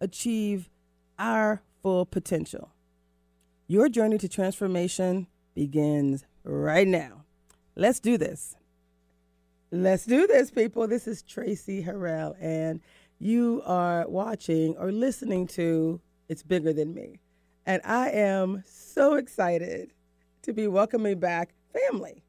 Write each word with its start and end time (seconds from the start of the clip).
achieve 0.00 0.68
our 1.18 1.62
full 1.82 2.06
potential. 2.06 2.70
Your 3.66 3.88
journey 3.88 4.18
to 4.18 4.28
transformation 4.28 5.26
begins 5.54 6.24
right 6.44 6.88
now. 6.88 7.24
Let's 7.76 8.00
do 8.00 8.16
this. 8.16 8.56
Let's 9.70 10.06
do 10.06 10.26
this, 10.26 10.50
people. 10.50 10.88
This 10.88 11.06
is 11.06 11.22
Traci 11.22 11.86
Harrell, 11.86 12.34
and 12.40 12.80
you 13.18 13.62
are 13.66 14.08
watching 14.08 14.76
or 14.78 14.90
listening 14.90 15.46
to 15.48 16.00
It's 16.28 16.42
Bigger 16.42 16.72
Than 16.72 16.94
Me. 16.94 17.20
And 17.66 17.82
I 17.84 18.08
am 18.10 18.62
so 18.66 19.16
excited 19.16 19.92
to 20.42 20.54
be 20.54 20.66
welcoming 20.66 21.18
back 21.18 21.50
family. 21.72 22.22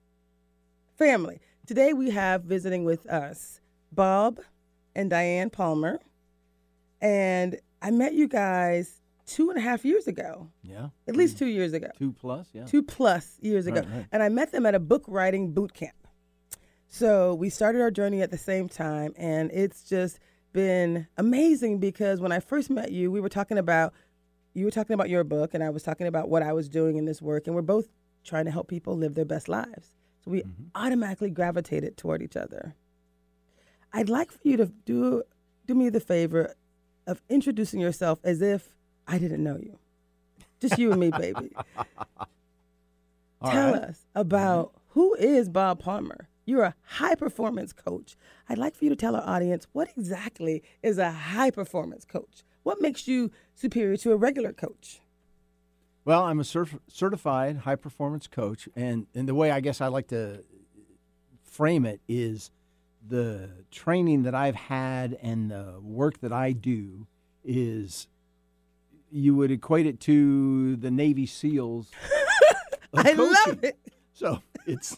Family. 0.98 1.40
Today 1.66 1.94
we 1.94 2.10
have 2.10 2.44
visiting 2.44 2.84
with 2.84 3.08
us 3.08 3.62
Bob 3.92 4.42
and 4.94 5.10
Diane 5.10 5.50
Palmer. 5.50 6.00
And 7.02 7.60
I 7.82 7.92
met 7.92 8.14
you 8.14 8.28
guys 8.28 9.02
two 9.26 9.50
and 9.50 9.58
a 9.58 9.62
half 9.62 9.86
years 9.86 10.08
ago, 10.08 10.50
Yeah. 10.64 10.90
at 11.08 11.16
least 11.16 11.38
two 11.38 11.46
years 11.48 11.74
ago, 11.74 11.88
Two 11.98 12.12
plus, 12.12 12.50
yeah. 12.52 12.66
two 12.66 12.82
plus 12.84 13.38
years 13.42 13.68
ago. 13.68 13.82
Right, 13.82 13.90
right. 13.90 14.06
And 14.12 14.24
I 14.24 14.30
met 14.30 14.52
them 14.52 14.66
at 14.66 14.74
a 14.76 14.80
book 14.80 15.04
writing 15.08 15.54
boot 15.54 15.74
camp. 15.74 15.96
So 16.88 17.36
we 17.36 17.50
started 17.50 17.82
our 17.82 17.92
journey 17.92 18.22
at 18.22 18.32
the 18.32 18.38
same 18.38 18.68
time. 18.68 19.14
And 19.18 19.52
it's 19.52 19.84
just 19.84 20.20
been 20.52 21.08
amazing 21.18 21.80
because 21.80 22.20
when 22.20 22.32
I 22.32 22.40
first 22.40 22.70
met 22.72 22.92
you, 22.92 23.12
we 23.12 23.22
were 23.22 23.30
talking 23.30 23.60
about, 23.60 23.94
you 24.56 24.66
were 24.66 24.72
talking 24.72 24.96
about 24.96 25.10
your 25.10 25.24
book, 25.24 25.54
and 25.54 25.64
I 25.64 25.70
was 25.70 25.84
talking 25.84 26.08
about 26.08 26.28
what 26.30 26.42
I 26.42 26.52
was 26.54 26.68
doing 26.68 26.98
in 26.98 27.06
this 27.06 27.22
work. 27.22 27.46
And 27.46 27.56
we're 27.56 27.62
both 27.62 27.88
trying 28.24 28.46
to 28.46 28.52
help 28.52 28.68
people 28.68 28.98
live 28.98 29.14
their 29.14 29.26
best 29.26 29.48
lives. 29.48 29.94
So 30.26 30.32
we 30.32 30.42
Mm-hmm. 30.42 30.64
automatically 30.76 31.30
gravitated 31.30 31.96
toward 31.98 32.22
each 32.24 32.36
other. 32.36 32.74
I'd 33.94 34.10
like 34.10 34.32
for 34.32 34.40
you 34.48 34.58
to 34.58 34.66
do 34.86 35.24
do 35.68 35.76
me 35.76 35.90
the 35.90 36.00
favor 36.00 36.56
of 37.10 37.22
introducing 37.28 37.80
yourself 37.80 38.20
as 38.24 38.42
if 38.42 38.76
I 39.08 39.18
didn't 39.18 39.44
know 39.44 39.58
you. 39.58 39.80
Just 40.60 40.78
you 40.78 40.92
and 40.92 41.00
me, 41.00 41.10
baby. 41.10 41.52
All 43.42 43.52
Tell 43.52 43.74
right. 43.74 43.84
us 43.84 44.06
about 44.14 44.68
mm-hmm. 44.68 45.00
who 45.00 45.16
is 45.16 45.50
Bob 45.50 45.80
Palmer. 45.80 46.28
You're 46.46 46.64
a 46.64 46.76
high 46.84 47.16
performance 47.16 47.74
coach. 47.74 48.16
I'd 48.48 48.58
like 48.58 48.76
for 48.76 48.84
you 48.84 48.90
to 48.90 48.96
tell 48.96 49.16
our 49.16 49.28
audience 49.28 49.68
what 49.72 49.90
exactly 49.98 50.62
is 50.84 50.98
a 50.98 51.12
high 51.12 51.52
performance 51.52 52.06
coach. 52.06 52.44
What 52.64 52.82
makes 52.82 53.08
you 53.08 53.32
superior 53.56 53.98
to 53.98 54.12
a 54.12 54.18
regular 54.18 54.54
coach? 54.54 55.00
Well, 56.06 56.24
I'm 56.24 56.40
a 56.40 56.44
certified 56.44 57.58
high 57.58 57.76
performance 57.76 58.28
coach, 58.28 58.68
and, 58.76 59.08
and 59.14 59.28
the 59.28 59.36
way 59.36 59.52
I 59.52 59.60
guess 59.60 59.80
I 59.80 59.88
like 59.88 60.08
to 60.08 60.44
frame 61.44 61.86
it 61.86 62.02
is 62.08 62.52
the 63.08 63.50
training 63.72 64.24
that 64.24 64.36
I've 64.36 64.56
had 64.56 65.18
and 65.22 65.52
the 65.52 65.80
work 65.82 66.20
that 66.22 66.34
I 66.34 66.52
do 66.52 67.08
is 67.44 68.08
you 69.12 69.36
would 69.36 69.52
equate 69.52 69.86
it 69.86 70.00
to 70.02 70.76
the 70.76 70.92
Navy 70.92 71.26
SEALs. 71.26 71.90
I 72.94 73.14
love 73.14 73.64
it. 73.64 73.78
So 74.14 74.42
it's 74.66 74.98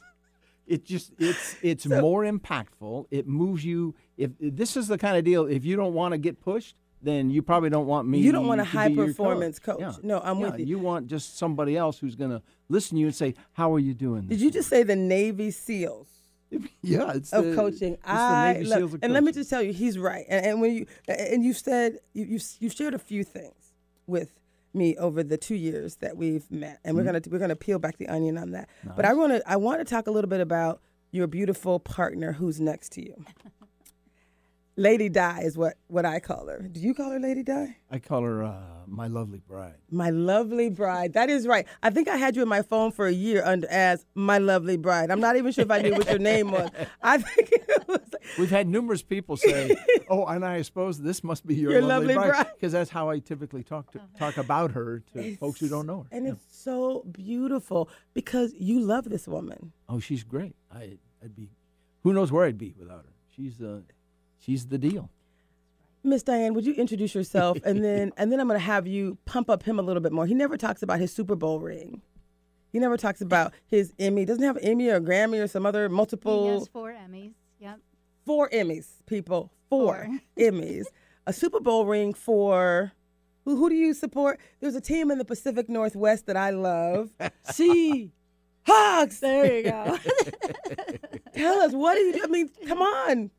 it 0.67 0.85
just 0.85 1.11
it's 1.19 1.55
it's 1.61 1.86
more 1.86 2.23
impactful. 2.23 3.05
It 3.11 3.27
moves 3.27 3.64
you. 3.64 3.95
If 4.17 4.31
this 4.39 4.76
is 4.77 4.87
the 4.87 4.97
kind 4.97 5.17
of 5.17 5.23
deal, 5.23 5.45
if 5.45 5.65
you 5.65 5.76
don't 5.76 5.93
want 5.93 6.14
to 6.14 6.17
get 6.17 6.42
pushed, 6.42 6.76
then 7.02 7.30
you 7.30 7.42
probably 7.42 7.70
don't 7.70 7.87
want 7.87 8.08
me. 8.08 8.20
You 8.20 8.31
don't 8.31 8.47
want 8.47 8.61
a 8.61 8.65
high 8.65 8.93
performance 8.93 9.59
coach. 9.59 9.80
Yeah. 9.80 9.93
No, 10.03 10.21
I'm 10.23 10.39
Yeah, 10.39 10.52
with 10.52 10.59
you. 10.59 10.65
You 10.65 10.80
want 10.80 11.08
just 11.08 11.37
somebody 11.37 11.76
else 11.77 11.99
who's 11.99 12.15
going 12.15 12.31
to 12.31 12.42
listen 12.70 12.95
to 12.95 12.99
you 13.02 13.08
and 13.08 13.15
say, 13.15 13.36
"How 13.53 13.73
are 13.73 13.80
you 13.80 13.93
doing?" 13.93 14.27
Did 14.27 14.42
you 14.42 14.52
just 14.52 14.70
say 14.70 14.83
the 14.83 14.95
Navy 14.95 15.52
SEAls? 15.52 16.08
Week?" 16.60 16.73
yeah, 16.82 17.14
it's 17.14 17.32
of 17.34 17.45
the, 17.45 17.56
coaching. 17.56 17.94
It's 17.94 18.02
I 18.06 18.54
Navy 18.54 18.66
love- 18.66 18.78
SEALs 18.80 18.94
of 18.95 19.00
and 19.04 19.14
let 19.14 19.23
me 19.23 19.32
just 19.32 19.50
tell 19.50 19.62
you, 19.62 19.73
he's 19.73 19.98
right. 19.98 20.26
And, 20.30 20.45
and 20.45 20.62
when 20.62 20.73
you 20.73 20.86
and 21.08 21.44
you 21.44 21.54
said 21.54 22.00
you 22.14 22.26
you 22.26 22.39
you 22.60 22.70
shared 22.70 22.94
a 22.94 23.00
few 23.00 23.23
things 23.23 23.73
with 24.08 24.39
me 24.73 24.95
over 24.98 25.22
the 25.23 25.38
two 25.38 25.56
years 25.56 25.98
that 25.98 26.16
we've 26.17 26.50
met, 26.50 26.80
and 26.84 26.95
Mm-hmm. 26.95 26.98
we're 26.98 27.04
gonna 27.12 27.22
we're 27.30 27.39
gonna 27.39 27.56
peel 27.56 27.80
back 27.80 27.98
the 27.98 28.08
onion 28.08 28.38
on 28.38 28.52
that. 28.52 28.70
But 28.95 29.06
I 29.06 29.14
want 29.14 29.34
to 29.34 29.42
I 29.50 29.58
want 29.58 29.80
to 29.80 29.86
talk 29.86 30.08
a 30.08 30.12
little 30.12 30.30
bit 30.30 30.39
about 30.42 30.82
your 31.12 31.28
beautiful 31.28 31.80
partner 31.80 32.32
who's 32.32 32.62
next 32.62 32.94
to 32.94 33.02
you. 33.06 33.26
Lady 34.77 35.09
Di 35.09 35.42
is 35.42 35.58
what 35.58 35.73
what 35.87 36.05
I 36.05 36.20
call 36.20 36.48
her. 36.48 36.61
Do 36.71 36.80
you 36.80 36.93
call 36.93 37.11
her 37.11 37.20
Lady 37.20 37.43
Di? 37.43 37.76
I 37.89 37.99
call 37.99 38.23
her 38.23 38.43
uh, 38.43 38.55
my 38.87 39.08
lovely 39.08 39.39
bride. 39.39 39.76
My 39.92 40.09
lovely 40.09 40.70
bride. 40.70 41.14
That 41.14 41.30
is 41.30 41.45
right. 41.45 41.67
I 41.83 41.89
think 41.89 42.08
I 42.08 42.15
had 42.15 42.36
you 42.37 42.42
in 42.42 42.48
my 42.48 42.61
phone 42.61 42.92
for 42.92 43.05
a 43.05 43.11
year 43.11 43.43
under 43.45 43.67
as 43.70 44.05
my 44.15 44.37
lovely 44.37 44.77
bride. 44.77 45.11
I'm 45.11 45.20
not 45.20 45.36
even 45.36 45.52
sure 45.52 45.64
if 45.65 45.71
I 45.71 45.82
knew 45.82 45.92
what 45.93 46.09
your 46.09 46.20
name 46.20 46.52
was. 46.52 46.70
I 47.04 47.17
think 47.17 47.49
it 47.52 47.87
was. 47.87 47.99
We've 48.39 48.49
had 48.49 48.67
numerous 48.67 49.02
people 49.04 49.36
say, 49.36 49.76
"Oh, 50.09 50.26
and 50.26 50.45
I 50.45 50.61
suppose 50.61 50.99
this 50.99 51.21
must 51.23 51.45
be 51.45 51.55
your, 51.55 51.73
Your 51.73 51.82
lovely 51.82 52.14
bride. 52.14 52.48
because 52.55 52.71
that's 52.71 52.89
how 52.89 53.09
I 53.09 53.20
typically 53.20 53.64
talk 53.64 53.92
to, 53.92 54.02
talk 54.17 54.38
about 54.38 54.71
her 54.71 55.03
to 55.14 55.36
folks 55.36 55.59
who 55.59 55.67
don't 55.67 55.86
know 55.86 56.03
her. 56.03 56.08
And 56.15 56.26
Yeah. 56.26 56.32
it's 56.33 56.45
so 56.58 57.03
beautiful 57.11 57.89
because 58.14 58.53
you 58.58 58.80
love 58.80 59.09
this 59.09 59.27
woman. 59.27 59.73
Oh, 59.89 59.99
she's 59.99 60.23
great. 60.23 60.55
I, 60.73 60.98
I'd 61.21 61.36
be, 61.36 61.49
who 62.03 62.14
knows 62.14 62.32
where 62.32 62.45
I'd 62.45 62.58
be 62.58 62.73
without 62.80 63.03
her. 63.05 63.14
She's 63.36 63.61
uh, 63.61 63.82
she's 64.41 64.67
the 64.67 64.77
deal. 64.77 65.09
Miss 66.03 66.23
Diane, 66.23 66.53
would 66.55 66.65
you 66.65 66.73
introduce 66.73 67.13
yourself 67.13 67.59
and 67.63 67.83
then 67.83 68.11
and 68.17 68.31
then 68.31 68.39
I'm 68.39 68.47
gonna 68.47 68.59
have 68.59 68.87
you 68.87 69.17
pump 69.25 69.49
up 69.49 69.63
him 69.63 69.79
a 69.79 69.81
little 69.81 70.02
bit 70.02 70.11
more. 70.11 70.25
He 70.25 70.33
never 70.33 70.57
talks 70.57 70.81
about 70.83 70.99
his 70.99 71.13
Super 71.13 71.35
Bowl 71.35 71.59
ring. 71.59 72.02
He 72.73 72.79
never 72.79 72.97
talks 72.97 73.21
about 73.21 73.53
his 73.67 73.93
Emmy. 73.99 74.25
Doesn't 74.25 74.43
have 74.43 74.57
Emmy 74.61 74.89
or 74.89 74.99
Grammy 74.99 75.41
or 75.43 75.47
some 75.47 75.65
other 75.65 75.89
multiple. 75.89 76.45
He 76.45 76.52
multiple 76.52 76.59
has 76.59 76.67
four 76.69 76.91
Emmys. 76.93 77.33
Yep. 77.59 77.79
four 78.25 78.49
Emmys, 78.49 78.87
people. 79.05 79.52
Four, 79.69 80.05
Four. 80.05 80.19
Emmys. 80.37 80.85
A 81.27 81.33
Super 81.33 81.59
Bowl 81.59 81.85
ring 81.85 82.13
for 82.13 82.91
who 83.45 83.55
who 83.58 83.69
do 83.69 83.75
you 83.75 83.93
support? 83.93 84.39
There's 84.59 84.75
a 84.75 84.81
team 84.81 85.11
in 85.11 85.17
the 85.17 85.25
Pacific 85.25 85.69
Northwest 85.69 86.25
that 86.25 86.37
I 86.37 86.49
love. 86.52 87.11
She 87.55 88.11
Hogs. 88.65 89.19
There 89.19 89.58
you 89.58 89.63
go. 89.63 89.97
Tell 91.35 91.61
us 91.61 91.73
what 91.73 91.95
do 91.95 92.02
you 92.02 92.13
do? 92.13 92.21
I 92.23 92.27
mean, 92.27 92.49
come 92.67 92.81
on. 92.81 93.31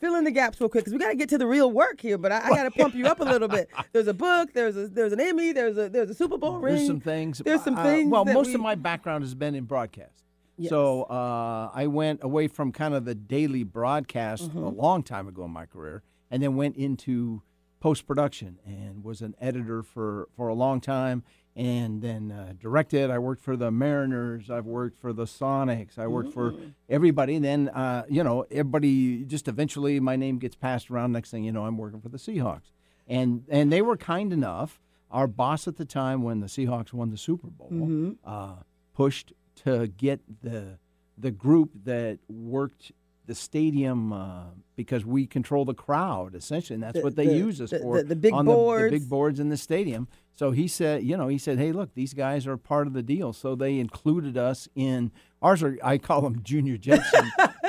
Fill 0.00 0.16
in 0.16 0.24
the 0.24 0.30
gaps 0.30 0.60
real 0.60 0.68
quick 0.68 0.84
because 0.84 0.92
we 0.92 0.98
got 0.98 1.08
to 1.10 1.16
get 1.16 1.28
to 1.30 1.38
the 1.38 1.46
real 1.46 1.70
work 1.70 2.00
here. 2.00 2.18
But 2.18 2.32
I, 2.32 2.40
I 2.46 2.48
got 2.50 2.64
to 2.64 2.70
pump 2.70 2.94
you 2.94 3.06
up 3.06 3.20
a 3.20 3.24
little 3.24 3.48
bit. 3.48 3.68
There's 3.92 4.06
a 4.08 4.14
book. 4.14 4.52
There's 4.52 4.76
a 4.76 4.88
there's 4.88 5.12
an 5.12 5.20
Emmy. 5.20 5.52
There's 5.52 5.78
a 5.78 5.88
there's 5.88 6.10
a 6.10 6.14
Super 6.14 6.36
Bowl 6.36 6.58
ring. 6.58 6.74
There's 6.76 6.86
some 6.86 7.00
things. 7.00 7.38
There's 7.44 7.62
some 7.62 7.78
uh, 7.78 7.82
things 7.82 8.10
Well, 8.10 8.24
most 8.24 8.48
we- 8.48 8.54
of 8.54 8.60
my 8.60 8.74
background 8.74 9.24
has 9.24 9.34
been 9.34 9.54
in 9.54 9.64
broadcast. 9.64 10.24
Yes. 10.56 10.70
So 10.70 11.02
uh, 11.04 11.70
I 11.74 11.86
went 11.88 12.22
away 12.22 12.46
from 12.48 12.70
kind 12.70 12.94
of 12.94 13.04
the 13.04 13.14
daily 13.14 13.62
broadcast 13.64 14.50
Mm-hmm. 14.50 14.58
a 14.58 14.68
long 14.68 15.02
time 15.02 15.26
ago 15.26 15.44
in 15.44 15.50
my 15.50 15.66
career, 15.66 16.02
and 16.30 16.42
then 16.42 16.54
went 16.56 16.76
into 16.76 17.42
post 17.80 18.06
production 18.06 18.58
and 18.64 19.02
was 19.04 19.20
an 19.20 19.34
editor 19.40 19.82
for 19.82 20.28
for 20.36 20.48
a 20.48 20.54
long 20.54 20.80
time, 20.80 21.22
and 21.56 22.02
then 22.02 22.32
uh, 22.32 22.52
directed. 22.58 23.10
I 23.10 23.18
worked 23.18 23.42
for 23.42 23.56
the 23.56 23.70
Mariners. 23.70 24.50
I've 24.50 24.66
worked 24.66 24.98
for 24.98 25.12
the 25.12 25.24
Sonics. 25.24 25.98
I 25.98 26.06
worked 26.06 26.32
for 26.32 26.52
Mm. 26.52 26.72
everybody. 26.88 27.36
And 27.36 27.44
then 27.44 27.68
uh, 27.68 28.04
you 28.08 28.24
know 28.24 28.44
everybody. 28.50 29.24
Just 29.24 29.48
eventually, 29.48 30.00
my 30.00 30.16
name 30.16 30.38
gets 30.38 30.56
passed 30.56 30.90
around. 30.90 31.12
Next 31.12 31.30
thing 31.30 31.44
you 31.44 31.52
know, 31.52 31.64
I'm 31.66 31.76
working 31.78 32.00
for 32.00 32.08
the 32.08 32.18
Seahawks, 32.18 32.72
and 33.06 33.44
and 33.48 33.72
they 33.72 33.82
were 33.82 33.96
kind 33.96 34.32
enough. 34.32 34.80
Our 35.10 35.28
boss 35.28 35.68
at 35.68 35.76
the 35.76 35.84
time, 35.84 36.22
when 36.24 36.40
the 36.40 36.48
Seahawks 36.48 36.92
won 36.92 37.10
the 37.10 37.16
Super 37.16 37.46
Bowl, 37.46 37.68
Mm-hmm. 37.70 38.12
uh, 38.24 38.56
pushed 38.94 39.32
to 39.64 39.86
get 39.86 40.20
the 40.42 40.78
the 41.16 41.30
group 41.30 41.70
that 41.84 42.18
worked 42.28 42.90
the 43.26 43.34
stadium 43.34 44.12
uh, 44.12 44.46
because 44.76 45.06
we 45.06 45.24
control 45.26 45.64
the 45.64 45.72
crowd 45.72 46.34
essentially, 46.34 46.74
and 46.74 46.82
that's 46.82 46.98
The- 46.98 47.02
what 47.04 47.14
they 47.16 47.26
the- 47.28 47.36
use 47.38 47.60
us 47.60 47.70
the- 47.70 47.78
for 47.78 48.02
the- 48.02 48.16
big 48.16 48.34
on 48.34 48.44
the, 48.44 48.52
the 48.84 48.90
big 48.90 49.08
boards 49.08 49.38
in 49.40 49.48
the 49.50 49.56
stadium. 49.56 50.08
So 50.34 50.50
he 50.50 50.66
said, 50.66 51.04
you 51.04 51.16
know, 51.16 51.28
he 51.28 51.38
said, 51.38 51.58
hey, 51.58 51.72
look, 51.72 51.94
these 51.94 52.12
guys 52.12 52.46
are 52.46 52.56
part 52.56 52.86
of 52.86 52.92
the 52.92 53.02
deal. 53.02 53.32
So 53.32 53.54
they 53.54 53.78
included 53.78 54.36
us 54.36 54.68
in 54.74 55.12
ours. 55.40 55.62
Are 55.62 55.78
I 55.82 55.98
call 55.98 56.22
them 56.22 56.42
Junior 56.42 56.76
Jetson. 56.76 57.30
uh, 57.64 57.66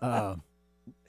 uh, 0.00 0.36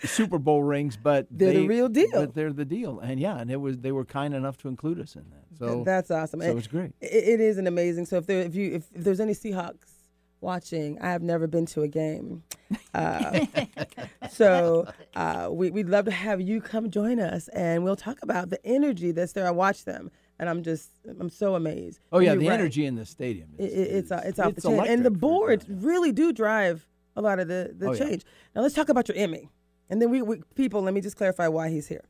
Super 0.04 0.38
Bowl 0.38 0.64
rings, 0.64 0.96
but 0.96 1.28
They're 1.32 1.54
the 1.54 1.68
real 1.68 1.90
deal. 1.90 2.10
But 2.14 2.36
they're 2.36 2.54
the 2.54 2.66
deal, 2.66 3.00
and 3.00 3.20
yeah, 3.20 3.40
and 3.40 3.50
it 3.50 3.56
was 3.56 3.80
they 3.80 3.92
were 3.92 4.06
kind 4.06 4.36
enough 4.36 4.56
to 4.58 4.68
include 4.68 5.00
us 5.00 5.16
in 5.16 5.26
that. 5.32 5.58
So 5.58 5.84
That's 5.84 6.12
awesome. 6.12 6.42
so 6.42 6.50
And 6.50 6.60
it's 6.60 6.68
great. 6.68 6.92
It, 7.02 7.08
it 7.08 7.40
is 7.40 7.58
an 7.58 7.66
amazing. 7.66 8.06
So 8.06 8.18
if 8.18 8.28
there 8.28 8.42
if 8.42 8.54
you 8.54 8.76
if, 8.76 8.84
if 8.94 9.04
there's 9.04 9.20
any 9.20 9.34
Seahawks 9.34 9.98
watching. 10.42 11.00
I 11.02 11.12
have 11.12 11.22
never 11.22 11.48
been 11.48 11.66
to 11.68 11.82
a 11.82 11.88
game. 11.88 12.44
Uh, 12.94 13.46
so 14.32 14.88
uh, 15.16 15.50
we, 15.52 15.72
we'd 15.72 15.90
love 15.90 16.06
to 16.06 16.12
have 16.12 16.42
you 16.42 16.62
come 16.62 16.90
join 16.90 17.20
us 17.20 17.48
and 17.50 17.84
we'll 17.84 17.96
talk 17.96 18.20
about 18.22 18.50
the 18.50 18.64
energy 18.66 19.12
that's 19.12 19.34
there. 19.34 19.48
I 19.48 19.52
watch 19.52 19.86
them 19.86 20.12
and 20.40 20.50
I'm 20.50 20.64
just, 20.64 20.92
I'm 21.20 21.30
so 21.30 21.56
amazed. 21.56 22.00
Oh 22.12 22.20
yeah, 22.20 22.36
the 22.36 22.48
right. 22.48 22.60
energy 22.60 22.86
in 22.86 22.96
the 22.96 23.06
stadium. 23.06 23.50
Is, 23.58 23.74
it, 23.74 23.78
it's 23.80 24.12
uh, 24.12 24.22
it's 24.26 24.40
off 24.40 24.56
the 24.56 24.62
chain. 24.62 24.80
and 24.88 25.06
the 25.06 25.12
boards 25.12 25.66
really 25.70 26.12
do 26.12 26.32
drive 26.32 26.88
a 27.16 27.22
lot 27.22 27.40
of 27.40 27.48
the, 27.48 27.74
the 27.76 27.88
Oh, 27.88 27.94
yeah. 27.94 28.06
change. 28.06 28.24
Now 28.56 28.62
let's 28.62 28.76
talk 28.76 28.90
about 28.90 29.08
your 29.08 29.18
Emmy. 29.18 29.50
And 29.90 30.02
then 30.02 30.10
we, 30.10 30.22
we 30.22 30.42
people, 30.56 30.82
let 30.82 30.94
me 30.94 31.02
just 31.02 31.16
clarify 31.16 31.48
why 31.48 31.70
he's 31.70 31.88
here. 31.88 32.06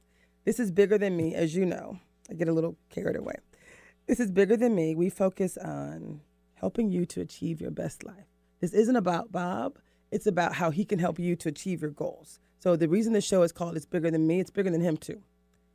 This 0.46 0.60
is 0.60 0.72
bigger 0.72 0.98
than 0.98 1.16
me, 1.16 1.36
as 1.36 1.56
you 1.56 1.66
know. 1.66 2.00
I 2.30 2.34
get 2.34 2.48
a 2.48 2.54
little 2.54 2.76
carried 2.90 3.16
away. 3.16 3.36
This 4.08 4.20
is 4.20 4.32
bigger 4.32 4.58
than 4.58 4.74
me. 4.76 4.96
We 4.96 5.10
focus 5.10 5.58
on 5.58 6.22
helping 6.56 6.90
you 6.92 7.06
to 7.06 7.22
achieve 7.22 7.62
your 7.62 7.72
best 7.72 8.04
life. 8.04 8.26
This 8.60 8.74
isn't 8.74 8.96
about 8.96 9.32
Bob. 9.32 9.78
It's 10.12 10.26
about 10.26 10.56
how 10.56 10.72
he 10.72 10.86
can 10.86 11.00
help 11.00 11.20
you 11.20 11.36
to 11.36 11.50
achieve 11.50 11.82
your 11.82 11.92
goals. 11.92 12.40
So 12.60 12.76
the 12.76 12.88
reason 12.90 13.14
the 13.14 13.22
show 13.22 13.44
is 13.44 13.52
called 13.52 13.76
"It's 13.78 13.86
Bigger 13.86 14.10
Than 14.10 14.26
Me," 14.26 14.40
it's 14.40 14.50
bigger 14.50 14.72
than 14.72 14.82
him 14.82 14.98
too. 14.98 15.22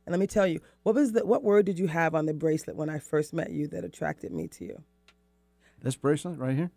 And 0.05 0.11
let 0.13 0.19
me 0.19 0.27
tell 0.27 0.45
you, 0.45 0.59
what 0.83 0.95
was 0.95 1.13
the 1.13 1.25
what 1.25 1.43
word 1.43 1.65
did 1.65 1.79
you 1.79 1.87
have 1.87 2.13
on 2.13 2.25
the 2.25 2.33
bracelet 2.33 2.75
when 2.75 2.89
I 2.89 2.99
first 2.99 3.33
met 3.33 3.51
you 3.51 3.67
that 3.67 3.83
attracted 3.83 4.31
me 4.33 4.47
to 4.49 4.65
you? 4.65 4.83
This 5.81 5.95
bracelet 5.95 6.37
right 6.39 6.55
here, 6.55 6.71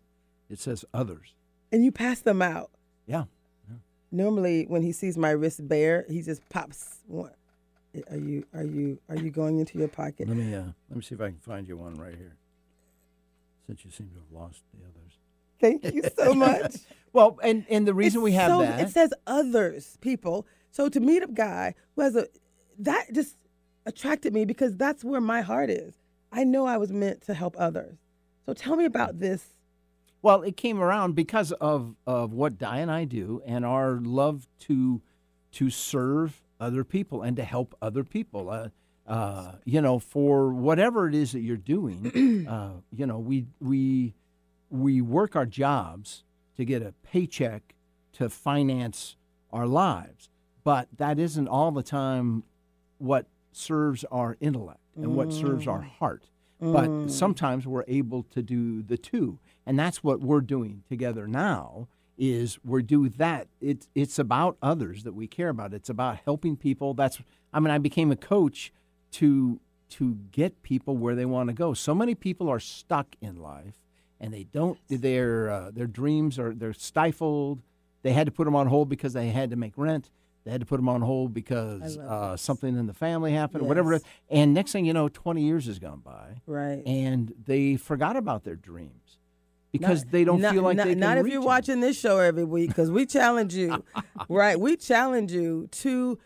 it 0.49 0.59
says 0.59 0.85
others. 0.93 1.33
And 1.71 1.83
you 1.83 1.91
pass 1.91 2.19
them 2.21 2.41
out. 2.41 2.71
Yeah. 3.05 3.25
Normally, 4.09 4.63
when 4.65 4.83
he 4.83 4.93
sees 4.93 5.17
my 5.17 5.31
wrist 5.31 5.67
bare, 5.67 6.05
he 6.09 6.21
just 6.21 6.47
pops 6.47 6.99
one. 7.07 7.31
Are 8.09 8.15
you 8.17 8.45
are 8.53 8.63
you 8.63 8.99
are 9.09 9.17
you 9.17 9.29
going 9.31 9.59
into 9.59 9.77
your 9.77 9.87
pocket? 9.89 10.27
Let 10.29 10.37
me 10.37 10.53
uh, 10.55 10.63
let 10.89 10.95
me 10.95 11.01
see 11.01 11.15
if 11.15 11.19
I 11.21 11.27
can 11.29 11.39
find 11.39 11.67
you 11.67 11.75
one 11.75 11.95
right 11.95 12.15
here. 12.15 12.37
Since 13.65 13.83
you 13.83 13.91
seem 13.91 14.07
to 14.09 14.15
have 14.15 14.31
lost 14.31 14.61
the 14.73 14.79
others. 14.85 15.17
Thank 15.59 15.93
you 15.93 16.03
so 16.15 16.33
much. 16.47 16.75
Well, 17.11 17.37
and 17.43 17.65
and 17.69 17.85
the 17.87 17.93
reason 17.93 18.19
It's 18.19 18.23
we 18.23 18.31
have 18.33 18.51
so- 18.51 18.61
that. 18.61 18.79
it 18.79 18.89
says 18.91 19.13
others 19.25 19.97
people. 19.99 20.45
So 20.71 20.87
to 20.89 20.99
meet 20.99 21.23
a 21.23 21.27
guy 21.27 21.73
who 21.95 22.03
has 22.03 22.15
a 22.15 22.27
that 22.79 23.13
just 23.13 23.35
attracted 23.85 24.33
me 24.33 24.45
because 24.45 24.75
that's 24.75 25.03
where 25.03 25.21
my 25.21 25.41
heart 25.41 25.69
is. 25.69 25.93
I 26.31 26.43
know 26.43 26.65
I 26.65 26.77
was 26.77 26.91
meant 26.91 27.21
to 27.21 27.33
help 27.33 27.55
others. 27.57 27.97
So 28.45 28.53
tell 28.53 28.75
me 28.75 28.85
about 28.85 29.19
this. 29.19 29.45
Well, 30.21 30.41
it 30.41 30.57
came 30.57 30.81
around 30.81 31.15
because 31.15 31.51
of, 31.53 31.95
of 32.05 32.33
what 32.33 32.57
Di 32.57 32.79
and 32.79 32.91
I 32.91 33.05
do 33.05 33.41
and 33.45 33.65
our 33.65 33.99
love 34.01 34.47
to 34.61 35.01
to 35.53 35.69
serve 35.69 36.41
other 36.59 36.83
people 36.83 37.21
and 37.21 37.35
to 37.37 37.43
help 37.43 37.75
other 37.81 38.03
people. 38.03 38.49
Uh, 38.49 38.69
uh, 39.07 39.53
you 39.63 39.81
know, 39.81 39.99
for 39.99 40.51
whatever 40.51 41.07
it 41.07 41.15
is 41.15 41.31
that 41.31 41.39
you're 41.39 41.55
doing, 41.55 42.45
uh, 42.49 42.73
you 42.91 43.05
know, 43.05 43.19
we 43.19 43.45
we 43.59 44.13
we 44.69 45.01
work 45.01 45.35
our 45.35 45.45
jobs 45.45 46.23
to 46.57 46.65
get 46.65 46.81
a 46.81 46.93
paycheck 47.03 47.73
to 48.13 48.29
finance 48.29 49.15
our 49.53 49.65
lives, 49.65 50.29
but 50.63 50.89
that 50.97 51.19
isn't 51.19 51.47
all 51.47 51.71
the 51.71 51.83
time 51.83 52.43
what 52.97 53.27
serves 53.51 54.03
our 54.11 54.37
intellect 54.39 54.79
and 54.95 55.15
what 55.15 55.31
serves 55.31 55.67
our 55.67 55.81
heart. 55.81 56.29
But 56.59 57.09
sometimes 57.09 57.67
we're 57.67 57.83
able 57.87 58.23
to 58.23 58.41
do 58.41 58.81
the 58.81 58.97
two, 58.97 59.37
and 59.65 59.77
that's 59.77 60.03
what 60.03 60.21
we're 60.21 60.41
doing 60.41 60.83
together 60.89 61.27
now. 61.27 61.87
Is 62.17 62.57
we're 62.65 62.81
doing 62.81 63.13
that. 63.17 63.47
It's 63.61 63.87
it's 63.93 64.17
about 64.17 64.57
others 64.59 65.03
that 65.03 65.13
we 65.13 65.27
care 65.27 65.49
about. 65.49 65.73
It's 65.73 65.89
about 65.89 66.17
helping 66.25 66.57
people. 66.57 66.95
That's 66.95 67.19
I 67.53 67.59
mean 67.59 67.69
I 67.69 67.77
became 67.77 68.11
a 68.11 68.15
coach 68.15 68.73
to 69.11 69.59
to 69.89 70.17
get 70.31 70.63
people 70.63 70.97
where 70.97 71.13
they 71.13 71.25
want 71.25 71.49
to 71.49 71.53
go. 71.53 71.75
So 71.75 71.93
many 71.93 72.15
people 72.15 72.49
are 72.49 72.59
stuck 72.59 73.15
in 73.21 73.35
life, 73.41 73.75
and 74.19 74.33
they 74.33 74.45
don't. 74.45 74.79
Their 74.87 75.49
uh, 75.51 75.71
their 75.71 75.85
dreams 75.85 76.39
are 76.39 76.55
they're 76.55 76.73
stifled. 76.73 77.61
They 78.01 78.13
had 78.13 78.25
to 78.25 78.31
put 78.31 78.45
them 78.45 78.55
on 78.55 78.67
hold 78.67 78.89
because 78.89 79.13
they 79.13 79.29
had 79.29 79.51
to 79.51 79.55
make 79.55 79.73
rent. 79.75 80.09
They 80.47 80.51
had 80.53 80.61
to 80.61 80.65
put 80.65 80.77
them 80.77 80.87
on 80.87 81.01
hold 81.01 81.33
because 81.33 81.97
uh, 81.97 82.37
something 82.37 82.77
in 82.77 82.87
the 82.87 82.93
family 82.93 83.33
happened, 83.33 83.67
whatever. 83.67 83.91
Yes. 83.91 84.01
is. 84.01 84.07
And 84.29 84.53
next 84.53 84.71
thing 84.71 84.85
you 84.85 84.93
know, 84.93 85.09
20 85.09 85.41
years 85.41 85.65
has 85.65 85.77
gone 85.77 85.99
by, 85.99 86.41
Right. 86.45 86.81
and 86.85 87.33
they 87.45 87.75
forgot 87.75 88.15
about 88.15 88.45
their 88.45 88.55
dreams 88.55 89.17
because 89.73 90.05
Not- 90.05 90.11
they 90.13 90.23
don't 90.23 90.39
not- 90.39 90.53
feel 90.53 90.63
like 90.63 90.77
not, 90.77 90.85
they 90.85 90.91
can 90.91 90.99
not 91.01 91.17
if 91.17 91.27
you're 91.27 91.41
'em. 91.41 91.43
watching 91.43 91.79
this 91.81 91.99
show 91.99 92.19
every 92.19 92.45
week 92.45 92.69
because 92.69 92.89
we 92.89 93.05
challenge 93.05 93.53
you 93.55 93.83
right 94.29 94.57
we 94.57 94.77
challenge 94.77 95.33
you 95.33 95.67
to 95.71 96.17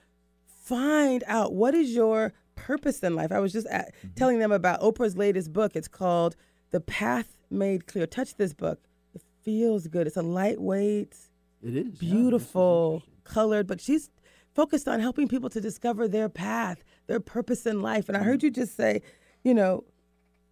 find 0.45 1.23
out 1.25 1.53
what 1.53 1.73
is 1.73 1.93
your 1.95 2.33
purpose 2.55 2.99
in 2.99 3.15
life 3.15 3.31
i 3.31 3.39
was 3.39 3.51
just 3.51 3.65
at, 3.67 3.93
Mm-hmm. 3.95 4.13
telling 4.15 4.37
them 4.39 4.51
about 4.51 4.81
oprah's 4.81 5.17
latest 5.17 5.51
book 5.51 5.75
it's 5.75 5.87
called 5.87 6.35
the 6.69 6.79
path 6.79 7.35
made 7.49 7.87
clear 7.87 8.05
touch 8.05 8.35
this 8.35 8.53
book 8.53 8.79
it 9.15 9.23
feels 9.41 9.87
good 9.87 10.05
it's 10.05 10.17
a 10.17 10.21
lightweight 10.21 11.15
It 11.63 11.75
is 11.75 11.85
yeah, 11.99 12.11
beautiful 12.13 12.93
interesting. 13.03 13.10
Colored 13.31 13.65
but 13.67 13.79
she's 13.79 14.09
focused 14.53 14.87
on 14.87 14.99
helping 14.99 15.27
people 15.27 15.49
to 15.49 15.61
discover 15.61 16.07
their 16.07 16.29
path 16.29 16.83
their 17.07 17.19
purpose 17.19 17.65
in 17.65 17.81
life 17.81 18.09
and 18.09 18.17
i 18.17 18.23
heard 18.23 18.43
you 18.43 18.51
just 18.51 18.75
say 18.75 19.01
you 19.43 19.53
know 19.53 19.83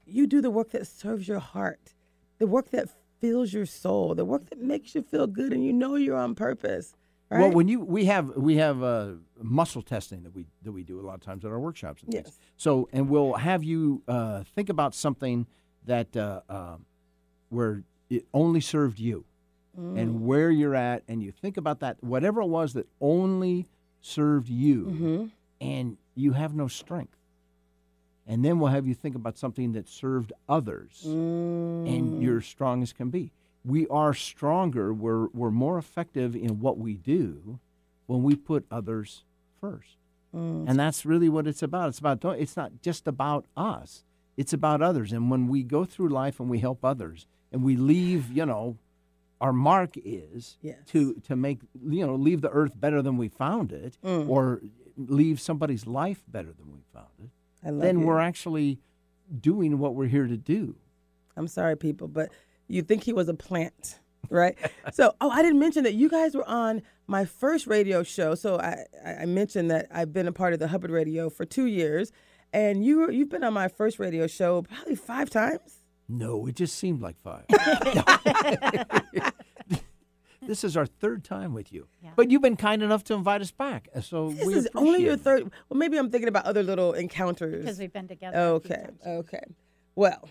you 0.05 0.25
do 0.25 0.39
the 0.41 0.49
work 0.49 0.69
that 0.71 0.87
serves 0.87 1.27
your 1.27 1.39
heart 1.39 1.93
the 2.39 2.47
work 2.47 2.69
that 2.71 2.87
fills 3.19 3.51
your 3.53 3.65
soul 3.65 4.15
the 4.15 4.25
work 4.25 4.49
that 4.49 4.59
makes 4.59 4.95
you 4.95 5.01
feel 5.01 5.27
good 5.27 5.51
and 5.53 5.63
you 5.65 5.73
know 5.73 5.95
you're 5.95 6.17
on 6.17 6.33
purpose 6.33 6.95
right 7.29 7.41
Well, 7.41 7.51
when 7.51 7.67
you 7.67 7.81
we 7.81 8.05
have 8.05 8.25
we 8.35 8.55
have 8.57 8.81
uh, 8.81 9.11
muscle 9.41 9.81
testing 9.81 10.23
that 10.23 10.33
we 10.33 10.45
that 10.63 10.71
we 10.71 10.83
do 10.83 10.99
a 10.99 11.05
lot 11.09 11.15
of 11.15 11.21
times 11.21 11.43
at 11.45 11.51
our 11.51 11.59
workshops. 11.59 12.01
And 12.01 12.11
things. 12.11 12.27
Yes. 12.27 12.39
So, 12.57 12.89
and 12.91 13.07
we'll 13.09 13.33
have 13.33 13.63
you 13.63 14.01
uh, 14.07 14.43
think 14.55 14.69
about 14.69 14.95
something 14.95 15.45
that 15.85 16.15
uh, 16.17 16.41
uh, 16.49 16.77
where 17.49 17.83
it 18.09 18.25
only 18.33 18.61
served 18.61 18.97
you, 18.99 19.25
Mm. 19.77 20.00
and 20.00 20.25
where 20.25 20.50
you're 20.50 20.75
at, 20.75 21.04
and 21.07 21.21
you 21.21 21.31
think 21.31 21.56
about 21.57 21.80
that 21.81 22.04
whatever 22.04 22.42
it 22.42 22.48
was 22.48 22.74
that 22.74 22.88
only 23.00 23.68
served 24.01 24.50
you, 24.50 24.86
Mm-hmm. 24.86 25.25
and 25.62 25.98
you 26.16 26.31
have 26.33 26.54
no 26.56 26.68
strength. 26.68 27.16
And 28.27 28.44
then 28.45 28.60
we'll 28.60 28.71
have 28.71 28.86
you 28.88 28.94
think 28.94 29.16
about 29.16 29.38
something 29.38 29.71
that 29.74 29.88
served 29.88 30.33
others 30.48 31.04
Mm. 31.07 31.88
and 31.98 32.21
you're 32.24 32.42
strong 32.42 32.81
as 32.83 32.94
can 32.94 33.10
be. 33.10 33.31
We 33.66 33.88
are 33.88 34.13
stronger, 34.13 34.94
we're, 34.94 35.27
we're 35.27 35.51
more 35.51 35.77
effective 35.77 36.36
in 36.36 36.60
what 36.60 36.77
we 36.77 36.95
do 36.95 37.60
when 38.07 38.24
we 38.24 38.36
put 38.36 38.66
others 38.71 39.24
first. 39.60 39.98
Mm. 40.36 40.69
And 40.69 40.80
that's 40.80 41.06
really 41.06 41.30
what 41.30 41.48
it's 41.48 41.63
about. 41.63 41.89
It's 41.89 42.00
about 42.00 42.19
don't- 42.19 42.39
it's 42.39 42.56
not 42.57 42.81
just 42.81 43.07
about 43.07 43.45
us. 43.57 44.04
It's 44.38 44.54
about 44.54 44.81
others. 44.81 45.12
And 45.12 45.30
when 45.31 45.48
we 45.48 45.63
go 45.63 45.83
through 45.86 46.10
life 46.10 46.39
and 46.39 46.50
we 46.50 46.60
help 46.60 46.86
others 46.86 47.25
and 47.51 47.63
we 47.63 47.75
leave, 47.75 48.31
you 48.31 48.45
know, 48.45 48.77
our 49.41 49.53
mark 49.53 49.91
is 49.95 50.57
Yes. 50.62 50.77
to 50.88 51.13
to 51.27 51.36
make 51.36 51.59
you 51.88 52.06
know 52.06 52.15
leave 52.15 52.41
the 52.41 52.50
earth 52.50 52.74
better 52.80 53.01
than 53.01 53.18
we 53.18 53.27
found 53.30 53.71
it 53.71 53.97
Mm. 54.03 54.27
or 54.30 54.62
leave 54.97 55.39
somebody's 55.39 55.88
life 55.88 56.24
better 56.27 56.51
than 56.51 56.71
we 56.74 56.80
found 56.94 57.07
it 57.24 57.30
I 57.63 57.69
love 57.69 57.81
then 57.81 58.01
we're 58.01 58.19
actually 58.19 58.80
doing 59.39 59.80
what 59.80 59.95
we're 59.95 60.07
here 60.07 60.27
to 60.27 60.38
do 60.38 60.75
I'm 61.37 61.47
sorry, 61.47 61.78
people, 61.78 62.09
but 62.09 62.31
you 62.68 62.81
think 62.81 63.04
he 63.04 63.13
was 63.13 63.30
a 63.30 63.33
plant, 63.33 63.99
right? 64.30 64.57
so, 64.92 65.13
oh, 65.21 65.30
I 65.30 65.42
didn't 65.42 65.59
mention 65.59 65.85
that 65.85 65.94
you 65.94 66.09
guys 66.09 66.35
were 66.35 66.45
on 66.49 66.81
my 67.07 67.23
first 67.23 67.66
radio 67.66 68.04
show. 68.04 68.35
So 68.35 68.59
I, 68.59 68.83
I 69.06 69.11
I 69.21 69.25
mentioned 69.25 69.71
that 69.71 69.87
I've 69.90 70.11
been 70.11 70.28
a 70.28 70.33
part 70.33 70.52
of 70.52 70.59
the 70.59 70.68
Hubbard 70.68 70.92
Radio 70.92 71.30
for 71.30 71.45
two 71.45 71.66
years, 71.66 72.11
and 72.52 72.83
you 72.83 73.09
you've 73.09 73.30
been 73.30 73.45
on 73.45 73.54
my 73.54 73.69
first 73.69 73.99
radio 73.99 74.28
show 74.28 74.63
probably 74.63 74.95
five 74.95 75.30
times. 75.30 75.79
No, 76.09 76.47
it 76.47 76.56
just 76.56 76.75
seemed 76.75 77.01
like 77.01 77.18
five. 77.19 77.45
this 80.42 80.63
is 80.63 80.75
our 80.75 80.85
third 80.87 81.23
time 81.23 81.54
with 81.54 81.71
you, 81.71 81.87
Yeah. 82.01 82.11
but 82.16 82.31
you've 82.31 82.42
been 82.42 82.56
kind 82.56 82.81
enough 82.81 83.04
to 83.06 83.13
invite 83.13 83.42
us 83.42 83.51
back. 83.51 83.87
uh, 83.95 84.01
So 84.01 84.31
This 84.31 84.45
we 84.45 84.54
is 84.56 84.68
only 84.73 85.04
your 85.04 85.18
third. 85.18 85.44
Well, 85.69 85.78
maybe 85.78 85.97
I'm 85.97 86.09
thinking 86.09 86.28
about 86.30 86.45
other 86.45 86.63
little 86.63 86.94
encounters. 86.94 87.63
because 87.63 87.78
we've 87.80 87.94
been 87.94 88.07
together. 88.07 88.37
Okay, 88.37 88.87
okay. 89.06 89.44
Well, 89.95 90.28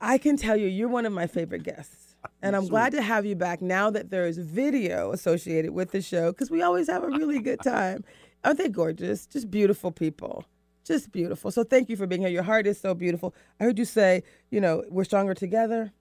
I 0.00 0.16
can 0.18 0.36
tell 0.36 0.56
you, 0.56 0.66
you're 0.68 0.88
one 0.88 1.04
of 1.06 1.12
my 1.12 1.26
favorite 1.26 1.62
guests. 1.64 2.16
And 2.40 2.54
I'm 2.54 2.68
glad 2.68 2.92
to 2.92 3.02
have 3.02 3.26
you 3.26 3.34
back 3.34 3.60
now 3.60 3.90
that 3.90 4.10
there's 4.10 4.38
video 4.38 5.10
associated 5.12 5.72
with 5.72 5.90
the 5.90 6.00
show 6.00 6.30
because 6.30 6.50
we 6.52 6.62
always 6.62 6.88
have 6.88 7.02
a 7.02 7.08
really 7.08 7.40
good 7.40 7.60
time. 7.64 8.04
Aren't 8.44 8.58
they 8.58 8.68
gorgeous? 8.68 9.26
Just 9.26 9.50
beautiful 9.50 9.90
people. 9.90 10.44
Just 10.84 11.12
beautiful. 11.12 11.50
So 11.50 11.62
thank 11.64 11.88
you 11.88 11.96
for 11.96 12.06
being 12.06 12.20
here. 12.22 12.30
Your 12.30 12.42
heart 12.42 12.66
is 12.66 12.80
so 12.80 12.94
beautiful. 12.94 13.34
I 13.60 13.64
heard 13.64 13.78
you 13.78 13.84
say, 13.84 14.22
you 14.50 14.60
know, 14.60 14.84
we're 14.88 15.04
stronger 15.04 15.34
together, 15.34 15.92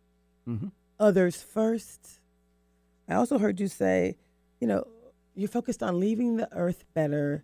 Mhm. 0.47 0.71
others 0.99 1.41
first. 1.41 2.19
I 3.07 3.15
also 3.15 3.37
heard 3.37 3.59
you 3.59 3.67
say, 3.67 4.17
you 4.59 4.67
know, 4.67 4.87
you're 5.35 5.47
focused 5.49 5.83
on 5.83 5.99
leaving 5.99 6.37
the 6.37 6.51
earth 6.55 6.83
better 6.93 7.43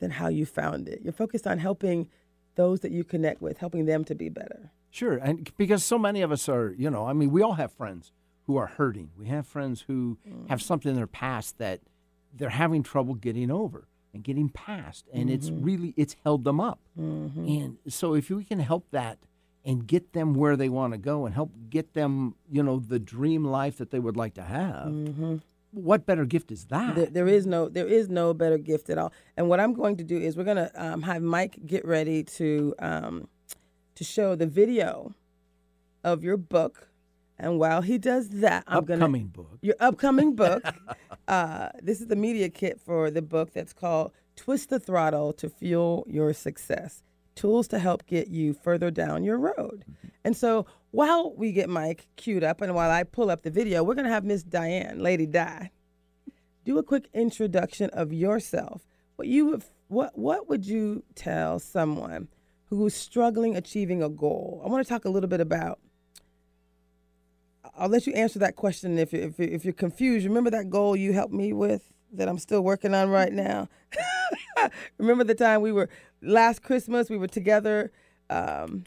than 0.00 0.10
how 0.12 0.28
you 0.28 0.44
found 0.44 0.88
it. 0.88 1.00
You're 1.02 1.12
focused 1.12 1.46
on 1.46 1.58
helping 1.58 2.08
those 2.56 2.80
that 2.80 2.92
you 2.92 3.04
connect 3.04 3.40
with, 3.40 3.58
helping 3.58 3.86
them 3.86 4.04
to 4.04 4.14
be 4.14 4.28
better. 4.28 4.70
Sure, 4.90 5.16
and 5.16 5.50
because 5.56 5.82
so 5.84 5.98
many 5.98 6.20
of 6.22 6.30
us 6.30 6.48
are, 6.48 6.72
you 6.76 6.88
know, 6.90 7.06
I 7.06 7.12
mean, 7.14 7.30
we 7.32 7.42
all 7.42 7.54
have 7.54 7.72
friends 7.72 8.12
who 8.46 8.56
are 8.56 8.66
hurting. 8.66 9.10
We 9.18 9.26
have 9.26 9.46
friends 9.46 9.82
who 9.82 10.18
Mm. 10.28 10.48
have 10.48 10.60
something 10.62 10.90
in 10.90 10.96
their 10.96 11.06
past 11.06 11.58
that 11.58 11.80
they're 12.32 12.50
having 12.50 12.82
trouble 12.82 13.14
getting 13.14 13.50
over 13.50 13.88
and 14.14 14.22
getting 14.24 14.48
past, 14.48 15.04
and 15.12 15.28
it's 15.28 15.50
Mm-hmm. 15.50 15.64
really 15.64 15.94
it's 15.96 16.16
held 16.24 16.44
them 16.44 16.60
up. 16.60 16.78
And 16.96 17.76
so, 17.88 18.14
if 18.14 18.30
we 18.30 18.44
can 18.44 18.60
help 18.60 18.86
that 18.92 19.18
and 19.64 19.86
get 19.86 20.12
them 20.12 20.34
where 20.34 20.56
they 20.56 20.68
want 20.68 20.92
to 20.92 20.98
go 20.98 21.26
and 21.26 21.34
help 21.34 21.50
get 21.70 21.94
them, 21.94 22.34
you 22.50 22.62
know, 22.62 22.78
the 22.78 22.98
dream 22.98 23.44
life 23.44 23.76
that 23.78 23.90
they 23.90 23.98
would 23.98 24.16
like 24.16 24.34
to 24.34 24.42
have. 24.42 24.86
Mm-hmm. 24.88 25.36
What 25.72 26.06
better 26.06 26.24
gift 26.24 26.52
is 26.52 26.66
that? 26.66 26.94
There, 26.94 27.06
there 27.06 27.26
is 27.28 27.46
no 27.46 27.68
there 27.68 27.88
is 27.88 28.08
no 28.08 28.32
better 28.32 28.58
gift 28.58 28.88
at 28.90 28.96
all. 28.98 29.12
And 29.36 29.48
what 29.48 29.58
I'm 29.58 29.74
going 29.74 29.96
to 29.96 30.04
do 30.04 30.16
is 30.18 30.36
we're 30.36 30.44
gonna 30.44 30.70
um, 30.76 31.02
have 31.02 31.20
Mike 31.22 31.58
get 31.66 31.84
ready 31.84 32.22
to 32.38 32.74
um, 32.78 33.28
to 33.96 34.04
show 34.04 34.36
the 34.36 34.46
video 34.46 35.12
of 36.04 36.22
your 36.22 36.36
book. 36.36 36.88
And 37.38 37.58
while 37.58 37.82
he 37.82 37.98
does 37.98 38.28
that, 38.30 38.64
I'm 38.66 38.84
gonna 38.84 38.98
Upcoming 39.04 39.26
book. 39.26 39.58
your 39.60 39.74
upcoming 39.80 40.34
book. 40.36 40.62
uh, 41.28 41.68
this 41.82 42.00
is 42.00 42.06
the 42.06 42.16
media 42.16 42.48
kit 42.48 42.80
for 42.80 43.10
the 43.10 43.22
book 43.22 43.52
that's 43.52 43.72
called 43.72 44.12
Twist 44.36 44.70
the 44.70 44.78
Throttle 44.78 45.32
to 45.34 45.48
Fuel 45.48 46.04
Your 46.08 46.32
Success 46.32 47.02
Tools 47.34 47.66
to 47.68 47.78
Help 47.80 48.06
Get 48.06 48.28
You 48.28 48.52
Further 48.54 48.90
Down 48.90 49.24
Your 49.24 49.38
Road. 49.38 49.84
And 50.24 50.36
so 50.36 50.66
while 50.92 51.34
we 51.36 51.50
get 51.52 51.68
Mike 51.68 52.06
queued 52.16 52.44
up 52.44 52.60
and 52.60 52.74
while 52.74 52.90
I 52.90 53.02
pull 53.02 53.30
up 53.30 53.42
the 53.42 53.50
video, 53.50 53.82
we're 53.82 53.94
going 53.94 54.06
to 54.06 54.12
have 54.12 54.24
Miss 54.24 54.44
Diane, 54.44 55.00
Lady 55.00 55.26
Di, 55.26 55.70
do 56.64 56.78
a 56.78 56.82
quick 56.84 57.08
introduction 57.12 57.90
of 57.90 58.12
yourself. 58.12 58.86
What 59.16 59.26
you 59.28 59.46
would, 59.46 59.64
what 59.88 60.16
what 60.16 60.48
would 60.48 60.64
you 60.66 61.02
tell 61.14 61.58
someone 61.58 62.28
who 62.66 62.86
is 62.86 62.94
struggling 62.94 63.56
achieving 63.56 64.02
a 64.02 64.08
goal? 64.08 64.62
I 64.64 64.68
want 64.68 64.84
to 64.86 64.88
talk 64.88 65.04
a 65.04 65.10
little 65.10 65.28
bit 65.28 65.40
about 65.40 65.78
I'll 67.76 67.88
let 67.88 68.06
you 68.06 68.12
answer 68.14 68.38
that 68.40 68.56
question 68.56 68.98
if 68.98 69.12
you're, 69.12 69.22
if 69.22 69.38
you're, 69.38 69.48
if 69.48 69.64
you're 69.64 69.74
confused. 69.74 70.26
Remember 70.26 70.50
that 70.50 70.70
goal 70.70 70.96
you 70.96 71.12
helped 71.12 71.32
me 71.32 71.52
with 71.52 71.92
that 72.12 72.28
I'm 72.28 72.38
still 72.38 72.62
working 72.62 72.94
on 72.94 73.08
right 73.10 73.32
now? 73.32 73.68
Remember 74.98 75.24
the 75.24 75.34
time 75.34 75.60
we 75.60 75.72
were 75.72 75.88
last 76.22 76.62
Christmas 76.62 77.10
we 77.10 77.16
were 77.16 77.28
together 77.28 77.92
um, 78.30 78.84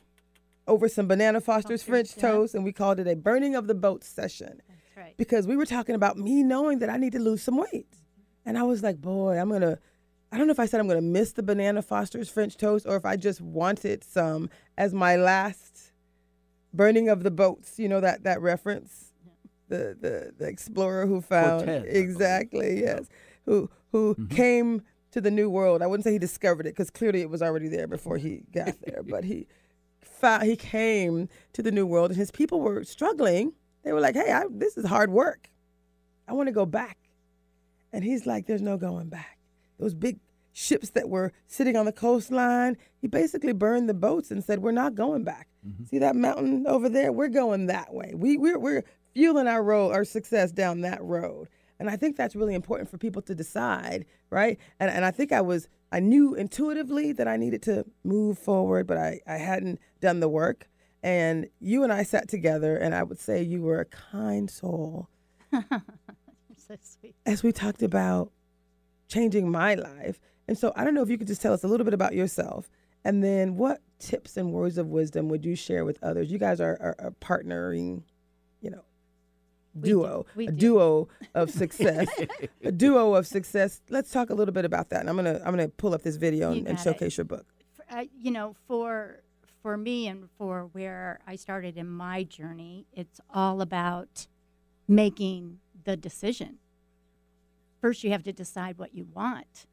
over 0.67 0.87
some 0.89 1.07
banana 1.07 1.41
Foster's 1.41 1.83
French 1.83 2.15
yeah. 2.15 2.29
toast 2.29 2.55
and 2.55 2.63
we 2.63 2.71
called 2.71 2.99
it 2.99 3.07
a 3.07 3.15
burning 3.15 3.55
of 3.55 3.67
the 3.67 3.75
boat 3.75 4.03
session 4.03 4.61
That's 4.67 4.97
right. 4.97 5.17
because 5.17 5.45
we 5.45 5.55
were 5.55 5.65
talking 5.65 5.95
about 5.95 6.17
me 6.17 6.43
knowing 6.43 6.79
that 6.79 6.89
I 6.89 6.97
need 6.97 7.11
to 7.13 7.19
lose 7.19 7.43
some 7.43 7.57
weight. 7.57 7.93
And 8.45 8.57
I 8.57 8.63
was 8.63 8.81
like, 8.81 9.01
boy, 9.01 9.37
I'm 9.37 9.49
going 9.49 9.61
to, 9.61 9.77
I 10.31 10.37
don't 10.37 10.47
know 10.47 10.51
if 10.51 10.59
I 10.59 10.65
said 10.65 10.79
I'm 10.79 10.87
going 10.87 10.99
to 10.99 11.05
miss 11.05 11.33
the 11.33 11.43
banana 11.43 11.81
Foster's 11.81 12.29
French 12.29 12.55
toast 12.57 12.85
or 12.87 12.95
if 12.95 13.05
I 13.05 13.17
just 13.17 13.41
wanted 13.41 14.03
some 14.03 14.49
as 14.77 14.93
my 14.93 15.17
last 15.17 15.86
burning 16.73 17.09
of 17.09 17.23
the 17.23 17.31
boats. 17.31 17.79
You 17.79 17.89
know 17.89 18.01
that, 18.01 18.23
that 18.23 18.41
reference? 18.41 19.13
The, 19.69 19.97
the, 19.99 20.33
the 20.37 20.47
explorer 20.47 21.05
who 21.05 21.19
found 21.19 21.65
Cortez, 21.65 21.83
exactly 21.87 22.81
yes. 22.81 23.09
Who 23.45 23.69
who 23.91 24.15
mm-hmm. 24.15 24.33
came 24.33 24.81
to 25.11 25.21
the 25.21 25.31
new 25.31 25.49
world. 25.49 25.81
I 25.81 25.87
wouldn't 25.87 26.03
say 26.03 26.11
he 26.11 26.19
discovered 26.19 26.65
it 26.65 26.69
because 26.69 26.89
clearly 26.89 27.21
it 27.21 27.29
was 27.29 27.41
already 27.41 27.67
there 27.67 27.87
before 27.87 28.17
he 28.17 28.43
got 28.53 28.75
there 28.81 29.01
but 29.03 29.23
he 29.23 29.47
found 30.01 30.43
he 30.43 30.55
came 30.55 31.29
to 31.53 31.61
the 31.61 31.71
new 31.71 31.85
world 31.85 32.11
and 32.11 32.17
his 32.17 32.31
people 32.31 32.61
were 32.61 32.83
struggling. 32.83 33.53
They 33.83 33.93
were 33.93 33.99
like 33.99 34.15
hey 34.15 34.31
I, 34.31 34.43
this 34.49 34.77
is 34.77 34.85
hard 34.85 35.11
work. 35.11 35.49
I 36.27 36.33
want 36.33 36.47
to 36.47 36.53
go 36.53 36.65
back. 36.65 36.97
And 37.91 38.03
he's 38.03 38.25
like 38.25 38.45
there's 38.47 38.61
no 38.61 38.77
going 38.77 39.09
back. 39.09 39.37
Those 39.79 39.93
big 39.93 40.19
ships 40.57 40.89
that 40.89 41.07
were 41.07 41.31
sitting 41.45 41.75
on 41.75 41.85
the 41.85 41.91
coastline. 41.91 42.75
He 42.99 43.07
basically 43.07 43.53
burned 43.53 43.87
the 43.87 43.93
boats 43.93 44.31
and 44.31 44.43
said 44.43 44.59
we're 44.59 44.71
not 44.71 44.95
going 44.95 45.23
back. 45.23 45.47
Mm-hmm. 45.65 45.85
See 45.85 45.99
that 45.99 46.15
mountain 46.15 46.65
over 46.65 46.89
there? 46.89 47.11
We're 47.11 47.27
going 47.27 47.67
that 47.67 47.93
way. 47.93 48.13
We, 48.15 48.37
we're, 48.37 48.57
we're 48.57 48.83
fueling 49.13 49.47
our 49.47 49.63
road 49.63 49.91
our 49.93 50.03
success 50.03 50.51
down 50.51 50.81
that 50.81 51.01
road. 51.03 51.47
And 51.79 51.91
i 51.91 51.95
think 51.95 52.17
that's 52.17 52.35
really 52.35 52.55
important 52.55 52.89
for 52.89 52.97
people 52.97 53.21
to 53.23 53.35
decide 53.35 54.05
right? 54.31 54.57
And, 54.79 54.89
and 54.89 55.05
i 55.05 55.11
think 55.11 55.31
i 55.31 55.41
was 55.41 55.67
i 55.91 55.99
knew 55.99 56.33
intuitively 56.33 57.11
that 57.13 57.27
i 57.27 57.37
needed 57.37 57.61
to 57.63 57.85
move 58.03 58.37
forward 58.37 58.87
but 58.87 58.97
I, 58.97 59.21
I 59.27 59.37
hadn't 59.37 59.79
done 60.01 60.19
the 60.19 60.29
work. 60.29 60.67
And 61.03 61.47
you 61.59 61.83
and 61.83 61.93
i 61.93 62.03
sat 62.03 62.27
together 62.27 62.77
and 62.77 62.95
i 62.95 63.03
would 63.03 63.19
say 63.19 63.43
you 63.43 63.61
were 63.61 63.79
a 63.79 63.85
kind 63.85 64.49
soul. 64.49 65.09
So 66.59 66.75
sweet. 66.81 67.15
as 67.25 67.43
we 67.43 67.53
talked 67.53 67.81
about 67.81 68.31
changing 69.07 69.49
my 69.49 69.75
life. 69.75 70.19
And 70.47 70.57
so 70.57 70.71
I 70.75 70.83
don't 70.83 70.93
know 70.93 71.01
if 71.01 71.09
you 71.09 71.17
could 71.17 71.27
just 71.27 71.41
tell 71.41 71.53
us 71.53 71.63
a 71.63 71.67
little 71.67 71.83
bit 71.85 71.93
about 71.93 72.13
yourself 72.13 72.69
and 73.03 73.23
then 73.23 73.55
what 73.57 73.81
tips 73.99 74.37
and 74.37 74.51
words 74.51 74.77
of 74.77 74.87
wisdom 74.87 75.29
would 75.29 75.45
you 75.45 75.55
share 75.55 75.85
with 75.85 75.97
others? 76.03 76.31
You 76.31 76.37
guys 76.37 76.59
are, 76.59 76.77
are, 76.81 76.95
are 76.99 77.11
partnering, 77.21 78.03
you 78.61 78.69
know, 78.69 78.83
We 79.75 79.81
do. 79.81 79.87
duo, 79.89 80.25
We 80.35 80.47
a 80.47 80.51
do. 80.51 80.57
duo 80.57 81.07
of 81.33 81.49
success, 81.63 82.07
a 82.63 82.71
duo 82.71 83.13
of 83.15 83.27
success. 83.27 83.81
Let's 83.89 84.11
talk 84.11 84.29
a 84.29 84.33
little 84.33 84.53
bit 84.53 84.65
about 84.65 84.89
that. 84.89 85.01
And 85.01 85.09
I'm 85.09 85.15
going 85.15 85.25
to 85.33 85.45
I'm 85.47 85.55
going 85.55 85.67
to 85.67 85.73
pull 85.75 85.93
up 85.93 86.03
this 86.03 86.15
video 86.17 86.51
and, 86.51 86.67
and 86.67 86.77
got 86.77 86.81
it. 86.81 86.83
showcase 86.83 87.17
your 87.17 87.25
book. 87.25 87.45
Uh, 87.89 88.05
you 88.19 88.31
know, 88.31 88.55
for 88.67 89.21
for 89.61 89.77
me 89.77 90.07
and 90.07 90.29
for 90.37 90.69
where 90.73 91.19
I 91.25 91.35
started 91.35 91.77
in 91.77 91.87
my 91.87 92.23
journey, 92.23 92.87
it's 92.93 93.19
all 93.33 93.61
about 93.61 94.27
making 94.87 95.59
the 95.83 95.95
decision. 95.97 96.57
First, 97.81 98.03
you 98.03 98.11
have 98.11 98.23
to 98.23 98.33
decide 98.33 98.77
what 98.77 98.93
you 98.95 99.07
want, 99.13 99.65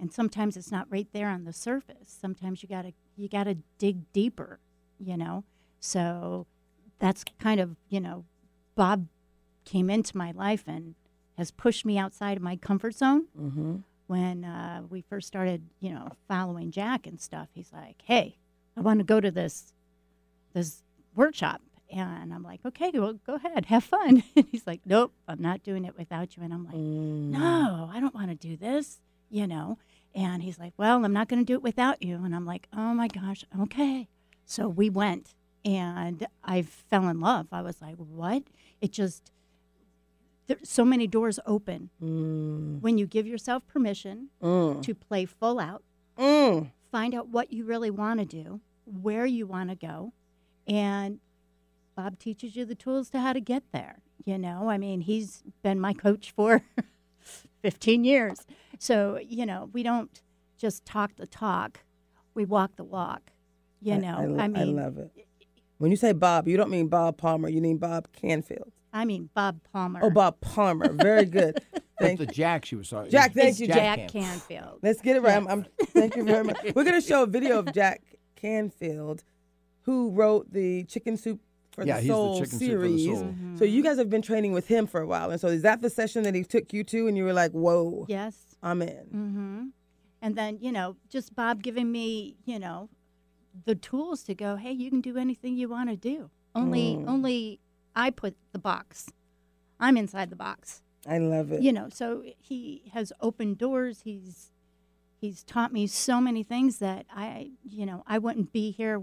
and 0.00 0.12
sometimes 0.12 0.56
it's 0.56 0.70
not 0.70 0.86
right 0.90 1.08
there 1.12 1.28
on 1.28 1.44
the 1.44 1.52
surface. 1.52 2.16
Sometimes 2.20 2.62
you 2.62 2.68
gotta 2.68 2.92
you 3.16 3.28
gotta 3.28 3.56
dig 3.78 4.10
deeper. 4.12 4.58
You 4.98 5.16
know, 5.16 5.44
so 5.80 6.46
that's 6.98 7.24
kind 7.38 7.60
of 7.60 7.76
you 7.88 8.00
know, 8.00 8.24
Bob 8.74 9.06
came 9.64 9.90
into 9.90 10.16
my 10.16 10.30
life 10.32 10.64
and 10.66 10.94
has 11.36 11.50
pushed 11.50 11.84
me 11.84 11.98
outside 11.98 12.36
of 12.36 12.42
my 12.42 12.56
comfort 12.56 12.94
zone 12.94 13.26
Mm-hmm. 13.38 13.76
when 14.06 14.44
uh, 14.44 14.82
we 14.88 15.02
first 15.02 15.26
started, 15.26 15.62
you 15.80 15.90
know, 15.90 16.08
following 16.28 16.70
Jack 16.70 17.06
and 17.06 17.20
stuff, 17.20 17.48
he's 17.52 17.72
like, 17.72 18.00
"Hey, 18.04 18.38
I 18.76 18.80
want 18.80 19.00
to 19.00 19.04
go 19.04 19.20
to 19.20 19.30
this 19.30 19.72
this 20.54 20.82
workshop," 21.14 21.60
and 21.92 22.32
I'm 22.32 22.42
like, 22.42 22.60
"Okay, 22.64 22.90
well, 22.94 23.14
go 23.26 23.34
ahead, 23.34 23.66
have 23.66 23.84
fun." 23.84 24.22
And 24.36 24.46
he's 24.50 24.66
like, 24.66 24.80
"Nope, 24.86 25.12
I'm 25.28 25.42
not 25.42 25.62
doing 25.62 25.84
it 25.84 25.96
without 25.98 26.36
you." 26.36 26.42
And 26.42 26.54
I'm 26.54 26.64
like, 26.64 26.74
Mm. 26.74 27.30
"No, 27.32 27.90
I 27.92 28.00
don't 28.00 28.14
want 28.14 28.28
to 28.28 28.34
do 28.34 28.56
this," 28.56 29.00
you 29.30 29.46
know. 29.46 29.78
And 30.14 30.42
he's 30.42 30.58
like, 30.58 30.72
"Well, 30.76 31.04
I'm 31.04 31.12
not 31.12 31.28
going 31.28 31.40
to 31.40 31.44
do 31.44 31.54
it 31.54 31.62
without 31.62 32.02
you." 32.02 32.16
And 32.24 32.34
I'm 32.34 32.46
like, 32.46 32.68
"Oh 32.72 32.94
my 32.94 33.08
gosh, 33.08 33.44
okay." 33.60 34.08
So 34.44 34.68
we 34.68 34.88
went, 34.88 35.34
and 35.64 36.26
I 36.44 36.62
fell 36.62 37.08
in 37.08 37.20
love. 37.20 37.48
I 37.52 37.60
was 37.62 37.80
like, 37.82 37.96
"What?" 37.96 38.44
It 38.80 38.92
just 38.92 39.30
there's 40.46 40.68
so 40.68 40.84
many 40.84 41.06
doors 41.08 41.40
open 41.44 41.90
Mm. 42.00 42.80
when 42.80 42.98
you 42.98 43.06
give 43.06 43.26
yourself 43.26 43.66
permission 43.66 44.28
Mm. 44.40 44.80
to 44.82 44.94
play 44.94 45.24
full 45.24 45.58
out, 45.58 45.82
Mm. 46.16 46.70
find 46.92 47.14
out 47.14 47.28
what 47.28 47.52
you 47.52 47.64
really 47.64 47.90
want 47.90 48.20
to 48.20 48.26
do, 48.26 48.60
where 48.84 49.26
you 49.26 49.44
want 49.46 49.70
to 49.70 49.76
go, 49.76 50.12
and 50.66 51.18
Bob 51.96 52.18
teaches 52.18 52.54
you 52.54 52.64
the 52.64 52.74
tools 52.76 53.10
to 53.10 53.20
how 53.20 53.32
to 53.32 53.40
get 53.40 53.64
there. 53.72 54.02
You 54.24 54.38
know, 54.38 54.68
I 54.70 54.78
mean, 54.78 55.00
he's 55.00 55.42
been 55.62 55.80
my 55.80 55.92
coach 55.94 56.30
for 56.30 56.62
15 57.62 58.04
years. 58.04 58.46
So, 58.78 59.18
you 59.26 59.46
know, 59.46 59.70
we 59.72 59.82
don't 59.82 60.22
just 60.58 60.84
talk 60.84 61.16
the 61.16 61.26
talk, 61.26 61.80
we 62.34 62.44
walk 62.44 62.76
the 62.76 62.84
walk. 62.84 63.30
You 63.80 63.94
I- 63.94 63.98
know, 63.98 64.16
I, 64.18 64.24
lo- 64.26 64.38
I, 64.42 64.48
mean, 64.48 64.76
love 64.76 64.98
it. 64.98 65.10
When 65.78 65.90
you 65.90 65.96
say 65.96 66.12
Bob, 66.12 66.48
you 66.48 66.56
don't 66.56 66.70
mean 66.70 66.88
Bob 66.88 67.18
Palmer. 67.18 67.48
You 67.48 67.60
mean 67.60 67.76
Bob 67.76 68.08
Canfield. 68.12 68.72
I 68.92 69.04
mean, 69.04 69.28
Bob 69.34 69.60
Palmer. 69.72 70.00
Oh, 70.02 70.10
Bob 70.10 70.40
Palmer. 70.40 70.90
Very 70.90 71.26
good. 71.26 71.60
But 71.72 71.82
Thank 72.00 72.18
the 72.18 72.26
Jack 72.26 72.64
she 72.64 72.76
was 72.76 72.88
talking. 72.88 73.10
Jack, 73.10 73.34
thank 73.34 73.50
It's 73.50 73.60
you, 73.60 73.66
Jack, 73.66 73.98
Camp. 73.98 74.12
Canfield. 74.12 74.78
Let's 74.82 75.00
get 75.02 75.16
it 75.16 75.20
right. 75.22 75.36
I'm, 75.36 75.46
I'm, 75.48 75.66
thank 75.88 76.16
you 76.16 76.24
very 76.24 76.44
much. 76.44 76.56
We're 76.74 76.84
going 76.84 77.00
to 77.00 77.06
show 77.06 77.22
a 77.22 77.26
video 77.26 77.58
of 77.58 77.72
Jack 77.74 78.02
Canfield, 78.36 79.22
who 79.82 80.10
wrote 80.10 80.50
the 80.52 80.84
Chicken 80.84 81.16
Soup 81.18 81.40
for 81.76 81.84
Yeah, 81.86 81.94
the 81.96 82.00
he's 82.00 82.08
the 82.08 82.14
Soul 82.14 82.34
Chicken 82.40 82.58
Soup 82.58 82.70
for 82.72 82.78
the 82.88 82.98
series. 82.98 83.04
Soul. 83.04 83.24
Mm-hmm. 83.24 83.56
So 83.58 83.64
you 83.64 83.82
guys 83.84 83.98
have 83.98 84.10
been 84.10 84.22
training 84.22 84.52
with 84.52 84.66
him 84.66 84.86
for 84.88 85.00
a 85.00 85.06
while, 85.06 85.30
and 85.30 85.40
so 85.40 85.46
is 85.48 85.62
that 85.62 85.80
the 85.82 85.90
session 85.90 86.24
that 86.24 86.34
he 86.34 86.42
took 86.42 86.72
you 86.72 86.82
to, 86.84 87.06
and 87.06 87.16
you 87.16 87.22
were 87.24 87.32
like, 87.32 87.52
"Whoa, 87.52 88.06
Yes. 88.08 88.56
I'm 88.62 88.82
in." 88.82 89.04
Mm-hmm. 89.06 89.64
And 90.22 90.34
then, 90.34 90.58
you 90.60 90.72
know, 90.72 90.96
just 91.08 91.36
Bob 91.36 91.62
giving 91.62 91.92
me, 91.92 92.36
you 92.44 92.58
know, 92.58 92.88
the 93.66 93.74
tools 93.74 94.22
to 94.24 94.34
go, 94.34 94.56
hey, 94.56 94.72
you 94.72 94.90
can 94.90 95.00
do 95.00 95.16
anything 95.18 95.56
you 95.56 95.68
want 95.68 95.88
to 95.90 95.96
do. 95.96 96.30
Only, 96.54 96.96
Mm. 96.96 97.08
only 97.08 97.60
I 97.94 98.10
put 98.10 98.34
the 98.52 98.58
box. 98.58 99.06
I'm 99.78 99.96
inside 99.96 100.30
the 100.30 100.36
box. 100.36 100.82
I 101.06 101.18
love 101.18 101.52
it. 101.52 101.62
You 101.62 101.72
know, 101.72 101.88
so 101.90 102.24
he 102.40 102.90
has 102.92 103.12
opened 103.20 103.58
doors. 103.58 104.00
He's, 104.04 104.50
he's 105.20 105.44
taught 105.44 105.72
me 105.72 105.86
so 105.86 106.20
many 106.20 106.42
things 106.42 106.78
that 106.78 107.06
I, 107.14 107.50
you 107.62 107.84
know, 107.86 108.02
I 108.06 108.18
wouldn't 108.18 108.52
be 108.52 108.70
here 108.72 109.00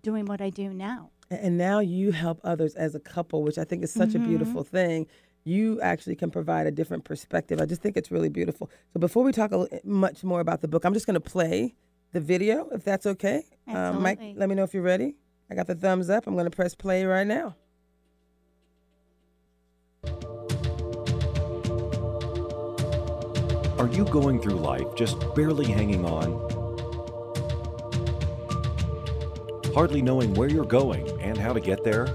doing 0.00 0.24
what 0.24 0.40
I 0.40 0.48
do 0.50 0.72
now. 0.72 1.10
A- 1.32 1.44
And 1.44 1.56
now 1.58 1.80
you 1.80 2.12
help 2.12 2.40
others 2.44 2.74
as 2.74 2.94
a 2.94 3.00
couple, 3.00 3.42
which 3.42 3.58
I 3.58 3.64
think 3.64 3.82
is 3.82 3.92
such 3.92 4.14
a 4.14 4.18
Mhm. 4.18 4.28
beautiful 4.28 4.62
thing. 4.62 5.06
You 5.44 5.80
actually 5.80 6.14
can 6.14 6.30
provide 6.30 6.66
a 6.66 6.70
different 6.70 7.04
perspective. 7.04 7.60
I 7.60 7.64
just 7.64 7.82
think 7.82 7.96
it's 7.96 8.10
really 8.12 8.28
beautiful. 8.28 8.70
So 8.92 9.00
before 9.00 9.24
we 9.24 9.32
talk 9.32 9.50
a, 9.52 9.66
much 9.84 10.22
more 10.22 10.40
about 10.40 10.60
the 10.60 10.68
book, 10.68 10.84
I'm 10.84 10.94
just 10.94 11.06
going 11.06 11.14
to 11.14 11.20
play 11.20 11.74
the 12.12 12.20
video, 12.20 12.68
if 12.70 12.84
that's 12.84 13.06
okay. 13.06 13.44
Um, 13.66 14.02
Mike, 14.02 14.20
let 14.36 14.48
me 14.48 14.54
know 14.54 14.62
if 14.62 14.74
you're 14.74 14.82
ready. 14.84 15.16
I 15.50 15.54
got 15.54 15.66
the 15.66 15.74
thumbs 15.74 16.10
up. 16.10 16.26
I'm 16.26 16.34
going 16.34 16.44
to 16.44 16.50
press 16.50 16.74
play 16.74 17.04
right 17.04 17.26
now. 17.26 17.56
Are 23.78 23.88
you 23.88 24.04
going 24.04 24.40
through 24.40 24.56
life 24.56 24.94
just 24.94 25.16
barely 25.34 25.66
hanging 25.66 26.04
on? 26.04 26.50
hardly 29.74 30.02
knowing 30.02 30.34
where 30.34 30.50
you're 30.50 30.66
going 30.66 31.08
and 31.08 31.11
how 31.42 31.52
to 31.52 31.60
get 31.60 31.82
there? 31.84 32.06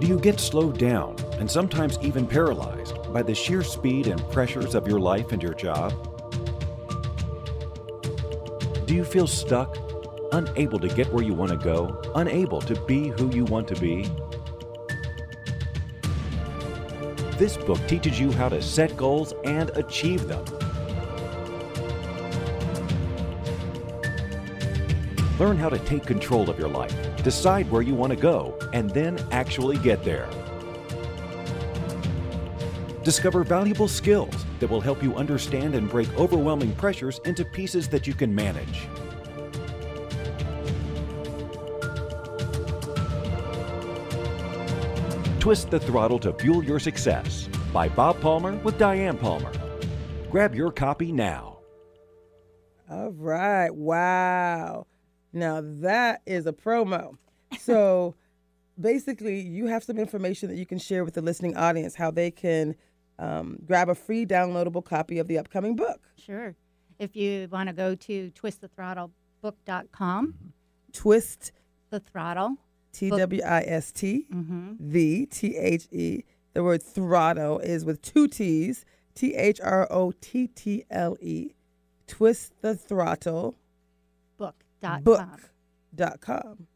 Do 0.00 0.06
you 0.06 0.18
get 0.18 0.40
slowed 0.40 0.78
down 0.78 1.16
and 1.38 1.50
sometimes 1.50 1.98
even 2.00 2.26
paralyzed 2.26 3.12
by 3.12 3.22
the 3.22 3.34
sheer 3.34 3.62
speed 3.62 4.06
and 4.06 4.18
pressures 4.30 4.74
of 4.74 4.88
your 4.88 5.00
life 5.00 5.32
and 5.32 5.42
your 5.42 5.52
job? 5.52 5.92
Do 8.86 8.94
you 8.94 9.04
feel 9.04 9.26
stuck, 9.26 9.76
unable 10.32 10.78
to 10.78 10.88
get 10.88 11.12
where 11.12 11.24
you 11.24 11.34
want 11.34 11.50
to 11.50 11.56
go, 11.58 12.00
unable 12.14 12.60
to 12.62 12.80
be 12.86 13.08
who 13.08 13.30
you 13.30 13.44
want 13.44 13.68
to 13.68 13.74
be? 13.80 14.08
This 17.36 17.56
book 17.56 17.80
teaches 17.88 18.18
you 18.20 18.32
how 18.32 18.48
to 18.48 18.62
set 18.62 18.96
goals 18.96 19.34
and 19.44 19.70
achieve 19.70 20.28
them. 20.28 20.44
Learn 25.40 25.56
how 25.56 25.70
to 25.70 25.78
take 25.78 26.04
control 26.04 26.50
of 26.50 26.58
your 26.58 26.68
life, 26.68 26.94
decide 27.24 27.70
where 27.70 27.80
you 27.80 27.94
want 27.94 28.10
to 28.10 28.16
go, 28.16 28.58
and 28.74 28.90
then 28.90 29.18
actually 29.30 29.78
get 29.78 30.04
there. 30.04 30.28
Discover 33.04 33.44
valuable 33.44 33.88
skills 33.88 34.34
that 34.58 34.68
will 34.68 34.82
help 34.82 35.02
you 35.02 35.14
understand 35.16 35.74
and 35.74 35.88
break 35.88 36.12
overwhelming 36.18 36.74
pressures 36.74 37.22
into 37.24 37.46
pieces 37.46 37.88
that 37.88 38.06
you 38.06 38.12
can 38.12 38.34
manage. 38.34 38.86
Twist 45.40 45.70
the 45.70 45.80
Throttle 45.80 46.18
to 46.18 46.34
Fuel 46.34 46.62
Your 46.62 46.78
Success 46.78 47.48
by 47.72 47.88
Bob 47.88 48.20
Palmer 48.20 48.56
with 48.58 48.76
Diane 48.76 49.16
Palmer. 49.16 49.52
Grab 50.30 50.54
your 50.54 50.70
copy 50.70 51.12
now. 51.12 51.60
All 52.90 53.12
right. 53.12 53.70
Wow. 53.74 54.86
Now 55.32 55.60
that 55.62 56.22
is 56.26 56.46
a 56.46 56.52
promo. 56.52 57.16
So 57.58 58.14
basically, 58.80 59.40
you 59.40 59.66
have 59.66 59.84
some 59.84 59.98
information 59.98 60.48
that 60.48 60.56
you 60.56 60.66
can 60.66 60.78
share 60.78 61.04
with 61.04 61.14
the 61.14 61.22
listening 61.22 61.56
audience 61.56 61.94
how 61.94 62.10
they 62.10 62.30
can 62.30 62.74
um, 63.18 63.58
grab 63.66 63.88
a 63.88 63.94
free 63.94 64.24
downloadable 64.26 64.84
copy 64.84 65.18
of 65.18 65.28
the 65.28 65.38
upcoming 65.38 65.76
book. 65.76 66.00
Sure. 66.16 66.54
If 66.98 67.14
you 67.16 67.48
want 67.50 67.68
to 67.68 67.72
go 67.74 67.94
to 67.94 68.30
twistthethrottlebook.com, 69.42 70.34
Twist, 70.92 71.52
the 71.90 72.00
throttle. 72.00 72.56
T 72.92 73.08
W 73.10 73.40
I 73.46 73.60
S 73.62 73.92
T, 73.92 74.26
Mm-hmm. 74.34 74.72
the 74.80 75.26
T 75.26 75.56
H 75.56 75.86
E. 75.92 76.24
The 76.54 76.64
word 76.64 76.82
throttle 76.82 77.60
is 77.60 77.84
with 77.84 78.02
two 78.02 78.26
T's, 78.26 78.84
T 79.14 79.36
H 79.36 79.60
R 79.62 79.86
O 79.92 80.12
T 80.20 80.48
T 80.48 80.84
L 80.90 81.16
E. 81.20 81.54
Twist 82.08 82.52
the 82.62 82.74
throttle 82.74 83.54
Book.com. 84.80 85.40
book.com. 85.92 86.66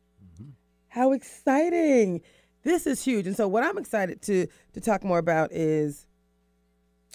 How 0.88 1.12
exciting! 1.12 2.20
This 2.62 2.86
is 2.86 3.04
huge. 3.04 3.26
And 3.26 3.36
so, 3.36 3.48
what 3.48 3.64
I'm 3.64 3.78
excited 3.78 4.22
to 4.22 4.46
to 4.72 4.80
talk 4.80 5.04
more 5.04 5.18
about 5.18 5.52
is 5.52 6.06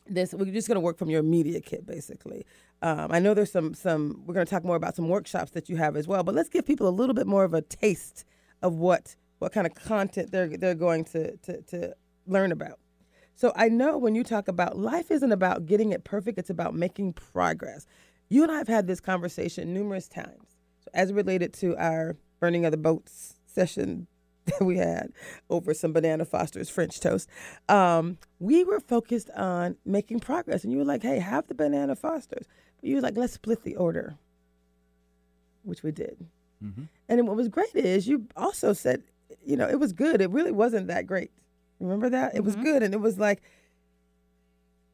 this. 0.05 0.34
We're 0.34 0.46
just 0.51 0.67
going 0.67 0.75
to 0.75 0.81
work 0.81 0.98
from 0.98 1.10
your 1.10 1.24
media 1.24 1.62
kit, 1.62 1.86
basically. 1.86 2.46
Um, 2.81 3.12
I 3.12 3.19
know 3.19 3.34
there's 3.34 3.51
some 3.51 3.74
some. 3.74 4.24
We're 4.25 4.34
going 4.34 4.46
to 4.46 4.50
talk 4.50 4.63
more 4.63 4.75
about 4.75 4.96
some 4.96 5.08
workshops 5.08 5.51
that 5.51 5.69
you 5.69 5.77
have 5.77 5.96
as 5.96 6.08
well. 6.08 6.24
But 6.24 6.36
let's 6.36 6.50
give 6.50 6.65
people 6.65 6.88
a 6.88 6.91
little 6.91 7.15
bit 7.15 7.25
more 7.25 7.43
of 7.43 7.53
a 7.53 7.62
taste 7.62 8.25
of 8.62 8.75
what 8.75 9.15
what 9.39 9.53
kind 9.53 9.65
of 9.65 9.74
content 9.75 10.31
they're 10.31 10.58
they're 10.58 10.75
going 10.75 11.05
to 11.05 11.38
to, 11.38 11.62
to 11.63 11.96
learn 12.27 12.51
about. 12.51 12.79
So 13.36 13.53
I 13.55 13.69
know 13.69 13.98
when 13.98 14.15
you 14.15 14.24
talk 14.25 14.50
about 14.50 14.77
life 14.77 15.10
isn't 15.12 15.31
about 15.31 15.65
getting 15.65 15.93
it 15.93 16.03
perfect, 16.03 16.38
it's 16.38 16.50
about 16.50 16.75
making 16.75 17.13
progress. 17.13 17.88
You 18.27 18.43
and 18.43 18.51
I 18.51 18.58
have 18.58 18.67
had 18.67 18.88
this 18.88 19.00
conversation 19.00 19.74
numerous 19.74 20.10
times. 20.10 20.58
So 20.83 20.91
as 20.93 21.13
related 21.13 21.53
to 21.55 21.75
our 21.77 22.15
burning 22.39 22.65
of 22.65 22.71
the 22.71 22.77
boats 22.77 23.36
session 23.45 24.07
that 24.45 24.63
we 24.63 24.77
had 24.77 25.12
over 25.50 25.74
some 25.74 25.93
banana 25.93 26.25
Foster's 26.25 26.69
French 26.69 27.00
toast, 27.00 27.29
um, 27.67 28.17
we 28.39 28.63
were 28.63 28.79
focused 28.79 29.29
on 29.31 29.75
making 29.86 30.19
progress. 30.19 30.63
And 30.63 30.71
you 30.71 30.79
were 30.79 30.86
like, 30.86 31.03
hey, 31.03 31.19
have 31.19 31.48
the 31.48 31.53
banana 31.53 31.95
Foster's. 31.95 32.48
But 32.81 32.89
you 32.89 32.95
were 32.95 33.01
like, 33.01 33.17
let's 33.17 33.33
split 33.33 33.63
the 33.63 33.75
order, 33.75 34.15
which 35.63 35.83
we 35.83 35.92
did. 35.92 36.25
And 37.07 37.27
what 37.27 37.37
was 37.37 37.48
great 37.48 37.75
is 37.75 38.07
you 38.07 38.27
also 38.35 38.74
said, 38.74 39.03
you 39.46 39.55
know, 39.55 39.68
it 39.68 39.79
was 39.79 39.94
good. 39.94 40.22
It 40.22 40.29
really 40.29 40.51
wasn't 40.51 40.87
that 40.87 41.07
great. 41.07 41.31
Remember 41.79 42.09
that? 42.09 42.35
It 42.35 42.44
was 42.44 42.55
good. 42.55 42.83
And 42.83 42.94
it 42.94 43.00
was 43.00 43.18
like, 43.18 43.42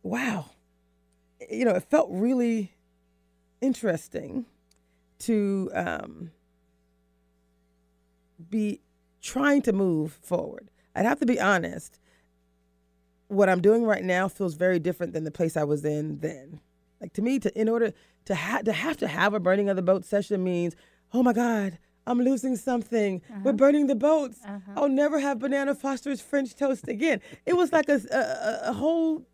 wow. 0.04 0.46
You 1.50 1.66
know, 1.66 1.76
it 1.76 1.84
felt 1.84 2.10
really 2.12 2.76
interesting 3.62 4.46
to 5.20 5.72
um, 5.74 6.32
be 8.50 8.82
trying 9.22 9.62
to 9.64 9.74
move 9.74 10.14
forward. 10.14 10.70
I'd 10.96 11.06
have 11.06 11.20
to 11.20 11.26
be 11.26 11.40
honest. 11.40 12.00
What 13.28 13.50
I'm 13.50 13.62
doing 13.62 13.84
right 13.86 14.04
now 14.04 14.28
feels 14.28 14.54
very 14.54 14.80
different 14.80 15.14
than 15.14 15.24
the 15.24 15.32
place 15.32 15.58
I 15.58 15.64
was 15.64 15.84
in 15.84 16.20
then. 16.20 16.60
Like 17.02 17.14
to 17.14 17.22
me, 17.22 17.40
to 17.40 17.60
in 17.60 17.68
order 17.70 17.92
to 18.26 18.36
have 18.36 18.64
to 18.66 18.72
have 18.74 18.98
to 18.98 19.08
have 19.08 19.34
a 19.34 19.40
burning 19.40 19.68
of 19.70 19.76
the 19.76 19.82
boat 19.82 20.06
session 20.06 20.44
means, 20.44 20.76
oh 21.14 21.24
my 21.24 21.34
God, 21.34 21.78
I'm 22.08 22.20
losing 22.22 22.56
something. 22.56 23.22
We're 23.44 23.54
burning 23.54 23.88
the 23.88 23.96
boats. 23.96 24.40
I'll 24.76 24.90
never 24.90 25.20
have 25.20 25.40
banana 25.40 25.74
Foster's 25.76 26.22
French 26.22 26.56
toast 26.56 26.88
again. 26.88 27.20
It 27.46 27.54
was 27.58 27.74
like 27.74 27.90
a, 27.90 28.00
a- 28.12 28.70
a 28.70 28.74
whole 28.74 29.26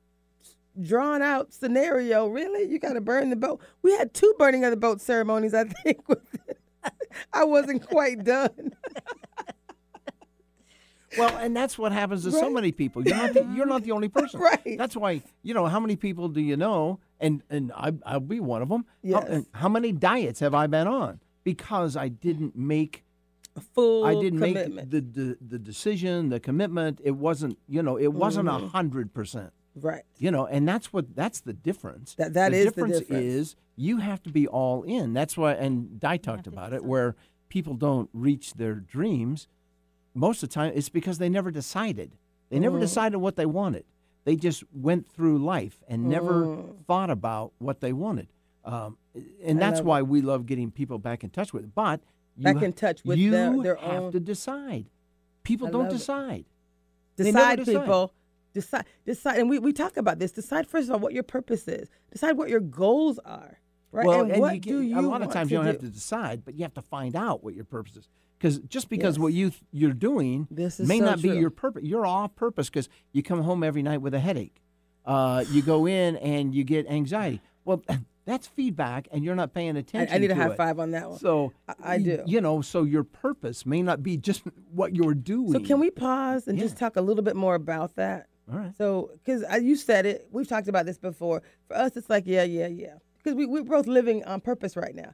drawn 0.80 1.22
out 1.22 1.52
scenario. 1.54 2.28
Really, 2.28 2.70
you 2.70 2.80
got 2.80 2.94
to 2.94 3.02
burn 3.02 3.30
the 3.30 3.36
boat. 3.36 3.62
We 3.82 3.92
had 3.98 4.14
two 4.14 4.34
burning 4.38 4.64
of 4.64 4.72
the 4.72 4.78
boat 4.78 5.02
ceremonies. 5.02 5.54
I 5.54 5.66
think. 5.66 6.00
I 7.34 7.44
wasn't 7.44 7.88
quite 7.88 8.24
done. 8.24 8.72
Well, 11.18 11.36
and 11.40 11.54
that's 11.54 11.78
what 11.78 11.92
happens 11.92 12.24
to 12.24 12.32
so 12.32 12.50
many 12.50 12.72
people. 12.72 13.06
You're 13.06 13.18
not 13.18 13.34
the, 13.34 13.44
you're 13.54 13.66
not 13.66 13.84
the 13.84 13.92
only 13.92 14.08
person. 14.18 14.40
Right. 14.40 14.78
That's 14.78 14.96
why 14.96 15.22
you 15.44 15.54
know 15.54 15.66
how 15.66 15.80
many 15.82 15.98
people 15.98 16.30
do 16.30 16.40
you 16.40 16.56
know, 16.56 17.02
and 17.20 17.44
and 17.50 17.70
I 17.76 17.92
I'll 18.06 18.22
be 18.22 18.40
one 18.40 18.62
of 18.62 18.70
them. 18.70 18.86
How, 19.04 19.26
Yes. 19.28 19.44
how 19.52 19.68
many 19.68 19.92
diets 19.92 20.40
have 20.40 20.54
I 20.54 20.68
been 20.68 20.88
on 20.88 21.20
because 21.44 21.98
I 21.98 22.08
didn't 22.08 22.56
make 22.56 23.04
A 23.58 23.60
full 23.60 24.06
I 24.06 24.14
didn't 24.14 24.40
commitment. 24.40 24.76
make 24.76 24.90
the, 24.90 25.02
the 25.02 25.38
the 25.46 25.60
decision, 25.60 26.30
the 26.30 26.40
commitment. 26.40 27.02
It 27.04 27.18
wasn't 27.18 27.58
you 27.68 27.84
know 27.84 27.98
it 27.98 28.14
wasn't 28.14 28.48
a 28.48 28.52
Mm-hmm. 28.54 28.68
hundred 28.68 29.14
percent. 29.14 29.52
Right. 29.76 30.04
You 30.18 30.32
know, 30.32 30.46
and 30.46 30.68
that's 30.68 30.92
what 30.94 31.16
that's 31.16 31.40
the 31.42 31.54
difference. 31.54 32.16
That- 32.16 32.34
that 32.34 32.50
the 32.52 32.58
is 32.58 32.66
the 32.66 32.72
difference 32.72 33.00
difference. 33.00 33.24
is 33.26 33.56
you 33.76 33.98
have 33.98 34.22
to 34.24 34.30
be 34.30 34.48
all 34.48 34.84
in. 34.84 35.14
That's 35.14 35.38
why, 35.38 35.54
and 35.54 36.00
Di 36.00 36.18
talked 36.18 36.48
about 36.48 36.74
it, 36.74 36.78
decide. 36.78 36.88
where 36.90 37.16
people 37.50 37.74
don't 37.76 38.10
reach 38.14 38.54
their 38.56 38.76
dreams. 38.76 39.48
Most 40.14 40.44
of 40.44 40.50
the 40.50 40.54
time, 40.54 40.74
it's 40.76 40.90
because 40.90 41.18
they 41.18 41.30
never 41.30 41.52
decided. 41.52 42.12
They 42.50 42.60
never 42.60 42.76
Mm-hmm. 42.76 42.82
decided 42.82 43.18
what 43.18 43.38
they 43.38 43.46
wanted. 43.46 43.86
They 44.26 44.36
just 44.36 44.64
went 44.74 45.08
through 45.08 45.38
life 45.40 45.82
and 45.88 46.08
never 46.10 46.64
thought 46.86 47.10
about 47.10 47.54
what 47.60 47.80
they 47.80 47.94
wanted. 47.94 48.28
Um, 48.64 48.98
and 49.16 49.58
Mm. 49.60 49.64
I 49.64 49.70
that's 49.70 49.80
love 49.80 49.86
why 49.88 50.02
we 50.04 50.22
love 50.22 50.46
getting 50.46 50.70
people 50.70 51.00
back 51.00 51.24
in 51.24 51.30
touch 51.32 51.54
with. 51.54 51.64
it. 51.64 51.74
But 51.74 52.02
you 52.38 52.44
Back 52.44 52.58
ha- 52.58 52.66
in 52.66 52.74
touch 52.74 53.04
with 53.04 53.18
you 53.18 53.32
their- 53.32 53.58
their 53.64 53.76
have 53.78 54.04
own- 54.04 54.12
to 54.12 54.20
decide. 54.20 54.90
People 55.44 55.68
I 55.68 55.72
don't 55.72 55.90
decide. 55.90 56.46
They 57.16 57.26
decide, 57.32 57.60
decide. 57.60 57.80
people. 57.82 58.14
Decide, 58.54 58.86
decide, 59.06 59.40
and 59.40 59.50
we, 59.50 59.60
we 59.60 59.72
talk 59.72 59.96
about 59.98 60.20
this. 60.20 60.32
Decide 60.32 60.68
first 60.68 60.90
of 60.90 60.94
all 60.96 61.00
what 61.00 61.14
your 61.14 61.24
purpose 61.24 61.68
is. 61.68 61.90
Decide 62.12 62.34
what 62.38 62.50
your 62.50 62.60
goals 62.60 63.18
are, 63.20 63.60
right? 63.92 64.06
Well, 64.06 64.22
and, 64.22 64.32
and 64.34 64.42
what 64.42 64.56
you 64.56 64.60
do 64.60 64.82
you 64.82 65.00
a 65.00 65.02
lot 65.02 65.22
of 65.22 65.32
times 65.32 65.52
you 65.52 65.58
don't 65.58 65.66
do? 65.66 65.72
have 65.72 65.80
to 65.80 65.90
decide, 65.90 66.44
but 66.44 66.56
you 66.56 66.64
have 66.64 66.74
to 66.74 66.82
find 66.82 67.16
out 67.16 67.44
what 67.44 67.54
your 67.54 67.64
purpose 67.64 67.96
is. 67.96 68.10
Because 68.38 68.60
just 68.60 68.90
because 68.90 69.20
what 69.20 69.34
you 69.34 69.52
th- 69.52 69.62
you're 69.72 69.94
doing 69.94 70.48
This 70.50 70.80
is 70.80 70.88
may 70.88 71.00
so 71.00 71.06
not 71.06 71.22
be 71.22 71.30
your 71.30 71.52
purpose. 71.52 71.84
You're 71.84 72.08
off 72.08 72.36
purpose 72.36 72.70
because 72.70 72.90
you 73.14 73.22
come 73.24 73.44
home 73.44 73.64
every 73.64 73.84
night 73.84 74.02
with 74.02 74.14
a 74.14 74.20
headache. 74.20 74.62
Uh, 75.06 75.46
you 75.50 75.62
go 75.62 75.88
in 75.88 76.18
and 76.18 76.54
you 76.54 76.64
get 76.64 76.88
anxiety. 76.88 77.40
Well, 77.66 77.84
that's 78.26 78.48
feedback, 78.48 79.08
and 79.12 79.24
you're 79.24 79.36
not 79.36 79.54
paying 79.54 79.78
attention. 79.78 80.14
I 80.14 80.18
need 80.18 80.32
a 80.32 80.36
to 80.36 80.42
high 80.42 80.50
it. 80.50 80.58
five 80.58 80.80
on 80.80 80.92
that 80.92 81.10
one. 81.10 81.20
So 81.20 81.54
I- 81.68 81.76
I 81.84 81.98
do. 82.00 82.24
You 82.26 82.42
know, 82.42 82.62
so 82.62 82.84
your 82.84 83.04
purpose 83.04 83.66
may 83.66 83.82
not 83.82 84.04
be 84.04 84.18
just 84.18 84.44
what 84.74 84.96
you're 84.96 85.14
doing. 85.14 85.54
So 85.54 85.60
can 85.60 85.80
we 85.80 85.90
pause 85.90 86.48
and 86.48 86.58
just 86.58 86.78
talk 86.78 86.96
a 86.96 87.02
little 87.02 87.24
bit 87.24 87.36
more 87.36 87.56
about 87.56 87.96
that? 87.96 88.28
All 88.52 88.58
right. 88.58 88.76
So, 88.78 89.12
because 89.24 89.44
you 89.64 89.76
said 89.76 90.06
it, 90.06 90.28
we've 90.32 90.48
talked 90.48 90.68
about 90.68 90.86
this 90.86 90.98
before. 90.98 91.42
For 91.68 91.76
us, 91.78 91.96
it's 91.96 92.10
like, 92.10 92.24
yeah, 92.26 92.44
yeah, 92.44 92.68
yeah. 92.68 92.96
Because 93.18 93.36
we, 93.36 93.46
we're 93.46 93.64
both 93.64 93.88
living 93.88 94.24
on 94.26 94.42
purpose 94.42 94.76
right 94.76 94.96
now. 94.96 95.14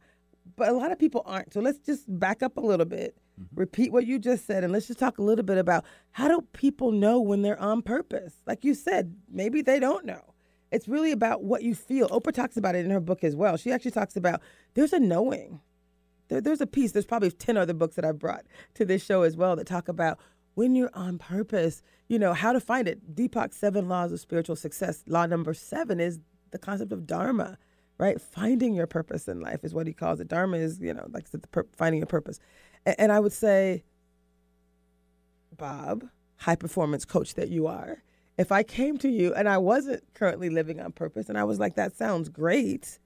But 0.56 0.70
a 0.70 0.74
lot 0.74 0.92
of 0.92 0.98
people 0.98 1.24
aren't. 1.26 1.54
So 1.54 1.60
let's 1.60 1.80
just 1.80 2.06
back 2.20 2.42
up 2.42 2.58
a 2.58 2.62
little 2.62 2.86
bit, 2.86 3.18
mm-hmm. 3.40 3.60
repeat 3.60 3.92
what 3.92 4.08
you 4.08 4.18
just 4.18 4.48
said, 4.48 4.64
and 4.64 4.74
let's 4.74 4.88
just 4.88 5.00
talk 5.00 5.18
a 5.18 5.24
little 5.24 5.46
bit 5.46 5.58
about 5.58 5.86
how 6.12 6.28
do 6.28 6.42
people 6.54 6.92
know 6.92 7.20
when 7.20 7.42
they're 7.42 7.60
on 7.62 7.82
purpose? 7.82 8.36
Like 8.46 8.64
you 8.64 8.74
said, 8.74 9.16
maybe 9.30 9.62
they 9.62 9.80
don't 9.80 10.06
know. 10.06 10.34
It's 10.72 10.88
really 10.88 11.12
about 11.12 11.44
what 11.44 11.64
you 11.64 11.76
feel. 11.76 12.10
Oprah 12.10 12.34
talks 12.34 12.58
about 12.58 12.76
it 12.76 12.86
in 12.86 12.92
her 12.92 13.00
book 13.00 13.24
as 13.24 13.36
well. 13.36 13.56
She 13.56 13.72
actually 13.72 13.92
talks 13.92 14.16
about 14.16 14.42
there's 14.74 14.94
a 14.94 15.00
knowing 15.00 15.62
there, 16.30 16.42
there's 16.42 16.62
a 16.62 16.68
piece, 16.68 16.92
there's 16.92 17.06
probably 17.06 17.32
10 17.32 17.58
other 17.58 17.74
books 17.74 17.96
that 17.96 18.06
I've 18.06 18.20
brought 18.20 18.46
to 18.76 18.86
this 18.86 19.04
show 19.04 19.22
as 19.22 19.38
well 19.38 19.56
that 19.56 19.68
talk 19.68 19.88
about 19.88 20.20
when 20.58 20.74
you're 20.74 20.90
on 20.96 21.20
purpose, 21.20 21.84
you 22.08 22.18
know, 22.18 22.34
how 22.34 22.52
to 22.52 22.60
find 22.60 22.88
it. 22.88 23.16
Deepak's 23.16 23.56
seven 23.56 23.88
laws 23.88 24.12
of 24.12 24.20
spiritual 24.20 24.56
success. 24.56 25.04
Law 25.06 25.28
number 25.28 25.54
seven 25.54 26.00
is 26.00 26.18
the 26.50 26.58
concept 26.58 26.92
of 26.92 27.06
dharma, 27.06 27.60
right? 28.00 28.20
Finding 28.20 28.74
your 28.74 28.88
purpose 28.88 29.28
in 29.28 29.40
life 29.40 29.64
is 29.64 29.76
what 29.76 29.86
he 29.86 29.94
calls 29.94 30.20
it. 30.20 30.28
Dharma 30.28 30.58
is, 30.58 30.80
you 30.80 30.96
know, 30.96 31.06
like 31.12 31.30
the 31.30 31.38
pur- 31.38 31.68
finding 31.78 32.00
your 32.00 32.08
purpose. 32.08 32.40
And 32.88 33.12
I 33.12 33.20
would 33.20 33.34
say, 33.34 33.84
Bob, 35.56 36.06
high 36.38 36.56
performance 36.56 37.06
coach 37.06 37.36
that 37.36 37.50
you 37.50 37.68
are, 37.68 38.02
if 38.40 38.52
I 38.52 38.64
came 38.64 38.98
to 38.98 39.10
you 39.10 39.36
and 39.36 39.48
I 39.48 39.60
wasn't 39.60 40.12
currently 40.16 40.50
living 40.50 40.80
on 40.80 40.92
purpose 40.92 41.30
and 41.30 41.38
I 41.38 41.44
was 41.44 41.60
like, 41.60 41.76
that 41.76 41.96
sounds 41.96 42.30
great, 42.30 42.98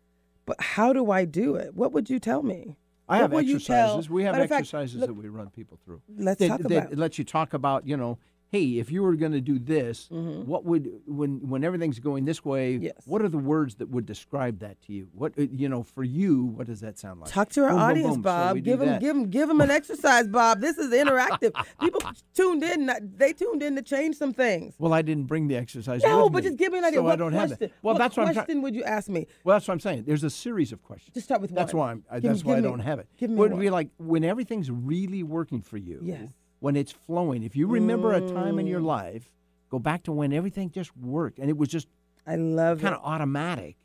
but 0.45 0.55
how 0.61 0.93
do 0.93 1.11
I 1.11 1.25
do 1.25 1.55
it? 1.55 1.75
What 1.75 1.91
would 1.91 2.09
you 2.09 2.17
tell 2.17 2.43
me? 2.43 2.77
I 3.11 3.23
What 3.23 3.31
have 3.31 3.43
you 3.49 3.55
exercises. 3.55 4.05
tell- 4.07 4.13
we 4.15 4.23
have 4.23 4.35
of 4.43 4.49
fact, 4.49 4.61
exercises 4.61 4.99
look- 5.01 5.07
that 5.09 5.13
we 5.13 5.27
run 5.27 5.49
people 5.49 5.77
through. 5.83 6.01
Let's 6.17 6.39
that, 6.39 6.47
talk 6.47 6.61
that 6.61 6.71
about 6.85 6.97
lets 6.97 7.17
you 7.19 7.25
talk 7.25 7.53
about, 7.53 7.85
you 7.85 7.97
know, 7.97 8.17
hey, 8.51 8.79
if 8.79 8.91
you 8.91 9.01
were 9.01 9.15
going 9.15 9.31
to 9.31 9.39
do 9.39 9.57
this, 9.57 10.09
Mhm. 10.11 10.45
what 10.45 10.65
would 10.65 10.89
when 11.05 11.47
when 11.49 11.63
everything's 11.63 11.99
going 11.99 12.25
this 12.25 12.43
way? 12.43 12.75
Yes. 12.75 12.93
What 13.05 13.21
are 13.21 13.29
the 13.29 13.37
words 13.37 13.75
that 13.75 13.89
would 13.89 14.05
describe 14.05 14.59
that 14.59 14.81
to 14.83 14.93
you? 14.93 15.07
What 15.13 15.33
uh, 15.39 15.43
you 15.43 15.69
know 15.69 15.83
for 15.83 16.03
you? 16.03 16.43
What 16.45 16.67
does 16.67 16.81
that 16.81 16.99
sound 16.99 17.21
like? 17.21 17.29
Talk 17.31 17.49
to 17.51 17.61
our 17.63 17.69
Boom, 17.69 17.77
boom, 17.79 17.89
audience, 17.89 18.07
boom. 18.07 18.15
So 18.15 18.21
Bob. 18.21 18.55
do 18.55 18.61
give 18.61 18.79
them, 18.79 18.87
that. 18.89 19.01
give 19.01 19.15
them, 19.15 19.29
give 19.29 19.47
them 19.47 19.61
an 19.61 19.71
exercise, 19.71 20.27
Bob. 20.27 20.59
This 20.59 20.77
is 20.77 20.91
interactive. 20.91 21.53
People 21.79 22.01
tuned 22.33 22.63
in. 22.63 22.91
They 23.15 23.31
tuned 23.33 23.63
in 23.63 23.75
to 23.77 23.81
change 23.81 24.17
some 24.17 24.33
things. 24.33 24.75
Well, 24.77 24.93
I 24.93 25.01
didn't 25.01 25.25
bring 25.27 25.47
the 25.47 25.55
exercise. 25.55 26.03
No, 26.03 26.29
but 26.29 26.43
me, 26.43 26.49
just 26.49 26.59
give 26.59 26.73
me 26.73 26.79
an 26.79 26.85
idea. 26.85 26.99
So 26.99 27.03
what 27.03 27.13
I 27.13 27.15
don't 27.15 27.31
question? 27.31 27.49
have 27.51 27.59
that. 27.59 27.71
Well, 27.81 27.93
what 27.93 27.99
that's 27.99 28.17
what 28.17 28.27
I'm 28.27 28.33
question 28.33 28.61
would 28.61 28.75
you 28.75 28.83
ask 28.83 29.07
me? 29.09 29.27
Well, 29.45 29.55
that's 29.55 29.67
what 29.67 29.73
I'm 29.75 29.79
saying. 29.79 30.03
There's 30.05 30.23
a 30.25 30.29
series 30.29 30.71
of 30.73 30.81
questions. 30.83 31.13
Just 31.13 31.25
start 31.25 31.41
with 31.41 31.51
one. 31.51 31.55
That's 31.55 31.73
why 31.73 31.91
I'm. 31.91 32.03
uh, 32.09 32.15
Give 32.15 32.23
me- 32.23 32.29
that's 32.29 32.43
why 32.43 32.57
I 32.57 32.61
don't 32.61 32.79
have 32.79 32.99
it. 32.99 33.07
give 33.17 33.29
me 33.29 33.37
Would 33.37 33.51
one. 33.51 33.59
be 33.61 33.69
like 33.69 33.89
when 33.97 34.23
everything's 34.25 34.69
really 34.69 35.23
working 35.23 35.61
for 35.61 35.77
you. 35.77 35.99
Yes. 36.03 36.33
When 36.61 36.75
it's 36.77 36.91
flowing. 36.93 37.43
If 37.43 37.55
you 37.55 37.67
remember 37.67 38.13
a 38.13 38.21
time 38.21 38.57
in 38.59 38.65
your 38.67 38.79
Mm. 38.81 38.85
life, 38.85 39.29
go 39.69 39.79
back 39.79 40.03
to 40.03 40.11
when 40.13 40.31
everything 40.31 40.69
just 40.71 40.95
worked 40.95 41.37
and 41.39 41.49
it 41.49 41.57
was 41.57 41.67
just 41.69 41.87
I 42.25 42.35
love 42.37 42.79
kind 42.81 42.95
of 42.95 43.01
automatic. 43.03 43.75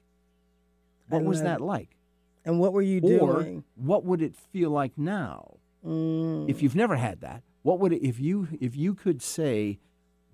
What 1.09 1.25
was 1.25 1.43
that 1.43 1.61
it. 1.61 1.65
like? 1.65 1.97
And 2.45 2.61
what 2.61 2.73
were 2.73 2.83
you 2.83 3.01
Or 3.03 3.43
doing? 3.43 3.65
what 3.77 4.05
would 4.05 4.21
it 4.23 4.35
feel 4.37 4.71
like 4.71 4.97
now? 4.97 5.55
Mm. 5.85 6.49
If 6.49 6.63
you've 6.63 6.77
never 6.77 6.97
had 6.97 7.21
that, 7.23 7.43
what 7.63 7.79
would 7.81 7.93
it, 7.93 8.03
if 8.07 8.21
you 8.21 8.47
if 8.61 8.77
you 8.77 8.95
could 8.95 9.23
say, 9.23 9.79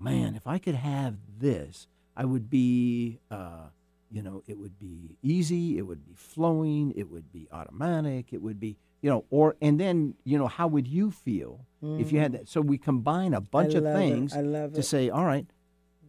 man, 0.00 0.34
if 0.34 0.46
I 0.46 0.58
could 0.58 0.74
have 0.74 1.16
this, 1.38 1.86
I 2.16 2.24
would 2.24 2.50
be, 2.50 3.18
uh, 3.30 3.66
you 4.10 4.20
know, 4.22 4.42
it 4.46 4.58
would 4.58 4.78
be 4.78 5.16
easy, 5.22 5.78
it 5.78 5.82
would 5.82 6.04
be 6.04 6.14
flowing, 6.14 6.92
it 6.96 7.10
would 7.10 7.32
be 7.32 7.46
automatic, 7.52 8.32
it 8.32 8.42
would 8.42 8.58
be, 8.60 8.76
you 9.02 9.10
know, 9.10 9.24
or 9.30 9.56
and 9.60 9.78
then 9.78 10.14
you 10.24 10.38
know, 10.38 10.46
how 10.46 10.66
would 10.68 10.86
you 10.88 11.10
feel 11.10 11.66
if 11.98 12.12
you 12.12 12.20
had 12.20 12.32
that? 12.32 12.48
So 12.48 12.60
we 12.60 12.78
combine 12.78 13.34
a 13.34 13.40
bunch 13.40 13.74
of 13.74 13.82
Mm. 13.84 13.92
things 13.94 14.32
to 14.32 14.78
it. 14.78 14.82
say, 14.84 15.10
all 15.10 15.24
right. 15.24 15.46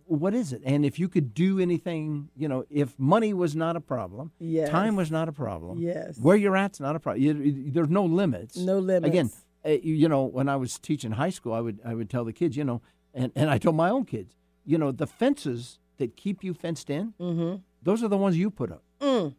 What 0.05 0.33
is 0.35 0.51
it? 0.53 0.61
And 0.65 0.85
if 0.85 0.99
you 0.99 1.07
could 1.07 1.33
do 1.33 1.59
anything, 1.59 2.29
you 2.35 2.47
know, 2.49 2.65
if 2.69 2.93
money 2.99 3.33
was 3.33 3.55
not 3.55 3.75
a 3.75 3.79
problem, 3.81 4.31
Yes. 4.37 4.69
time 4.69 4.95
was 4.97 5.09
not 5.09 5.29
a 5.29 5.31
problem, 5.31 5.79
Yes. 5.79 6.19
where 6.19 6.35
you're 6.35 6.57
at's 6.57 6.79
not 6.81 6.95
a 6.95 6.99
problem. 6.99 7.23
You, 7.23 7.71
there's 7.71 7.89
no 7.89 8.03
limits. 8.05 8.57
No 8.57 8.79
limits. 8.79 9.07
Again, 9.09 9.31
you 9.65 9.93
you 9.95 10.09
know, 10.09 10.25
when 10.25 10.47
I 10.49 10.57
was 10.57 10.77
teaching 10.77 11.13
high 11.13 11.29
school, 11.31 11.53
I 11.53 11.61
would 11.61 11.79
I 11.85 11.93
would 11.95 12.09
tell 12.09 12.25
the 12.25 12.33
kids, 12.33 12.55
you 12.57 12.65
know, 12.65 12.81
and, 13.13 13.31
and 13.35 13.49
I 13.49 13.57
told 13.57 13.75
my 13.77 13.89
own 13.89 14.05
kids, 14.05 14.35
you 14.65 14.77
know, 14.77 14.91
the 14.91 15.07
fences 15.07 15.79
that 15.97 16.17
keep 16.17 16.43
you 16.43 16.53
fenced 16.53 16.89
in, 16.89 17.13
Mm-hmm. 17.19 17.55
those 17.81 18.03
are 18.03 18.09
the 18.09 18.17
ones 18.17 18.37
you 18.37 18.51
put 18.51 18.71
up. 18.71 18.83
Mm. 18.99 19.33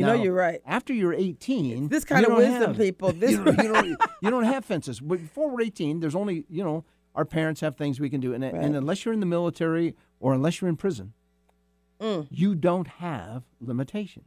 You 0.00 0.06
know 0.06 0.22
you're 0.22 0.34
right. 0.34 0.60
After 0.66 0.92
you're 0.92 1.12
18, 1.14 1.88
This 1.88 2.04
kind 2.04 2.24
of 2.26 2.36
wisdom, 2.36 2.60
have- 2.74 2.76
people. 2.76 3.12
This 3.20 3.32
you, 3.32 3.44
don't, 3.44 3.58
you, 3.62 3.72
don't, 3.72 4.00
you 4.22 4.30
don't 4.30 4.44
have 4.44 4.64
fences. 4.64 5.00
But 5.00 5.18
before 5.20 5.50
we're 5.50 5.62
18, 5.62 6.00
there's 6.00 6.14
only 6.14 6.44
you 6.48 6.64
know 6.64 6.84
our 7.14 7.24
parents 7.24 7.60
have 7.60 7.76
things 7.76 7.98
we 8.00 8.08
can 8.10 8.20
do, 8.20 8.32
and 8.34 8.42
Right. 8.44 8.54
and 8.54 8.76
unless 8.76 9.04
you're 9.04 9.14
in 9.14 9.20
the 9.20 9.26
military 9.26 9.94
or 10.20 10.32
unless 10.34 10.60
you're 10.60 10.68
in 10.68 10.76
prison, 10.76 11.12
Mm. 12.00 12.26
you 12.30 12.54
don't 12.54 12.86
have 12.88 13.42
limitations. 13.60 14.26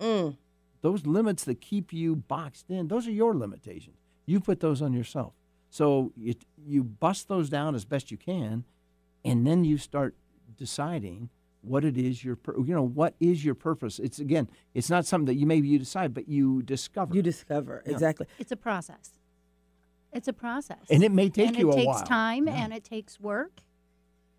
Mm. 0.00 0.36
those 0.82 1.06
limits 1.06 1.44
that 1.44 1.60
keep 1.62 1.92
you 1.92 2.14
boxed 2.16 2.68
in, 2.70 2.88
those 2.88 3.06
are 3.08 3.12
your 3.12 3.34
limitations. 3.34 3.96
You 4.26 4.40
put 4.40 4.60
those 4.60 4.82
on 4.82 4.92
yourself. 4.92 5.32
So 5.70 6.12
you, 6.16 6.34
you 6.66 6.84
bust 6.84 7.28
those 7.28 7.48
down 7.48 7.74
as 7.74 7.84
best 7.86 8.10
you 8.10 8.18
can, 8.18 8.64
and 9.24 9.46
then 9.46 9.64
you 9.64 9.78
start 9.78 10.14
deciding 10.58 11.30
what 11.64 11.84
it 11.84 11.96
is 11.96 12.22
your, 12.24 12.38
you 12.58 12.74
know, 12.74 12.82
what 12.82 13.14
is 13.20 13.44
your 13.44 13.54
purpose. 13.54 13.98
It's 13.98 14.18
again, 14.18 14.48
it's 14.74 14.90
not 14.90 15.06
something 15.06 15.26
that 15.26 15.34
you 15.34 15.46
maybe 15.46 15.68
you 15.68 15.78
decide, 15.78 16.12
but 16.14 16.28
you 16.28 16.62
discover. 16.62 17.14
You 17.14 17.22
discover 17.22 17.82
Yeah. 17.86 17.92
exactly. 17.92 18.26
It's 18.38 18.52
a 18.52 18.56
process. 18.56 19.10
It's 20.12 20.28
a 20.28 20.32
process. 20.32 20.78
and 20.90 21.02
it 21.02 21.10
may 21.12 21.28
take 21.28 21.48
and 21.48 21.58
you 21.58 21.70
it 21.70 21.72
a 21.72 21.76
takes 21.76 21.86
while. 21.86 22.02
time 22.04 22.46
Yeah. 22.46 22.64
and 22.64 22.72
it 22.72 22.84
takes 22.84 23.18
work. 23.18 23.60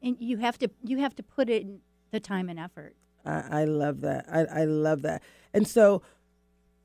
And 0.01 0.15
you 0.19 0.38
have 0.38 0.57
to 0.59 0.69
you 0.83 0.99
have 0.99 1.15
to 1.15 1.23
put 1.23 1.49
in 1.49 1.79
the 2.11 2.19
time 2.19 2.47
and 2.49 2.59
effort. 2.59 2.95
I, 3.25 3.61
I 3.61 3.65
love 3.65 4.01
that. 4.01 4.25
I, 4.31 4.61
I 4.61 4.63
love 4.65 5.01
that. 5.01 5.23
And 5.53 5.67
so 5.67 6.01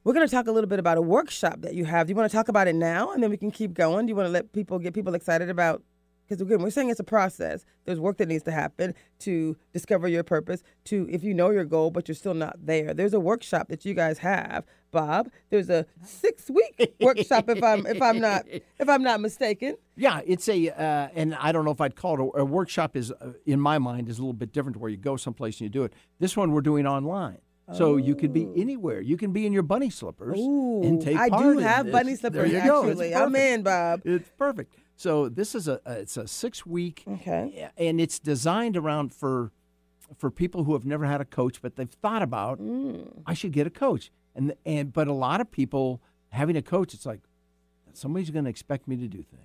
we're 0.03 0.15
going 0.15 0.27
to 0.27 0.31
talk 0.35 0.47
a 0.47 0.53
little 0.53 0.69
bit 0.69 0.79
about 0.79 0.97
a 0.97 1.03
workshop 1.03 1.61
that 1.61 1.75
you 1.75 1.85
have. 1.85 2.07
Do 2.07 2.13
you 2.13 2.17
want 2.17 2.31
to 2.31 2.35
talk 2.35 2.49
about 2.49 2.67
it 2.67 2.75
now 2.75 3.13
and 3.13 3.23
then 3.23 3.29
we 3.31 3.37
can 3.37 3.51
keep 3.51 3.75
going? 3.75 4.07
Do 4.07 4.11
you 4.11 4.17
want 4.17 4.27
to 4.27 4.33
let 4.33 4.53
people 4.53 4.79
get 4.79 4.95
people 4.95 5.15
excited 5.15 5.51
about? 5.51 5.83
Because 6.31 6.41
again, 6.43 6.63
we're 6.63 6.71
saying 6.71 6.91
it's 6.91 7.01
a 7.01 7.05
process. 7.05 7.65
There's 7.87 7.99
work 7.99 8.19
that 8.19 8.29
needs 8.29 8.45
to 8.45 8.53
happen 8.53 8.95
to 9.21 9.57
discover 9.73 10.07
your 10.07 10.23
purpose. 10.23 10.63
To 10.85 11.09
if 11.11 11.25
you 11.25 11.35
know 11.35 11.51
your 11.51 11.65
goal 11.65 11.91
but 11.91 12.07
you're 12.07 12.15
still 12.15 12.35
not 12.35 12.55
there, 12.65 12.95
there's 12.95 13.15
a 13.15 13.19
workshop 13.19 13.67
that 13.69 13.85
you 13.85 13.95
guys 13.95 14.19
have, 14.19 14.65
Bob. 14.93 15.29
There's 15.51 15.69
a 15.69 15.87
six 16.05 16.49
week 16.49 16.95
workshop 17.01 17.49
if 17.49 17.65
I'm 17.65 17.85
if 17.85 18.01
I'm 18.01 18.21
not 18.21 18.47
if 18.49 18.89
I'm 18.89 19.03
not 19.03 19.21
mistaken. 19.21 19.75
Yeah, 19.97 20.21
it's 20.25 20.49
a, 20.49 20.71
uh, 20.71 21.09
and 21.15 21.35
I 21.35 21.51
don't 21.51 21.65
know 21.65 21.73
if 21.73 21.81
I'd 21.81 21.97
call 21.97 22.15
it 22.15 22.21
a, 22.21 22.43
a 22.43 22.45
workshop. 22.45 22.97
Is 22.97 23.11
uh, 23.11 23.33
in 23.45 23.61
my 23.61 23.79
mind 23.79 24.09
is 24.09 24.19
a 24.19 24.23
little 24.23 24.33
bit 24.33 24.53
different, 24.53 24.77
where 24.77 24.89
you 24.89 24.97
go 24.97 25.17
someplace 25.17 25.57
and 25.57 25.63
you 25.63 25.69
do 25.69 25.83
it. 25.83 25.93
This 26.21 26.37
one 26.37 26.53
we're 26.53 26.61
doing 26.61 26.87
online, 26.87 27.39
so 27.73 27.97
you 27.97 28.15
could 28.15 28.33
be 28.33 28.49
anywhere. 28.55 29.01
You 29.01 29.17
can 29.17 29.33
be 29.33 29.47
in 29.47 29.53
your 29.53 29.65
bunny 29.65 29.91
slippers 29.91 30.39
Ooh, 30.39 30.83
and 30.85 31.03
take 31.03 31.17
I 31.17 31.29
do 31.29 31.59
have 31.59 31.91
bunny 31.91 32.15
There 32.15 32.17
slippers 32.17 32.53
you 32.53 32.63
go. 32.63 32.89
Actually. 32.89 33.17
I'm 33.17 33.33
perfect. 33.33 33.53
in, 33.53 33.63
Bob. 33.65 34.03
It's 34.05 34.31
perfect. 34.39 34.77
So 35.01 35.31
this 35.31 35.55
is 35.55 35.67
a, 35.67 35.81
it's 35.87 36.19
a 36.19 36.29
six 36.29 36.67
week, 36.67 37.05
Okay. 37.09 37.71
and 37.79 37.99
it's 37.99 38.19
designed 38.19 38.77
around 38.77 39.15
for 39.15 39.51
for 40.19 40.31
people 40.31 40.65
who 40.65 40.75
have 40.75 40.85
never 40.85 41.07
had 41.07 41.23
a 41.23 41.25
coach, 41.25 41.63
but 41.63 41.77
they've 41.77 41.89
thought 42.03 42.21
about 42.21 42.61
Mm. 42.61 43.23
I 43.25 43.33
should 43.33 43.53
get 43.53 43.67
a 43.67 43.71
coach, 43.71 44.13
and 44.35 44.53
and 44.67 44.93
but 44.93 45.09
a 45.09 45.15
lot 45.15 45.41
of 45.41 45.51
people 45.51 46.03
having 46.29 46.55
a 46.55 46.61
coach, 46.61 46.93
it's 46.93 47.07
like 47.07 47.21
somebody's 47.95 48.29
going 48.29 48.45
to 48.45 48.51
expect 48.51 48.87
me 48.87 48.97
to 48.97 49.09
do 49.09 49.23
things. 49.23 49.43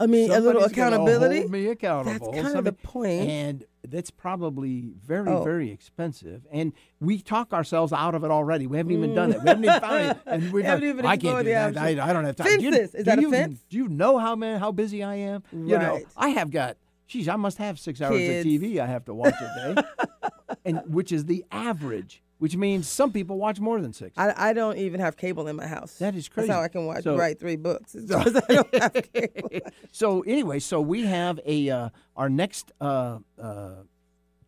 I 0.00 0.06
mean, 0.06 0.30
a 0.30 0.40
little 0.40 0.64
accountability. 0.64 1.40
Hold 1.40 1.50
me 1.50 1.66
accountable. 1.66 2.32
That's 2.32 2.42
kind 2.42 2.58
of 2.58 2.64
the 2.64 2.72
point. 2.72 3.28
And 3.28 3.64
that's 3.86 4.10
probably 4.10 4.92
very, 5.04 5.28
Oh. 5.28 5.44
very 5.44 5.70
expensive. 5.70 6.46
And 6.50 6.72
we 7.00 7.20
talk 7.20 7.52
ourselves 7.52 7.92
out 7.92 8.14
of 8.14 8.24
it 8.24 8.30
already. 8.30 8.66
We 8.66 8.78
haven't 8.78 8.92
even 8.92 9.10
mm. 9.10 9.14
done 9.14 9.32
it. 9.32 9.42
We 9.42 9.48
haven't 9.48 9.64
even 9.64 9.80
found 9.80 10.10
it. 10.10 10.18
And 10.26 10.42
we've 10.44 10.52
We 10.52 10.62
haven't 10.62 10.88
even 10.88 11.06
I 11.06 11.16
can't 11.18 11.44
do 11.44 11.50
that. 11.50 11.76
I. 11.76 11.88
I 11.88 12.12
don't 12.12 12.24
have 12.24 12.36
time. 12.36 12.46
Do 12.58 12.64
you- 12.64 12.70
Fences. 12.72 12.94
Is 12.94 13.04
do 13.04 13.10
that 13.10 13.18
a 13.18 13.22
you, 13.22 13.30
fence? 13.30 13.60
Do 13.68 13.76
you 13.76 13.88
know 13.88 14.18
how 14.18 14.34
man 14.36 14.58
how 14.58 14.72
busy 14.72 15.02
I 15.02 15.16
am? 15.16 15.42
You 15.52 15.78
know, 15.78 16.00
I 16.16 16.30
have 16.30 16.50
got. 16.50 16.76
Geez, 17.06 17.28
I 17.28 17.36
must 17.36 17.58
have 17.58 17.78
six 17.78 18.00
hours 18.00 18.16
Kids. 18.16 18.46
of 18.46 18.52
TV 18.52 18.78
I 18.78 18.86
have 18.86 19.04
to 19.06 19.14
watch 19.14 19.34
a 19.40 19.74
day, 19.74 20.28
and 20.64 20.80
which 20.86 21.10
is 21.10 21.24
the 21.24 21.44
average. 21.50 22.22
Which 22.40 22.56
means 22.56 22.88
some 22.88 23.12
people 23.12 23.36
watch 23.38 23.60
more 23.60 23.80
than 23.80 23.92
six. 23.92 24.16
I, 24.18 24.50
I 24.50 24.52
don't 24.54 24.76
even 24.78 24.98
have 25.00 25.16
cable 25.16 25.46
in 25.46 25.56
my 25.56 25.66
house. 25.66 25.92
That 25.98 26.14
is 26.16 26.28
That's 26.34 26.48
how. 26.48 26.60
I 26.62 26.68
can 26.68 26.86
watch 26.86 27.04
So- 27.04 27.16
write 27.16 27.38
three 27.38 27.56
books. 27.56 27.94
It's 27.94 28.10
I 28.10 28.24
don't 28.24 28.74
have 28.74 29.12
cable. 29.12 29.50
so 29.92 30.22
anyway, 30.22 30.58
so 30.58 30.80
we 30.80 31.04
have 31.04 31.38
a 31.46 31.70
uh, 31.70 31.88
our 32.16 32.28
next 32.30 32.72
uh, 32.80 33.18
uh, 33.38 33.70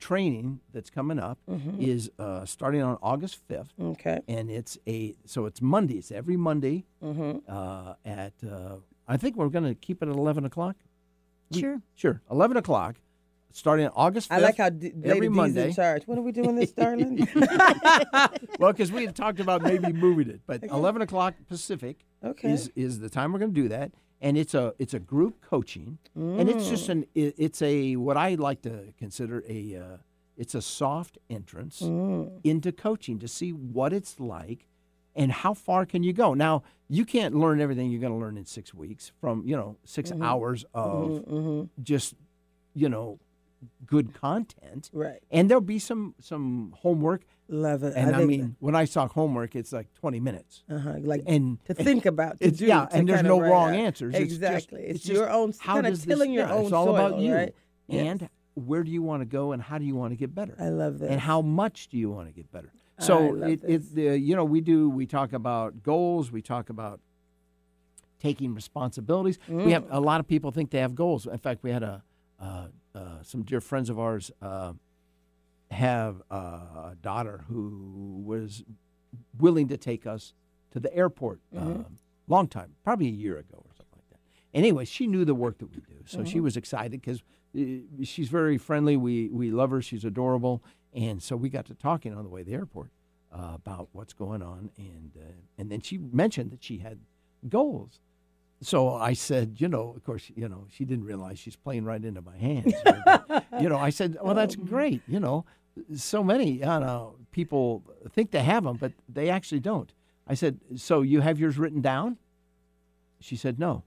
training 0.00 0.60
that's 0.72 0.90
coming 0.90 1.18
up 1.18 1.38
Mm-hmm. 1.48 1.80
is 1.82 2.10
uh, 2.18 2.44
starting 2.46 2.82
on 2.82 2.96
August 3.02 3.36
fifth, 3.46 3.72
Okay. 3.80 4.20
and 4.26 4.50
it's 4.50 4.78
a 4.86 5.14
so 5.26 5.46
it's 5.46 5.60
Monday. 5.60 5.98
It's 5.98 6.10
every 6.10 6.36
Monday 6.36 6.84
Mm-hmm. 7.04 7.38
uh, 7.48 7.94
at 8.04 8.32
uh, 8.42 8.76
I 9.06 9.16
think 9.18 9.36
we're 9.36 9.48
going 9.50 9.64
to 9.64 9.74
keep 9.74 10.02
it 10.02 10.08
at 10.08 10.14
eleven 10.14 10.44
o'clock. 10.44 10.76
We- 11.50 11.60
Sure. 11.60 11.82
sure, 11.94 12.22
eleven 12.30 12.56
o'clock, 12.56 12.96
starting 13.52 13.86
on 13.86 13.92
August 13.94 14.28
fifth. 14.28 14.38
I 14.38 14.40
like 14.42 14.56
how 14.56 14.68
D- 14.70 14.92
Lady 14.94 15.10
every 15.10 15.28
D's 15.28 15.36
Monday. 15.36 15.68
in 15.68 15.74
charge. 15.74 16.02
When 16.06 16.18
are 16.18 16.22
we 16.22 16.32
doing 16.32 16.56
this, 16.56 16.72
darling? 16.72 17.28
well, 18.58 18.72
because 18.72 18.90
we 18.92 19.04
had 19.04 19.14
talked 19.14 19.40
about 19.40 19.62
maybe 19.62 19.92
moving 19.92 20.28
it, 20.30 20.40
but 20.46 20.62
eleven 20.64 21.02
o'clock 21.02 21.34
Pacific 21.48 21.98
Okay. 22.24 22.50
is 22.52 22.70
is 22.76 23.00
the 23.00 23.08
time 23.08 23.32
we're 23.32 23.38
going 23.38 23.54
to 23.54 23.60
do 23.62 23.68
that, 23.68 23.92
and 24.20 24.36
it's 24.36 24.54
a 24.54 24.74
it's 24.78 24.94
a 24.94 24.98
group 25.00 25.40
coaching, 25.40 25.98
and 26.14 26.48
it's 26.48 26.68
just 26.68 26.88
an 26.88 27.04
it, 27.14 27.34
it's 27.38 27.62
a 27.62 27.96
what 27.96 28.16
I 28.16 28.34
like 28.34 28.62
to 28.62 28.92
consider 28.98 29.42
a 29.48 29.76
uh, 29.76 29.96
it's 30.36 30.54
a 30.54 30.62
soft 30.62 31.18
entrance 31.30 31.80
Mm. 31.82 32.40
into 32.44 32.72
coaching 32.72 33.18
to 33.18 33.28
see 33.28 33.50
what 33.52 33.92
it's 33.92 34.18
like 34.18 34.66
and 35.14 35.30
how 35.30 35.52
far 35.52 35.84
can 35.84 36.02
you 36.02 36.12
go. 36.12 36.32
Now 36.34 36.62
you 36.88 37.04
can't 37.04 37.34
learn 37.34 37.60
everything 37.60 37.90
you're 37.90 38.00
going 38.00 38.12
to 38.14 38.18
learn 38.18 38.36
in 38.38 38.44
six 38.46 38.72
weeks 38.72 39.12
from 39.20 39.42
you 39.46 39.56
know 39.56 39.76
6 39.84 40.12
hours 40.22 40.64
of 40.74 41.10
Mm-hmm. 41.26 41.82
just 41.82 42.14
you 42.74 42.88
know 42.88 43.18
good 43.86 44.14
content, 44.14 44.90
Right. 44.92 45.20
and 45.30 45.48
there'll 45.48 45.60
be 45.60 45.78
some 45.78 46.14
some 46.20 46.74
homework. 46.78 47.22
Love 47.48 47.82
it. 47.82 47.92
And 47.96 48.14
I, 48.14 48.18
think 48.18 48.28
mean, 48.28 48.56
when 48.60 48.74
I 48.74 48.86
talk 48.86 49.12
homework, 49.12 49.54
it's 49.54 49.72
like 49.72 49.92
20 49.94 50.20
minutes. 50.20 50.62
uh-huh, 50.70 50.94
like 51.02 51.22
And 51.26 51.62
to 51.66 51.74
think 51.74 52.06
about. 52.06 52.40
To 52.40 52.50
do, 52.50 52.64
yeah, 52.66 52.86
and 52.90 53.06
there's 53.08 53.22
no 53.22 53.40
wrong 53.40 53.70
out. 53.70 53.76
answers. 53.76 54.14
It's 54.14 54.20
just- 54.34 54.42
Exactly. 54.42 54.80
it's 54.82 54.96
It's, 54.96 55.04
just 55.04 55.18
your 55.18 55.30
own 55.30 55.52
how 55.60 55.74
kind 55.74 55.86
does 55.86 56.00
of 56.02 56.06
this- 56.06 56.18
your 56.28 56.46
yeah, 56.46 56.52
own 56.52 56.64
it's 56.64 56.72
all 56.72 56.86
soil, 56.86 56.96
about 56.96 57.18
you. 57.20 57.34
right? 57.34 57.54
Yes. 57.88 58.06
And 58.06 58.28
where 58.54 58.82
do 58.82 58.90
you 58.90 59.02
want 59.02 59.20
to 59.20 59.26
go 59.26 59.52
and 59.52 59.60
how 59.62 59.76
do 59.78 59.84
you 59.84 59.94
want 59.94 60.12
to 60.12 60.16
get 60.16 60.34
better? 60.34 60.56
I 60.58 60.68
love 60.70 60.98
that. 61.00 61.10
and 61.10 61.20
how 61.20 61.42
much 61.42 61.88
do 61.88 61.98
you 61.98 62.10
want 62.10 62.28
to 62.28 62.32
get 62.32 62.50
better? 62.50 62.72
So 62.98 63.42
it, 63.42 63.60
it 63.64 63.94
the, 63.94 64.18
you 64.18 64.34
know 64.36 64.44
we 64.44 64.60
do 64.60 64.88
we 64.88 65.06
talk 65.06 65.32
about 65.32 65.82
goals, 65.82 66.30
we 66.32 66.40
talk 66.42 66.70
about 66.70 67.00
taking 68.20 68.54
responsibilities. 68.54 69.38
We 69.48 69.72
have 69.72 69.84
a 69.90 70.00
lot 70.00 70.20
of 70.20 70.28
people 70.28 70.52
think 70.52 70.70
they 70.70 70.78
have 70.78 70.94
goals. 70.94 71.26
In 71.26 71.38
fact, 71.38 71.62
we 71.62 71.70
had 71.70 71.82
a 71.82 72.02
uh, 72.40 72.66
uh, 72.94 73.22
some 73.22 73.42
dear 73.42 73.60
friends 73.60 73.90
of 73.90 73.98
ours 73.98 74.30
uh, 74.40 74.72
have 75.70 76.22
a 76.30 76.94
daughter 77.00 77.44
who 77.48 78.22
was 78.24 78.64
willing 79.38 79.68
to 79.68 79.76
take 79.76 80.06
us 80.06 80.34
to 80.70 80.80
the 80.80 80.94
airport. 80.94 81.40
Uh, 81.56 81.84
long 82.28 82.46
time, 82.48 82.74
probably 82.84 83.08
a 83.08 83.10
year 83.10 83.38
ago 83.38 83.58
or 83.58 83.70
something 83.76 83.98
like 83.98 84.08
that. 84.10 84.18
Anyway, 84.54 84.84
she 84.84 85.06
knew 85.06 85.24
the 85.24 85.34
work 85.34 85.58
that 85.58 85.66
we 85.66 85.76
do, 85.76 86.02
so 86.06 86.24
she 86.24 86.40
was 86.40 86.56
excited 86.56 87.00
because 87.00 87.22
uh, 87.58 88.04
she's 88.04 88.28
very 88.28 88.58
friendly. 88.58 88.96
We 88.96 89.28
we 89.28 89.50
love 89.50 89.70
her. 89.70 89.82
She's 89.82 90.04
adorable, 90.04 90.62
and 90.92 91.22
so 91.22 91.36
we 91.36 91.48
got 91.48 91.66
to 91.66 91.74
talking 91.74 92.14
on 92.14 92.24
the 92.24 92.30
way 92.30 92.42
to 92.42 92.50
the 92.50 92.56
airport 92.56 92.90
uh, 93.32 93.52
about 93.54 93.88
what's 93.92 94.12
going 94.12 94.42
on, 94.42 94.70
and 94.76 95.12
uh, 95.16 95.32
and 95.58 95.70
then 95.70 95.80
she 95.80 95.98
mentioned 95.98 96.50
that 96.50 96.62
she 96.62 96.78
had 96.78 97.00
goals. 97.48 98.00
So 98.62 98.94
I 98.94 99.12
said, 99.12 99.56
you 99.60 99.68
know, 99.68 99.92
of 99.96 100.04
course, 100.04 100.30
you 100.34 100.48
know, 100.48 100.66
she 100.70 100.84
didn't 100.84 101.04
realize 101.04 101.38
she's 101.38 101.56
playing 101.56 101.84
right 101.84 102.02
into 102.02 102.22
my 102.22 102.36
hands. 102.36 102.72
But, 102.84 103.44
you 103.60 103.68
know, 103.68 103.76
I 103.78 103.90
said, 103.90 104.16
well, 104.22 104.34
that's 104.34 104.54
great. 104.56 105.02
You 105.08 105.18
know, 105.20 105.44
so 105.96 106.22
many 106.22 106.52
you 106.52 106.60
know, 106.60 107.16
people 107.32 107.82
think 108.12 108.30
they 108.30 108.42
have 108.42 108.64
them, 108.64 108.76
but 108.76 108.92
they 109.08 109.28
actually 109.30 109.60
don't. 109.60 109.92
I 110.28 110.34
said, 110.34 110.60
so 110.76 111.02
you 111.02 111.20
have 111.20 111.38
yours 111.40 111.58
written 111.58 111.80
down? 111.80 112.18
She 113.20 113.34
said, 113.36 113.58
no. 113.58 113.82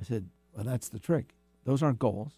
I 0.00 0.04
said, 0.04 0.28
well, 0.54 0.64
that's 0.64 0.88
the 0.88 0.98
trick. 0.98 1.34
Those 1.64 1.82
aren't 1.82 1.98
goals. 1.98 2.32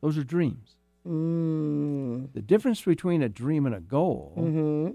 Those 0.00 0.18
are 0.18 0.24
dreams. 0.24 0.76
Mm. 1.06 2.32
The 2.32 2.42
difference 2.42 2.82
between 2.82 3.22
a 3.22 3.28
dream 3.28 3.66
and 3.66 3.74
a 3.74 3.80
goal 3.80 4.34
Mm-hmm. 4.36 4.92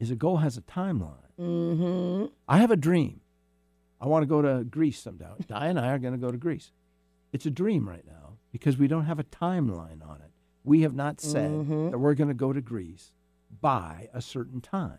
is 0.00 0.10
a 0.10 0.16
goal 0.16 0.38
has 0.38 0.56
a 0.56 0.62
timeline. 0.62 1.14
Mm-hmm. 1.38 2.26
I 2.48 2.58
have 2.58 2.70
a 2.70 2.76
dream. 2.76 3.20
I 4.00 4.06
want 4.06 4.22
to 4.22 4.26
go 4.26 4.40
to 4.42 4.64
Greece 4.64 5.00
someday. 5.00 5.26
Di 5.46 5.66
and 5.66 5.78
I 5.78 5.88
are 5.90 5.98
going 5.98 6.14
to 6.14 6.18
go 6.18 6.30
to 6.30 6.38
Greece. 6.38 6.70
It's 7.32 7.46
a 7.46 7.50
dream 7.50 7.88
right 7.88 8.06
now 8.06 8.34
because 8.52 8.78
we 8.78 8.88
don't 8.88 9.04
have 9.04 9.18
a 9.18 9.24
timeline 9.24 10.06
on 10.06 10.20
it. 10.22 10.30
We 10.64 10.82
have 10.82 10.94
not 10.94 11.20
said 11.20 11.50
Mhm. 11.50 11.90
that 11.90 11.98
we're 11.98 12.14
going 12.14 12.28
to 12.28 12.34
go 12.34 12.52
to 12.52 12.60
Greece 12.60 13.12
by 13.60 14.08
a 14.12 14.20
certain 14.22 14.60
time. 14.60 14.98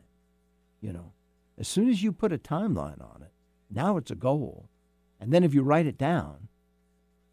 You 0.82 0.94
know, 0.94 1.14
as 1.58 1.68
soon 1.68 1.90
as 1.90 2.02
you 2.04 2.12
put 2.12 2.32
a 2.34 2.38
timeline 2.38 3.02
on 3.02 3.22
it, 3.24 3.32
now 3.70 3.98
it's 3.98 4.12
a 4.12 4.16
goal. 4.16 4.70
And 5.20 5.32
then 5.34 5.44
if 5.44 5.54
you 5.54 5.62
write 5.62 5.86
it 5.86 5.98
down, 5.98 6.48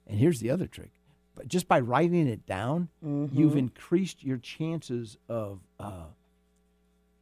and 0.06 0.18
here's 0.18 0.40
the 0.40 0.50
other 0.50 0.66
trick, 0.66 0.92
but 1.34 1.48
just 1.48 1.68
by 1.68 1.78
writing 1.80 2.26
it 2.26 2.46
down, 2.46 2.88
you've 3.32 3.56
increased 3.56 4.24
your 4.24 4.38
chances 4.38 5.16
of 5.28 5.60
uh, 5.78 6.06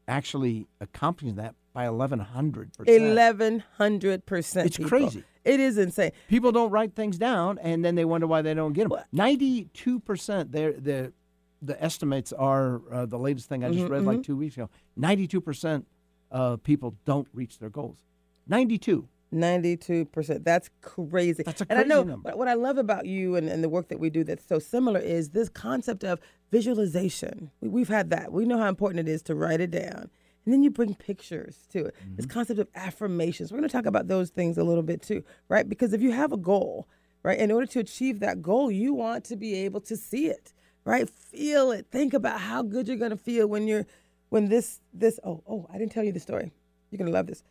actually 0.07 0.67
accomplishing 0.81 1.37
that 1.37 1.55
by 1.75 1.87
1100%. 1.87 2.71
Eleven 2.87 3.63
hundred 3.77 4.25
percent. 4.25 4.67
It's 4.67 4.79
crazy. 4.89 5.25
It 5.45 5.61
is 5.61 5.77
insane. 5.77 6.13
People 6.29 6.53
don't 6.53 6.71
write 6.71 6.95
things 6.95 7.19
down, 7.19 7.59
and 7.59 7.85
then 7.85 7.97
they 7.97 8.05
wonder 8.07 8.27
why 8.27 8.41
they 8.41 8.55
don't 8.55 8.73
get 8.73 8.85
them. 8.85 8.91
Well- 8.93 9.05
Ninety-two 9.13 10.01
percent. 10.01 10.53
They're 10.53 10.73
the 10.73 11.13
the 11.61 11.83
estimates 11.83 12.33
are 12.33 12.81
uh, 12.93 13.07
the 13.07 13.19
latest 13.19 13.49
thing 13.49 13.65
I 13.65 13.71
just 13.71 13.87
Mhm, 13.87 13.91
read 13.91 14.03
like 14.05 14.23
two 14.23 14.37
weeks 14.37 14.55
ago. 14.57 14.71
Ninety-two 14.97 15.41
percent 15.41 15.87
of 16.31 16.63
people 16.63 16.95
don't 17.05 17.27
reach 17.35 17.59
their 17.59 17.71
goals. 17.71 17.99
Ninety-two. 18.47 19.09
Ninety-two 19.33 20.05
percent. 20.07 20.45
That's 20.45 20.71
crazy. 20.81 21.43
That's 21.43 21.61
a 21.61 21.67
and 21.69 21.79
I 21.79 21.83
crazy 21.83 21.89
know 21.89 22.03
number. 22.05 22.29
what, 22.31 22.39
what 22.39 22.49
I 22.49 22.55
love 22.55 22.79
about 22.79 23.05
you 23.07 23.35
and, 23.35 23.49
and 23.49 23.65
the 23.65 23.69
work 23.69 23.89
that 23.89 23.99
we 23.99 24.09
do 24.11 24.23
that's 24.23 24.47
so 24.47 24.59
similar 24.61 25.01
is 25.01 25.31
this 25.31 25.49
concept 25.49 26.05
of 26.05 26.21
visualization. 26.53 27.51
We, 27.61 27.69
we've 27.69 27.89
had 27.89 28.11
that. 28.11 28.31
We 28.33 28.45
know 28.45 28.59
how 28.59 28.69
important 28.69 29.07
it 29.09 29.11
is 29.11 29.23
to 29.25 29.35
write 29.35 29.61
it 29.61 29.71
down, 29.73 30.11
and 30.45 30.53
then 30.53 30.63
you 30.63 30.71
bring 30.71 30.95
pictures 30.95 31.67
to 31.73 31.87
it. 31.87 31.95
This 32.17 32.27
Mm-hmm. 32.27 32.33
concept 32.33 32.61
of 32.61 32.69
affirmations. 32.75 33.51
We're 33.53 33.59
going 33.59 33.69
to 33.69 33.73
talk 33.73 33.87
about 33.87 34.09
those 34.09 34.31
things 34.31 34.59
a 34.59 34.65
little 34.65 34.83
bit 34.83 35.03
too, 35.03 35.25
right? 35.49 35.69
Because 35.69 35.93
if 35.93 36.03
you 36.03 36.13
have 36.13 36.33
a 36.33 36.37
goal, 36.37 36.87
right, 37.23 37.39
in 37.39 37.51
order 37.51 37.67
to 37.67 37.81
achieve 37.81 38.21
that 38.21 38.43
goal, 38.43 38.71
you 38.71 38.95
want 38.95 39.25
to 39.27 39.37
be 39.37 39.55
able 39.65 39.81
to 39.83 39.97
see 39.97 40.27
it, 40.27 40.53
right? 40.85 41.09
Feel 41.09 41.71
it. 41.73 41.87
Think 41.91 42.15
about 42.15 42.41
how 42.41 42.63
good 42.63 42.89
you're 42.89 42.97
going 42.99 43.11
to 43.11 43.17
feel 43.17 43.47
when 43.47 43.67
you're 43.67 43.87
when 44.29 44.49
this 44.49 44.81
this. 44.93 45.19
Oh 45.25 45.43
oh, 45.47 45.67
I 45.73 45.79
didn't 45.79 45.93
tell 45.93 46.05
you 46.05 46.13
the 46.13 46.21
story. 46.21 46.53
You're 46.91 46.99
going 46.99 47.11
to 47.11 47.13
love 47.17 47.27
this. 47.27 47.43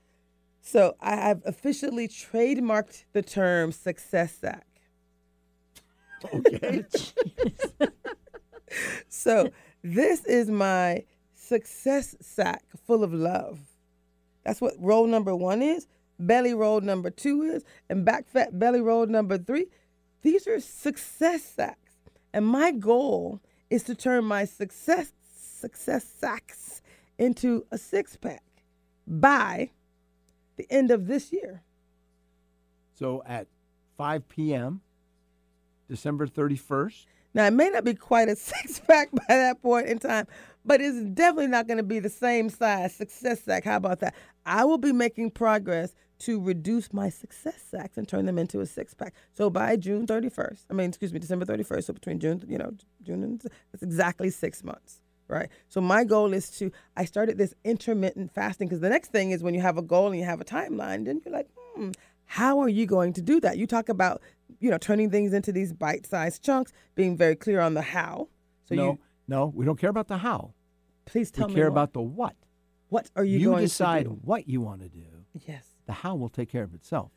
So 0.62 0.96
I 1.02 1.16
have 1.18 1.42
officially 1.46 2.08
trademarked 2.08 3.04
the 3.14 3.22
term 3.22 3.72
success 3.74 4.34
sack. 4.40 4.66
Okay. 6.34 6.86
So 9.08 9.52
this 9.84 10.26
is 10.26 10.50
my 10.50 11.04
success 11.48 12.16
sack 12.22 12.64
full 12.86 13.04
of 13.04 13.14
love. 13.14 13.60
That's 14.44 14.62
what 14.62 14.74
roll 14.78 15.08
number 15.08 15.36
one 15.36 15.62
is. 15.62 15.88
Belly 16.20 16.54
roll 16.54 16.82
number 16.82 17.10
two 17.10 17.42
is, 17.42 17.64
and 17.90 18.06
back 18.06 18.28
fat 18.28 18.58
belly 18.58 18.82
roll 18.82 19.06
number 19.08 19.38
three. 19.38 19.68
These 20.22 20.48
are 20.48 20.60
success 20.60 21.44
sacks, 21.44 21.94
and 22.34 22.46
my 22.46 22.72
goal 22.72 23.42
is 23.70 23.84
to 23.84 23.96
turn 23.96 24.26
my 24.26 24.46
success 24.46 25.12
success 25.36 26.06
sacks 26.06 26.82
into 27.18 27.66
a 27.72 27.78
six 27.78 28.16
pack 28.16 28.44
by 29.08 29.72
the 30.58 30.68
end 30.70 30.92
of 30.92 31.08
this 31.08 31.32
year. 31.32 31.64
so 32.94 33.24
at 33.26 33.48
5 33.98 34.28
p.m., 34.28 34.82
December 35.88 36.28
31st, 36.28 37.06
Now, 37.34 37.46
it 37.46 37.54
may 37.54 37.70
not 37.70 37.84
be 37.84 37.94
quite 37.94 38.30
a 38.30 38.36
six 38.36 38.80
pack 38.80 39.12
by 39.12 39.24
that 39.28 39.62
point 39.62 39.88
in 39.88 40.00
time, 40.00 40.28
but 40.66 40.82
it's 40.82 41.00
definitely 41.14 41.48
not 41.48 41.68
going 41.68 41.78
to 41.78 41.84
be 41.84 42.00
the 42.00 42.10
same 42.10 42.50
size 42.50 42.96
success 42.96 43.42
sack. 43.42 43.66
How 43.66 43.78
about 43.78 44.00
that? 44.00 44.16
I 44.46 44.66
will 44.66 44.78
be 44.78 44.92
making 44.92 45.32
progress 45.32 45.96
to 46.20 46.40
reduce 46.40 46.94
my 46.94 47.10
success 47.10 47.62
sacks 47.70 47.98
and 47.98 48.08
turn 48.08 48.26
them 48.26 48.38
into 48.38 48.62
a 48.62 48.66
six 48.66 48.94
pack. 48.94 49.14
So 49.34 49.50
by 49.50 49.76
June 49.76 50.08
31st, 50.08 50.66
I 50.70 50.74
mean, 50.74 50.90
excuse 50.90 51.12
me, 51.12 51.20
December 51.20 51.46
31st, 51.46 51.84
so 51.86 51.94
between 51.94 52.20
June, 52.20 52.44
you 52.48 52.58
know, 52.58 52.72
June 53.02 53.24
and 53.24 53.42
that's 53.72 53.84
exactly 53.84 54.30
six 54.30 54.64
months. 54.64 55.02
Right. 55.28 55.50
So 55.70 55.82
my 55.82 56.04
goal 56.04 56.34
is 56.34 56.50
to, 56.60 56.72
I 56.96 57.06
started 57.06 57.38
this 57.38 57.56
intermittent 57.64 58.34
fasting 58.34 58.68
because 58.68 58.82
the 58.82 58.90
next 58.90 59.12
thing 59.12 59.32
is 59.32 59.42
when 59.42 59.54
you 59.54 59.62
have 59.62 59.78
a 59.78 59.82
goal 59.82 60.08
and 60.08 60.18
you 60.18 60.26
have 60.26 60.42
a 60.42 60.46
timeline, 60.46 61.06
then 61.06 61.22
you're 61.26 61.34
like, 61.34 61.48
hmm, 61.56 61.92
how 62.26 62.60
are 62.60 62.70
you 62.70 62.86
going 62.86 63.14
to 63.14 63.22
do 63.22 63.40
that? 63.40 63.58
You 63.58 63.66
talk 63.66 63.90
about, 63.90 64.22
you 64.60 64.70
know, 64.72 64.78
turning 64.78 65.10
things 65.10 65.34
into 65.34 65.52
these 65.52 65.74
bite-sized 65.74 66.44
chunks, 66.44 66.72
being 66.96 67.16
very 67.18 67.36
clear 67.36 67.60
on 67.62 67.74
the 67.74 67.82
how. 67.82 68.28
So 68.66 68.76
no, 68.76 68.86
you 68.92 69.00
no, 69.28 69.52
we 69.56 69.66
don't 69.66 69.80
care 69.80 69.90
about 69.90 70.08
the 70.08 70.18
how. 70.18 70.54
please 71.06 71.32
tell 71.32 71.48
we 71.48 71.54
me 71.54 71.56
We 71.56 71.62
care 71.62 71.70
more. 71.70 71.74
about 71.78 71.94
the 71.94 72.02
what. 72.02 72.36
what 72.90 73.10
are 73.16 73.24
you, 73.24 73.40
You, 73.40 73.50
going 73.52 73.64
decide 73.64 74.04
to 74.04 74.10
do? 74.12 74.20
what 74.24 74.48
you 74.48 74.62
want 74.62 74.82
to 74.82 74.90
do. 74.90 75.06
Yes. 75.48 75.66
The 75.86 75.94
how 75.94 76.16
will 76.16 76.30
take 76.30 76.50
care 76.50 76.64
of 76.64 76.74
itself. 76.74 77.12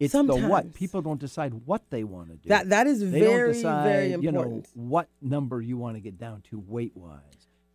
It's 0.00 0.12
the 0.12 0.22
what. 0.24 0.40
Sometimes. 0.40 0.74
People 0.74 1.02
don't 1.02 1.20
decide 1.20 1.54
what 1.66 1.82
they 1.90 2.02
want 2.04 2.28
to 2.30 2.36
do. 2.36 2.48
That 2.48 2.68
that 2.70 2.86
is 2.86 3.00
they 3.00 3.20
very 3.20 3.52
don't 3.52 3.62
decide, 3.62 3.84
very 3.84 4.10
you 4.10 4.32
know, 4.32 4.62
what 4.74 5.08
number 5.22 5.60
you 5.62 5.76
want 5.76 5.96
to 5.96 6.00
get 6.00 6.18
down 6.18 6.42
to 6.50 6.58
weight 6.66 6.92
wise. 6.96 7.20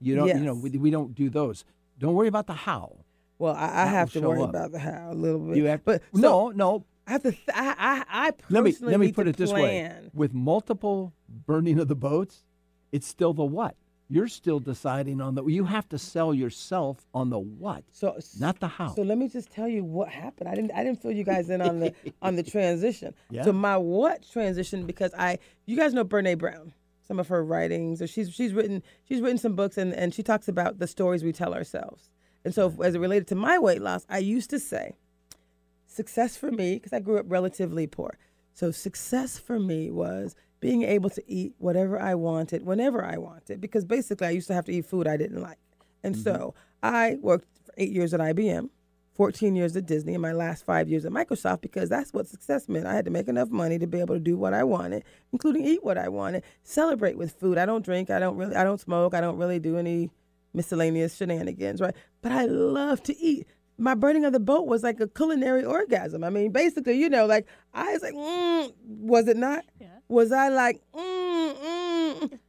You 0.02 0.16
don't, 0.16 0.28
you 0.28 0.46
know, 0.46 0.54
we, 0.54 0.70
we 0.72 0.92
don't 0.92 1.16
do 1.16 1.30
those. 1.30 1.64
Don't 1.98 2.14
worry 2.14 2.28
about 2.28 2.48
the 2.48 2.54
how. 2.54 2.98
well, 3.38 3.54
I, 3.56 3.84
I 3.84 3.86
have 3.88 4.12
to 4.14 4.22
worry 4.22 4.42
up. 4.42 4.50
about 4.50 4.72
the 4.74 4.80
how 4.80 5.10
a 5.12 5.14
little 5.14 5.40
bit. 5.40 5.58
You 5.58 5.66
have, 5.66 5.84
but 5.86 6.02
so 6.14 6.20
no, 6.22 6.50
no. 6.50 6.86
I 7.10 7.14
have 7.14 7.24
to. 7.24 7.32
Th- 7.32 7.44
I, 7.54 7.76
I 7.78 8.28
I 8.28 8.32
Let 8.50 8.64
me 8.64 8.72
personally 8.72 8.92
let 8.92 9.00
me 9.00 9.12
put 9.12 9.28
it 9.28 9.36
this 9.36 9.52
way: 9.52 9.62
plan. 9.62 10.12
with 10.14 10.34
multiple 10.34 11.14
burning 11.28 11.80
of 11.80 11.88
the 11.88 11.96
boats, 11.96 12.44
it's 12.92 13.08
still 13.08 13.34
the 13.34 13.44
what. 13.44 13.76
You're 14.12 14.28
still 14.28 14.60
deciding 14.60 15.20
on 15.22 15.36
the. 15.36 15.46
You 15.46 15.66
have 15.66 15.88
to 15.90 15.98
sell 15.98 16.34
yourself 16.34 17.06
on 17.14 17.30
the 17.30 17.40
what, 17.40 17.84
So 17.92 18.18
not 18.40 18.60
the 18.60 18.68
how. 18.68 18.94
So 18.96 19.02
let 19.04 19.18
me 19.18 19.28
just 19.28 19.52
tell 19.52 19.68
you 19.68 19.84
what 19.84 20.10
happened. 20.10 20.50
I 20.50 20.56
didn't 20.56 20.72
I 20.72 20.84
didn't 20.84 21.02
fill 21.02 21.12
you 21.12 21.24
guys 21.24 21.50
in 21.50 21.62
on 21.62 21.80
the 21.80 21.94
on 22.22 22.36
the 22.36 22.44
transition. 22.44 23.14
Yeah. 23.32 23.44
So 23.44 23.54
my 23.54 23.78
what 23.78 24.28
transition 24.32 24.86
because 24.86 25.12
I 25.18 25.40
you 25.66 25.76
guys 25.76 25.94
know 25.94 26.06
Brene 26.06 26.38
Brown. 26.38 26.74
Some 27.08 27.20
of 27.20 27.28
her 27.30 27.44
writings, 27.44 28.04
or 28.04 28.08
she's 28.08 28.32
she's 28.32 28.54
written 28.54 28.84
she's 29.04 29.20
written 29.20 29.40
some 29.40 29.56
books 29.56 29.80
and, 29.80 29.94
and 29.96 30.14
she 30.14 30.22
talks 30.22 30.48
about 30.48 30.78
the 30.78 30.86
stories 30.86 31.24
we 31.24 31.32
tell 31.32 31.56
ourselves. 31.56 32.12
And 32.46 32.54
so 32.54 32.72
as 32.84 32.94
it 32.94 33.00
related 33.00 33.28
to 33.30 33.36
my 33.36 33.58
weight 33.58 33.82
loss, 33.82 34.06
I 34.10 34.20
used 34.20 34.52
to 34.52 34.60
say 34.60 34.96
success 36.00 36.38
for 36.38 36.50
me 36.50 36.76
because 36.76 36.94
I 36.94 37.02
grew 37.02 37.18
up 37.18 37.26
relatively 37.28 37.86
poor. 37.86 38.18
So 38.54 38.72
success 38.72 39.38
for 39.38 39.60
me 39.60 39.92
was 39.92 40.34
being 40.62 40.84
able 40.84 41.10
to 41.10 41.22
eat 41.28 41.56
whatever 41.58 42.00
I 42.00 42.16
wanted 42.16 42.66
whenever 42.66 43.04
I 43.04 43.18
wanted 43.18 43.60
because 43.60 43.84
basically 43.84 44.28
I 44.28 44.30
used 44.30 44.48
to 44.48 44.54
have 44.54 44.64
to 44.66 44.72
eat 44.72 44.86
food 44.86 45.10
I 45.10 45.18
didn't 45.18 45.42
like. 45.42 45.58
And 46.02 46.16
so 46.16 46.34
mm-hmm. 46.84 46.96
I 46.96 47.18
worked 47.22 47.48
for 47.66 47.74
8 47.78 47.92
years 47.92 48.14
at 48.14 48.22
IBM, 48.22 48.70
14 49.14 49.58
years 49.58 49.76
at 49.76 49.86
Disney 49.88 50.14
and 50.14 50.22
my 50.22 50.32
last 50.32 50.66
5 50.66 50.88
years 50.88 51.04
at 51.04 51.12
Microsoft 51.12 51.60
because 51.60 51.90
that's 51.90 52.14
what 52.14 52.28
success 52.28 52.70
meant. 52.70 52.88
I 52.88 52.94
had 52.94 53.04
to 53.04 53.12
make 53.12 53.28
enough 53.28 53.50
money 53.50 53.78
to 53.78 53.88
be 53.88 54.00
able 54.00 54.16
to 54.16 54.22
do 54.22 54.38
what 54.38 54.54
I 54.54 54.64
wanted, 54.64 55.04
including 55.34 55.66
eat 55.66 55.84
what 55.84 55.98
I 55.98 56.08
wanted, 56.08 56.44
celebrate 56.64 57.18
with 57.18 57.34
food. 57.34 57.58
I 57.58 57.66
don't 57.66 57.84
drink, 57.84 58.10
I 58.10 58.20
don't 58.20 58.38
really 58.38 58.56
I 58.56 58.64
don't 58.64 58.80
smoke, 58.80 59.14
I 59.14 59.20
don't 59.20 59.38
really 59.38 59.60
do 59.60 59.78
any 59.78 60.12
miscellaneous 60.54 61.18
shenanigans, 61.18 61.82
right? 61.82 61.96
But 62.22 62.32
I 62.32 62.46
love 62.46 63.04
to 63.04 63.18
eat. 63.18 63.48
My 63.80 63.96
burning 63.96 64.26
of 64.26 64.34
the 64.34 64.40
boat 64.40 64.68
was 64.68 64.84
like 64.84 65.00
a 65.00 65.08
culinary 65.08 65.64
orgasm. 65.64 66.24
I 66.24 66.30
mean, 66.30 66.52
basically, 66.52 67.00
you 67.00 67.10
know, 67.10 67.26
like 67.26 67.48
I 67.74 67.94
was 67.94 68.02
like, 68.02 68.14
mm, 68.14 68.74
was 68.86 69.28
it 69.28 69.38
not? 69.38 69.66
Yeah. 69.80 69.88
Was 70.08 70.32
I 70.32 70.50
like, 70.50 70.82
mm, 70.94 71.56
mm? 71.56 72.40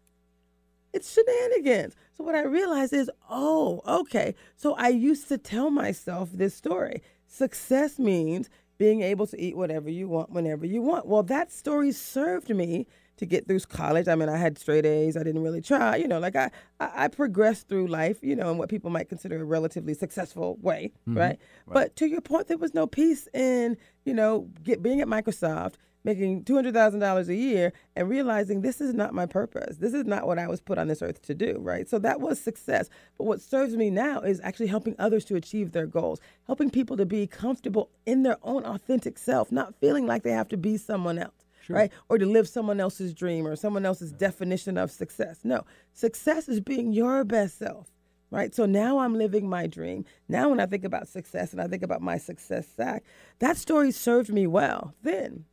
It's 0.93 1.13
shenanigans. 1.13 1.95
So 2.17 2.25
what 2.25 2.35
I 2.35 2.43
realized 2.43 2.93
is, 2.93 3.11
oh, 3.31 3.81
okay. 3.87 4.35
So 4.57 4.75
I 4.75 4.89
used 4.89 5.29
to 5.29 5.39
tell 5.39 5.71
myself 5.71 6.31
this 6.33 6.55
story. 6.55 7.03
Success 7.27 7.99
means 7.99 8.51
being 8.77 9.03
able 9.03 9.27
to 9.29 9.41
eat 9.41 9.57
whatever 9.57 9.89
you 9.91 10.09
want 10.09 10.31
whenever 10.31 10.67
you 10.67 10.83
want. 10.83 11.07
Well, 11.07 11.23
that 11.25 11.53
story 11.53 11.93
served 11.93 12.49
me 12.49 12.87
to 13.21 13.27
get 13.27 13.47
through 13.47 13.61
college. 13.61 14.09
I 14.09 14.15
mean, 14.15 14.31
I 14.31 14.39
had 14.39 14.59
straight 14.59 14.87
A's. 14.87 15.15
I 15.15 15.23
didn't 15.23 15.43
really 15.43 15.61
try. 15.61 15.97
You 15.97 16.09
know, 16.09 16.19
like 16.19 16.37
I, 16.37 16.51
I, 16.81 17.05
I 17.05 17.09
progressed 17.09 17.69
through 17.69 17.87
life, 17.87 18.19
you 18.23 18.35
know, 18.35 18.51
in 18.51 18.57
what 18.57 18.71
people 18.71 18.91
might 18.91 19.11
consider 19.11 19.41
a 19.41 19.45
relatively 19.45 19.93
successful 19.93 20.57
way, 20.63 20.93
mm-hmm. 21.07 21.19
right? 21.19 21.39
right? 21.67 21.75
But 21.75 21.97
to 21.97 22.09
your 22.09 22.23
point, 22.23 22.49
there 22.49 22.57
was 22.57 22.73
no 22.73 22.87
peace 22.87 23.29
in, 23.35 23.77
you 24.07 24.15
know, 24.15 24.49
get 24.63 24.83
being 24.83 25.03
at 25.03 25.07
Microsoft, 25.07 25.75
making 26.03 26.45
$200,000 26.45 27.29
a 27.29 27.35
year 27.35 27.75
and 27.95 28.09
realizing 28.09 28.63
this 28.63 28.81
is 28.81 28.95
not 28.95 29.13
my 29.13 29.27
purpose. 29.27 29.77
This 29.77 29.93
is 29.93 30.07
not 30.07 30.27
what 30.27 30.39
I 30.39 30.49
was 30.49 30.63
put 30.63 30.79
on 30.79 30.89
this 30.89 31.03
earth 31.03 31.21
to 31.27 31.35
do, 31.35 31.59
right? 31.61 31.87
So 31.87 31.99
that 31.99 32.23
was 32.23 32.41
success. 32.41 32.89
But 33.19 33.25
what 33.25 33.43
serves 33.43 33.77
me 33.77 33.91
now 33.91 34.21
is 34.21 34.41
actually 34.43 34.69
helping 34.69 34.97
others 34.99 35.27
to 35.27 35.37
achieve 35.37 35.73
their 35.73 35.87
goals, 35.87 36.21
helping 36.47 36.71
people 36.71 36.97
to 36.97 37.05
be 37.05 37.27
comfortable 37.27 37.91
in 38.07 38.23
their 38.23 38.39
own 38.43 38.65
authentic 38.65 39.19
self, 39.19 39.53
not 39.53 39.75
feeling 39.75 40.07
like 40.07 40.23
they 40.23 40.31
have 40.31 40.49
to 40.49 40.57
be 40.57 40.79
someone 40.79 41.19
else. 41.19 41.40
Right? 41.75 41.93
Or 42.09 42.19
to 42.19 42.27
live 42.27 42.49
someone 42.49 42.81
else's 42.81 43.15
dream 43.15 43.47
or 43.47 43.57
someone 43.57 43.87
else's 43.87 44.13
definition 44.13 44.77
of 44.77 44.91
success. 44.91 45.41
No, 45.45 45.65
success 45.93 46.49
is 46.49 46.61
being 46.61 46.93
your 46.93 47.25
best 47.25 47.59
self 47.59 47.91
right? 48.33 48.55
So 48.55 48.65
now 48.65 49.01
I'm 49.01 49.17
living 49.17 49.49
my 49.49 49.67
dream. 49.67 50.05
Now, 50.29 50.51
when 50.51 50.61
I 50.61 50.67
think 50.67 50.85
about 50.85 51.09
success 51.09 51.53
and 51.53 51.61
I 51.61 51.67
think 51.67 51.83
about 51.83 52.01
my 52.01 52.17
success 52.17 52.67
sack, 52.77 53.05
that 53.41 53.57
story 53.57 53.91
served 53.91 54.33
me 54.33 54.47
well 54.47 54.95
then. 55.03 55.45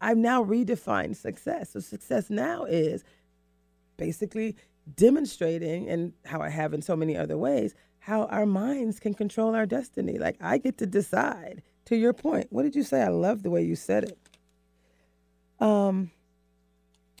I've 0.00 0.18
now 0.18 0.44
redefined 0.44 1.16
success. 1.16 1.70
So 1.70 1.80
success 1.80 2.28
now 2.28 2.64
is 2.64 3.04
basically 3.96 4.56
demonstrating, 4.96 5.88
and 5.88 6.12
how 6.26 6.40
I 6.40 6.50
have 6.50 6.74
in 6.74 6.82
so 6.82 6.96
many 6.96 7.16
other 7.16 7.38
ways, 7.38 7.74
how 8.00 8.24
our 8.26 8.44
minds 8.44 9.00
can 9.00 9.14
control 9.14 9.54
our 9.54 9.64
destiny. 9.64 10.18
Like 10.18 10.36
I 10.40 10.58
get 10.58 10.78
to 10.78 10.86
decide. 10.86 11.62
To 11.86 11.96
your 11.96 12.14
point, 12.14 12.46
what 12.50 12.62
did 12.62 12.74
you 12.74 12.82
say? 12.82 13.02
I 13.02 13.08
love 13.08 13.42
the 13.42 13.50
way 13.50 13.62
you 13.62 13.76
said 13.76 14.04
it. 14.04 14.18
Um, 15.64 16.10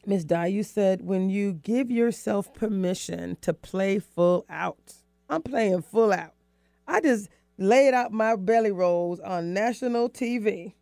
Miss 0.04 0.26
you 0.30 0.62
said 0.62 1.00
when 1.00 1.30
you 1.30 1.54
give 1.54 1.90
yourself 1.90 2.52
permission 2.52 3.38
to 3.40 3.54
play 3.54 3.98
full 3.98 4.44
out. 4.50 4.96
I'm 5.30 5.40
playing 5.40 5.80
full 5.80 6.12
out. 6.12 6.34
I 6.86 7.00
just 7.00 7.30
laid 7.56 7.94
out 7.94 8.12
my 8.12 8.36
belly 8.36 8.70
rolls 8.70 9.18
on 9.20 9.54
national 9.54 10.10
TV 10.10 10.74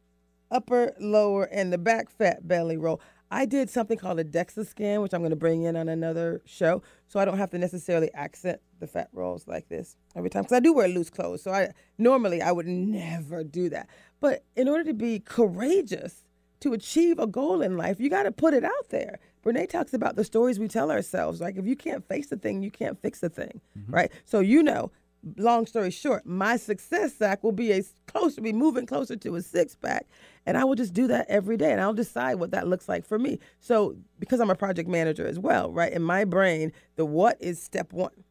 upper, 0.51 0.93
lower, 0.99 1.45
and 1.45 1.73
the 1.73 1.79
back 1.79 2.11
fat 2.11 2.49
belly 2.49 2.77
roll. 2.77 3.01
I 3.31 3.47
did 3.47 3.71
something 3.71 3.97
called 3.97 4.19
a 4.19 4.25
DEXA 4.25 4.67
scan, 4.67 5.01
which 5.01 5.15
I'm 5.15 5.21
going 5.21 5.31
to 5.31 5.37
bring 5.37 5.63
in 5.63 5.77
on 5.77 5.89
another 5.89 6.43
show, 6.45 6.83
so 7.07 7.21
I 7.21 7.25
don't 7.25 7.39
have 7.39 7.51
to 7.51 7.59
necessarily 7.59 8.13
accent 8.13 8.61
the 8.81 8.89
fat 8.89 9.09
rolls 9.13 9.47
like 9.47 9.69
this 9.69 9.97
every 10.17 10.31
time 10.31 10.43
because 10.43 10.57
I 10.57 10.61
do 10.61 10.73
wear 10.73 10.89
loose 10.89 11.11
clothes. 11.11 11.43
So 11.43 11.53
I 11.53 11.71
normally 11.97 12.43
I 12.43 12.51
would 12.51 12.67
never 12.67 13.45
do 13.45 13.69
that, 13.69 13.89
but 14.21 14.45
in 14.57 14.69
order 14.69 14.83
to 14.83 14.95
be 14.95 15.21
courageous 15.21 16.25
to 16.63 16.73
achieve 16.73 17.19
a 17.19 17.27
goal 17.27 17.63
in 17.63 17.77
life, 17.77 18.01
you 18.01 18.09
got 18.09 18.25
to 18.25 18.33
put 18.33 18.55
it 18.55 18.65
out 18.65 18.89
there. 18.91 19.19
Brene 19.45 19.69
talks 19.69 19.93
about 19.93 20.17
the 20.17 20.25
stories 20.25 20.59
we 20.59 20.69
tell 20.69 20.91
ourselves. 20.91 21.41
Like 21.41 21.57
if 21.57 21.67
you 21.67 21.77
can't 21.77 22.07
face 22.07 22.29
the 22.29 22.37
thing, 22.37 22.63
you 22.63 22.71
can't 22.71 23.01
fix 23.01 23.21
the 23.21 23.29
thing, 23.29 23.61
mm-hmm. 23.79 23.93
right? 23.93 24.13
So 24.25 24.41
you 24.41 24.63
know 24.63 24.91
long 25.37 25.67
story 25.67 25.91
short, 25.91 26.27
my 26.27 26.57
success 26.57 27.15
sack 27.15 27.43
will 27.43 27.53
be 27.53 27.73
a 27.73 27.83
closer, 28.07 28.41
be 28.41 28.53
moving 28.53 28.87
closer 28.87 29.17
to 29.17 29.37
a 29.37 29.43
six 29.43 29.77
pack, 29.77 30.07
and 30.47 30.57
I 30.57 30.65
will 30.65 30.75
just 30.75 30.93
do 30.93 31.07
that 31.09 31.27
every 31.29 31.57
day, 31.57 31.73
and 31.73 31.81
I'll 31.81 31.95
decide 31.95 32.37
what 32.37 32.51
that 32.53 32.67
looks 32.67 32.89
like 32.89 33.07
for 33.07 33.19
me. 33.19 33.39
So 33.61 33.97
because 34.19 34.41
I'm 34.41 34.51
a 34.51 34.55
project 34.55 34.89
manager 34.89 35.27
as 35.27 35.39
well, 35.39 35.73
right? 35.73 35.93
In 35.93 36.03
my 36.03 36.25
brain, 36.25 36.73
the 36.97 37.05
what 37.05 37.37
is 37.41 37.63
step 37.63 37.93
one. 37.93 38.25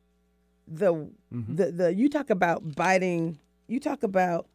The 0.68 0.94
mm-hmm. 0.94 1.56
the 1.56 1.72
the 1.72 1.94
you 1.94 2.10
talk 2.10 2.30
about 2.30 2.76
biting. 2.76 3.40
You 3.68 3.80
talk 3.80 4.04
about 4.04 4.48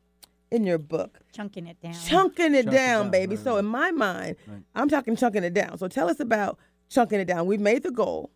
in 0.50 0.64
your 0.64 0.78
book 0.78 1.18
chunking 1.32 1.66
it 1.66 1.80
down, 1.80 1.94
chunking 1.94 2.54
it, 2.54 2.64
Chunk 2.64 2.74
down, 2.74 2.74
it 2.74 2.76
down, 2.76 3.10
baby. 3.10 3.36
Right, 3.36 3.44
so 3.44 3.52
right. 3.54 3.60
in 3.60 3.66
my 3.66 3.90
mind, 3.90 4.36
right. 4.46 4.62
I'm 4.74 4.88
talking 4.88 5.16
chunking 5.16 5.44
it 5.44 5.54
down. 5.54 5.78
So 5.78 5.88
tell 5.88 6.08
us 6.08 6.20
about 6.20 6.58
chunking 6.88 7.20
it 7.20 7.26
down. 7.26 7.46
We've 7.46 7.60
made 7.60 7.82
the 7.82 7.90
goal. 7.90 8.30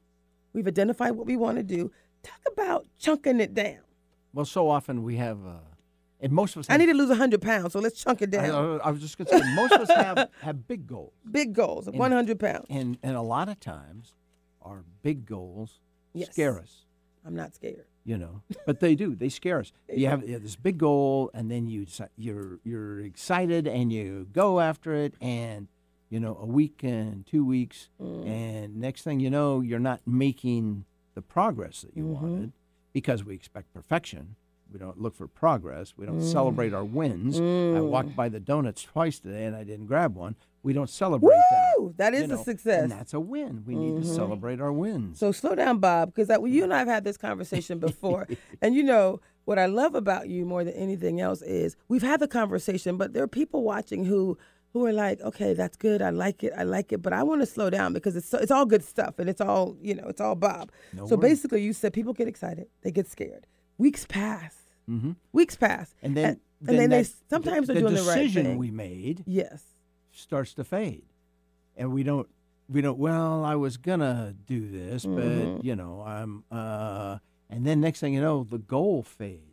We've 0.52 0.66
identified 0.66 1.12
what 1.12 1.26
we 1.26 1.36
want 1.36 1.58
to 1.58 1.62
do. 1.62 1.92
Talk 2.22 2.40
about 2.52 2.86
chunking 2.98 3.40
it 3.40 3.54
down. 3.54 3.78
Well, 4.32 4.44
so 4.44 4.68
often 4.68 5.02
we 5.02 5.16
have, 5.16 5.38
uh, 5.46 5.58
and 6.20 6.32
most 6.32 6.54
of 6.54 6.60
us. 6.60 6.66
I 6.68 6.76
need 6.76 6.86
to 6.86 6.94
lose 6.94 7.16
hundred 7.16 7.40
pounds, 7.42 7.72
so 7.72 7.80
let's 7.80 8.02
chunk 8.02 8.22
it 8.22 8.30
down. 8.30 8.80
I, 8.80 8.88
I 8.88 8.90
was 8.90 9.00
just 9.00 9.16
going 9.16 9.26
to 9.26 9.38
say, 9.38 9.54
most 9.54 9.72
of 9.72 9.80
us 9.82 9.90
have 9.90 10.28
have 10.42 10.68
big 10.68 10.86
goals. 10.86 11.12
Big 11.30 11.54
goals, 11.54 11.88
one 11.88 12.12
hundred 12.12 12.38
pounds. 12.38 12.66
And 12.68 12.98
and 13.02 13.16
a 13.16 13.22
lot 13.22 13.48
of 13.48 13.58
times, 13.58 14.14
our 14.62 14.84
big 15.02 15.24
goals 15.24 15.80
yes. 16.12 16.30
scare 16.30 16.58
us. 16.58 16.84
I'm 17.24 17.34
not 17.34 17.54
scared. 17.54 17.84
You 18.04 18.16
know, 18.18 18.42
but 18.66 18.80
they 18.80 18.94
do. 18.94 19.14
They 19.14 19.28
scare 19.28 19.60
us. 19.60 19.72
you 19.88 20.06
have, 20.08 20.26
you 20.26 20.32
have 20.32 20.42
this 20.42 20.56
big 20.56 20.78
goal, 20.78 21.30
and 21.34 21.50
then 21.50 21.66
you 21.66 21.86
you're 22.16 22.58
you're 22.64 23.00
excited, 23.00 23.68
and 23.68 23.92
you 23.92 24.26
go 24.32 24.60
after 24.60 24.94
it, 24.94 25.14
and 25.20 25.68
you 26.08 26.18
know, 26.18 26.36
a 26.40 26.46
week 26.46 26.82
and 26.82 27.24
two 27.26 27.44
weeks, 27.44 27.88
mm. 28.02 28.26
and 28.26 28.76
next 28.76 29.02
thing 29.02 29.20
you 29.20 29.30
know, 29.30 29.60
you're 29.60 29.78
not 29.78 30.00
making 30.06 30.84
the 31.14 31.22
progress 31.22 31.82
that 31.82 31.96
you 31.96 32.04
mm-hmm. 32.04 32.24
wanted 32.24 32.52
because 32.92 33.24
we 33.24 33.34
expect 33.34 33.72
perfection. 33.72 34.34
We 34.72 34.78
don't 34.78 35.00
look 35.00 35.14
for 35.14 35.26
progress. 35.26 35.94
We 35.96 36.06
don't 36.06 36.20
mm. 36.20 36.32
celebrate 36.32 36.72
our 36.72 36.84
wins. 36.84 37.40
Mm. 37.40 37.76
I 37.76 37.80
walked 37.80 38.14
by 38.14 38.28
the 38.28 38.40
donuts 38.40 38.82
twice 38.82 39.18
today 39.18 39.44
and 39.44 39.56
I 39.56 39.64
didn't 39.64 39.86
grab 39.86 40.14
one. 40.14 40.36
We 40.62 40.72
don't 40.72 40.90
celebrate 40.90 41.36
Woo! 41.78 41.94
that. 41.96 42.12
That 42.12 42.14
is 42.14 42.22
you 42.22 42.26
know, 42.28 42.40
a 42.40 42.44
success. 42.44 42.82
And 42.82 42.92
that's 42.92 43.14
a 43.14 43.20
win. 43.20 43.64
We 43.66 43.74
mm-hmm. 43.74 43.82
need 43.82 44.02
to 44.02 44.06
mm-hmm. 44.06 44.14
celebrate 44.14 44.60
our 44.60 44.72
wins. 44.72 45.18
So 45.18 45.32
slow 45.32 45.54
down, 45.54 45.78
Bob, 45.78 46.14
because 46.14 46.28
you 46.46 46.64
and 46.64 46.74
I 46.74 46.78
have 46.78 46.88
had 46.88 47.04
this 47.04 47.16
conversation 47.16 47.78
before. 47.80 48.28
and 48.60 48.74
you 48.74 48.82
know, 48.82 49.20
what 49.46 49.58
I 49.58 49.66
love 49.66 49.94
about 49.94 50.28
you 50.28 50.44
more 50.44 50.62
than 50.62 50.74
anything 50.74 51.20
else 51.20 51.42
is 51.42 51.76
we've 51.88 52.02
had 52.02 52.20
the 52.20 52.28
conversation, 52.28 52.96
but 52.96 53.14
there 53.14 53.22
are 53.22 53.28
people 53.28 53.62
watching 53.62 54.04
who 54.04 54.38
who 54.72 54.86
are 54.86 54.92
like, 54.92 55.20
okay, 55.20 55.52
that's 55.52 55.76
good. 55.76 56.00
I 56.00 56.10
like 56.10 56.44
it. 56.44 56.52
I 56.56 56.62
like 56.62 56.92
it, 56.92 57.02
but 57.02 57.12
I 57.12 57.24
want 57.24 57.40
to 57.42 57.46
slow 57.46 57.70
down 57.70 57.92
because 57.92 58.14
it's 58.14 58.32
it's 58.34 58.52
all 58.52 58.66
good 58.66 58.84
stuff 58.84 59.18
and 59.18 59.28
it's 59.28 59.40
all 59.40 59.76
you 59.80 59.94
know, 59.94 60.06
it's 60.06 60.20
all 60.20 60.34
Bob. 60.34 60.70
No 60.92 61.06
so 61.06 61.16
worries. 61.16 61.30
basically, 61.30 61.62
you 61.62 61.72
said 61.72 61.92
people 61.92 62.12
get 62.12 62.28
excited, 62.28 62.66
they 62.82 62.90
get 62.90 63.08
scared. 63.08 63.46
Weeks 63.78 64.04
pass. 64.06 64.59
Mm-hmm. 64.90 65.12
Weeks 65.32 65.56
pass, 65.56 65.94
and 66.02 66.16
then 66.16 66.24
and, 66.24 66.38
then, 66.60 66.74
and 66.74 66.78
then 66.78 66.90
they 66.90 67.08
sometimes 67.28 67.68
the, 67.68 67.76
are 67.76 67.80
doing 67.80 67.94
the 67.94 68.02
right 68.02 68.14
thing. 68.14 68.26
decision 68.26 68.58
we 68.58 68.70
made, 68.70 69.24
yes, 69.26 69.62
starts 70.10 70.52
to 70.54 70.64
fade, 70.64 71.04
and 71.76 71.92
we 71.92 72.02
don't 72.02 72.28
we 72.68 72.80
don't. 72.80 72.98
Well, 72.98 73.44
I 73.44 73.54
was 73.54 73.76
gonna 73.76 74.34
do 74.46 74.68
this, 74.68 75.06
mm-hmm. 75.06 75.54
but 75.54 75.64
you 75.64 75.76
know, 75.76 76.02
I'm. 76.06 76.44
uh 76.50 77.18
And 77.48 77.66
then 77.66 77.80
next 77.80 78.00
thing 78.00 78.14
you 78.14 78.20
know, 78.20 78.46
the 78.48 78.58
goal 78.58 79.02
fades 79.02 79.50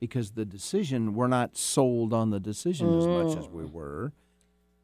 because 0.00 0.32
the 0.32 0.44
decision 0.44 1.14
we're 1.14 1.26
not 1.26 1.56
sold 1.56 2.12
on 2.12 2.30
the 2.30 2.40
decision 2.40 2.88
mm. 2.88 2.98
as 2.98 3.06
much 3.06 3.38
as 3.38 3.48
we 3.48 3.62
mm. 3.64 3.72
were 3.72 4.12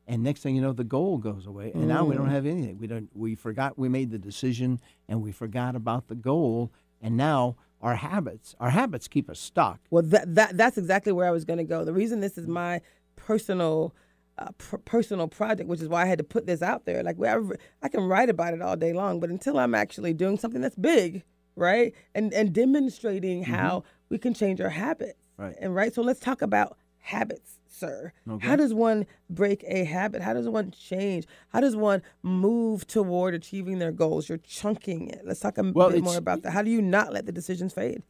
and 0.06 0.22
next 0.22 0.40
thing 0.40 0.56
you 0.56 0.62
know 0.62 0.72
the 0.72 0.84
goal 0.84 1.18
goes 1.18 1.46
away 1.46 1.70
and 1.72 1.84
mm. 1.84 1.86
now 1.86 2.04
we 2.04 2.14
don't 2.14 2.28
mm. 2.28 2.32
have 2.32 2.46
anything 2.46 2.78
we 2.78 2.86
don't 2.86 3.10
we 3.14 3.34
forgot 3.34 3.78
we 3.78 3.88
made 3.88 4.10
the 4.10 4.18
decision 4.18 4.80
and 5.08 5.22
we 5.22 5.32
forgot 5.32 5.76
about 5.76 6.08
the 6.08 6.14
goal 6.14 6.70
and 7.00 7.16
now 7.16 7.56
our 7.82 7.96
habits. 7.96 8.54
Our 8.60 8.70
habits 8.70 9.08
keep 9.08 9.28
us 9.28 9.40
stuck. 9.40 9.80
Well 9.90 10.02
that, 10.04 10.34
that 10.34 10.56
that's 10.56 10.78
exactly 10.78 11.12
where 11.12 11.26
i 11.26 11.30
was 11.30 11.44
going 11.44 11.58
to 11.58 11.64
go. 11.64 11.84
The 11.84 11.92
reason 11.92 12.20
this 12.20 12.38
is 12.38 12.46
my 12.46 12.80
personal 13.16 13.94
uh, 14.38 14.48
pr- 14.56 14.76
personal 14.78 15.28
project 15.28 15.68
which 15.68 15.82
is 15.82 15.88
why 15.88 16.02
i 16.02 16.06
had 16.06 16.16
to 16.16 16.24
put 16.24 16.46
this 16.46 16.62
out 16.62 16.86
there 16.86 17.02
like 17.02 17.22
I, 17.22 17.36
I 17.82 17.88
can 17.88 18.04
write 18.04 18.30
about 18.30 18.54
it 18.54 18.62
all 18.62 18.76
day 18.76 18.94
long 18.94 19.20
but 19.20 19.28
until 19.28 19.58
i'm 19.58 19.74
actually 19.74 20.14
doing 20.14 20.38
something 20.38 20.62
that's 20.62 20.74
big 20.74 21.22
right 21.54 21.92
and 22.14 22.32
and 22.32 22.52
demonstrating 22.52 23.42
mm-hmm. 23.42 23.52
how 23.52 23.84
we 24.08 24.16
can 24.16 24.32
change 24.32 24.60
our 24.60 24.70
habits 24.70 25.18
right. 25.36 25.54
and 25.60 25.74
right 25.74 25.92
so 25.92 26.00
let's 26.00 26.18
talk 26.18 26.40
about 26.40 26.78
habits 27.02 27.58
sir? 27.82 28.12
Okay. 28.28 28.46
How 28.46 28.56
does 28.56 28.72
one 28.72 29.06
break 29.28 29.64
a 29.66 29.84
habit? 29.84 30.22
How 30.22 30.34
does 30.34 30.48
one 30.48 30.70
change? 30.70 31.26
How 31.48 31.60
does 31.60 31.74
one 31.74 32.02
move 32.22 32.86
toward 32.86 33.34
achieving 33.34 33.78
their 33.78 33.92
goals? 33.92 34.28
You're 34.28 34.38
chunking 34.38 35.08
it. 35.08 35.22
Let's 35.24 35.40
talk 35.40 35.58
a 35.58 35.62
well, 35.62 35.90
bit 35.90 36.02
more 36.02 36.16
about 36.16 36.42
that. 36.42 36.52
How 36.52 36.62
do 36.62 36.70
you 36.70 36.82
not 36.82 37.12
let 37.12 37.26
the 37.26 37.32
decisions 37.32 37.72
fade? 37.72 38.02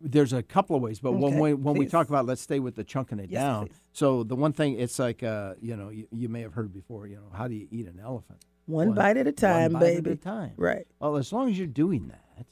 There's 0.00 0.32
a 0.32 0.42
couple 0.42 0.76
of 0.76 0.82
ways, 0.82 1.00
but 1.00 1.10
okay, 1.10 1.18
when 1.18 1.38
we 1.38 1.54
when 1.54 1.76
we 1.76 1.86
talk 1.86 2.08
about 2.08 2.26
let's 2.26 2.40
stay 2.40 2.60
with 2.60 2.76
the 2.76 2.84
chunking 2.84 3.18
it 3.18 3.28
yes, 3.28 3.42
down. 3.42 3.66
Please. 3.66 3.80
So 3.92 4.22
the 4.22 4.36
one 4.36 4.52
thing 4.52 4.78
it's 4.78 5.00
like 5.00 5.24
uh, 5.24 5.54
you 5.60 5.74
know 5.76 5.88
you, 5.88 6.06
you, 6.12 6.28
may 6.28 6.42
have 6.42 6.52
heard 6.52 6.72
before 6.72 7.08
you 7.08 7.16
know 7.16 7.36
how 7.36 7.48
do 7.48 7.54
you 7.54 7.66
eat 7.72 7.88
an 7.88 7.98
elephant? 8.00 8.44
One, 8.66 8.88
one 8.88 8.96
bite 8.96 9.16
at 9.16 9.26
a 9.26 9.32
time, 9.32 9.72
one 9.72 9.80
baby. 9.80 10.12
At 10.12 10.18
a 10.18 10.20
time. 10.20 10.52
Right. 10.56 10.86
Well, 11.00 11.16
as 11.16 11.32
long 11.32 11.50
as 11.50 11.58
you're 11.58 11.66
doing 11.66 12.06
that, 12.06 12.46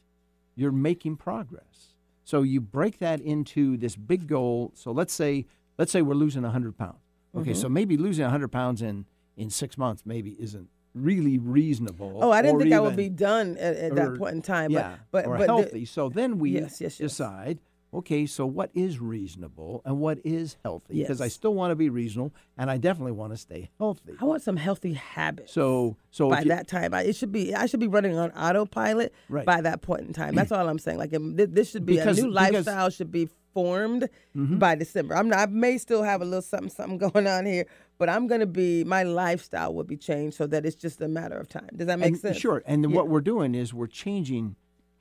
you're 0.56 0.72
making 0.72 1.16
progress. 1.16 1.91
So 2.32 2.40
you 2.40 2.62
break 2.62 2.98
that 3.00 3.20
into 3.20 3.76
this 3.76 3.94
big 3.94 4.26
goal. 4.26 4.72
So 4.74 4.90
let's 4.90 5.12
say 5.12 5.44
let's 5.76 5.92
say 5.92 6.00
we're 6.00 6.14
losing 6.14 6.40
100 6.44 6.78
pounds. 6.78 6.96
Okay, 7.36 7.50
mm-hmm. 7.50 7.60
so 7.60 7.68
maybe 7.68 7.98
losing 7.98 8.22
100 8.22 8.48
pounds 8.48 8.80
in 8.80 9.04
in 9.36 9.50
six 9.50 9.76
months 9.76 10.04
maybe 10.06 10.30
isn't 10.40 10.70
really 10.94 11.36
reasonable. 11.36 12.20
Oh, 12.22 12.30
I 12.30 12.40
didn't 12.40 12.60
think 12.60 12.68
even, 12.68 12.78
I 12.78 12.80
would 12.80 12.96
be 12.96 13.10
done 13.10 13.58
at, 13.58 13.76
at 13.76 13.92
or, 13.92 13.94
that 13.96 14.18
point 14.18 14.36
in 14.36 14.40
time. 14.40 14.70
Yeah, 14.70 14.94
but 15.10 15.26
or 15.26 15.36
but 15.36 15.46
healthy. 15.46 15.80
The, 15.80 15.84
so 15.84 16.08
then 16.08 16.38
we 16.38 16.52
yes, 16.52 16.80
yes, 16.80 16.98
yes. 16.98 17.10
decide 17.10 17.58
okay, 17.94 18.26
so 18.26 18.46
what 18.46 18.70
is 18.74 18.98
reasonable 19.00 19.82
and 19.84 19.98
what 20.00 20.18
is 20.24 20.56
healthy? 20.64 21.00
Because 21.00 21.20
I 21.20 21.28
still 21.28 21.54
want 21.54 21.70
to 21.70 21.76
be 21.76 21.88
reasonable 21.90 22.32
and 22.56 22.70
I 22.70 22.78
definitely 22.78 23.12
want 23.12 23.32
to 23.32 23.36
stay 23.36 23.70
healthy. 23.78 24.14
I 24.20 24.24
want 24.24 24.42
some 24.42 24.56
healthy 24.56 24.94
habits. 24.94 25.52
So, 25.52 25.96
so 26.10 26.30
by 26.30 26.40
you- 26.40 26.48
that 26.48 26.68
time, 26.68 26.94
I, 26.94 27.02
it 27.02 27.16
should 27.16 27.32
be 27.32 27.54
I 27.54 27.66
should 27.66 27.80
be 27.80 27.88
running 27.88 28.16
on 28.16 28.30
autopilot 28.32 29.12
Right. 29.28 29.44
by 29.46 29.60
that 29.60 29.82
point 29.82 30.02
in 30.02 30.12
time. 30.12 30.34
That's 30.34 30.52
all 30.52 30.68
I'm 30.68 30.78
saying. 30.78 30.98
Like 30.98 31.10
this 31.12 31.70
should 31.70 31.86
be 31.86 31.96
Because- 31.96 32.18
a 32.18 32.22
new 32.22 32.28
because- 32.30 32.42
Mm-hmm. 32.46 32.54
lifestyle 32.56 32.90
should 32.90 33.12
be 33.12 33.28
formed 33.54 34.08
by 34.34 34.74
December. 34.74 35.14
I'm 35.14 35.28
not. 35.28 35.38
I 35.40 35.46
may 35.46 35.76
still 35.76 36.02
have 36.02 36.22
a 36.22 36.24
little 36.24 36.40
something 36.40 36.70
something 36.70 36.96
going 37.10 37.26
on 37.26 37.44
here, 37.44 37.66
but 37.98 38.08
I'm 38.08 38.26
gonna 38.26 38.46
be 38.46 38.82
my 38.84 39.02
lifestyle 39.02 39.74
will 39.74 39.84
be 39.84 39.98
changed 39.98 40.36
so 40.38 40.46
that 40.46 40.64
it's 40.64 40.74
just 40.76 41.02
a 41.02 41.08
matter 41.08 41.36
of 41.36 41.50
time. 41.50 41.68
Does 41.76 41.86
that 41.88 41.98
make 41.98 42.08
and, 42.12 42.18
sense? 42.18 42.38
Sure. 42.38 42.62
And 42.64 42.82
then 42.82 42.90
Yeah. 42.92 42.96
what 42.96 43.08
we're 43.10 43.20
doing 43.20 43.54
is 43.54 43.74
we're 43.74 43.88
changing 43.88 44.56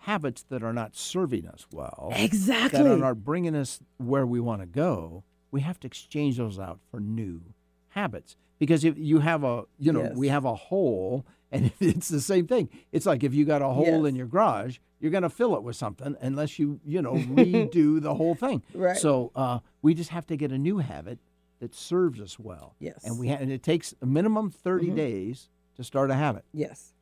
habits 0.06 0.44
that 0.50 0.64
are 0.64 0.74
not 0.74 0.96
serving 0.96 1.48
us 1.48 1.68
well. 1.72 2.12
Exactly. 2.16 2.82
That 2.82 2.92
are 2.92 2.98
not 2.98 3.24
bringing 3.24 3.56
us 3.56 3.80
where 3.98 4.26
we 4.26 4.40
want 4.40 4.62
to 4.62 4.66
go. 4.68 5.24
We 5.52 5.62
have 5.62 5.80
to 5.82 5.88
exchange 5.88 6.38
those 6.38 6.58
out 6.60 6.80
for 6.90 7.00
new 7.00 7.42
habits. 7.90 8.36
Because 8.58 8.84
if 8.84 8.98
you 8.98 9.20
have 9.20 9.44
a, 9.44 9.64
you 9.78 9.92
know, 9.92 10.04
Yes. 10.04 10.16
we 10.16 10.28
have 10.30 10.46
a 10.46 10.56
hole, 10.56 11.26
and 11.52 11.72
it's 11.80 12.10
the 12.10 12.22
same 12.22 12.48
thing. 12.48 12.70
It's 12.92 13.06
like 13.06 13.24
if 13.24 13.34
you 13.34 13.46
got 13.46 13.62
a 13.62 13.68
hole 13.70 13.86
Yes. 14.04 14.10
in 14.10 14.16
your 14.16 14.28
garage, 14.28 14.78
you're 15.00 15.12
going 15.12 15.24
to 15.24 15.30
fill 15.30 15.56
it 15.56 15.64
with 15.64 15.76
something 15.76 16.16
unless 16.22 16.58
you, 16.60 16.80
you 16.86 17.02
know, 17.02 17.14
redo 17.16 18.02
the 18.02 18.14
whole 18.16 18.36
thing. 18.36 18.64
Right. 18.74 18.98
So 18.98 19.32
uh, 19.36 19.60
we 19.82 19.94
just 19.94 20.10
have 20.12 20.26
to 20.28 20.38
get 20.38 20.52
a 20.52 20.58
new 20.58 20.78
habit 20.80 21.20
that 21.60 21.76
serves 21.76 22.20
us 22.20 22.40
well. 22.40 22.76
Yes. 22.80 23.04
And 23.04 23.20
we 23.20 23.28
ha- 23.30 23.38
and 23.40 23.52
it 23.52 23.62
takes 23.62 23.94
a 24.02 24.06
minimum 24.08 24.50
30 24.50 24.88
Mhm. 24.88 24.96
days 24.96 25.50
to 25.76 25.84
start 25.84 26.10
a 26.10 26.16
habit. 26.16 26.44
Yes. 26.54 26.94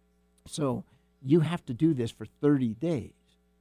So 0.48 0.84
you 1.22 1.42
have 1.42 1.66
to 1.66 1.74
do 1.74 1.94
this 1.94 2.12
for 2.12 2.26
30 2.42 2.76
days. 2.76 3.14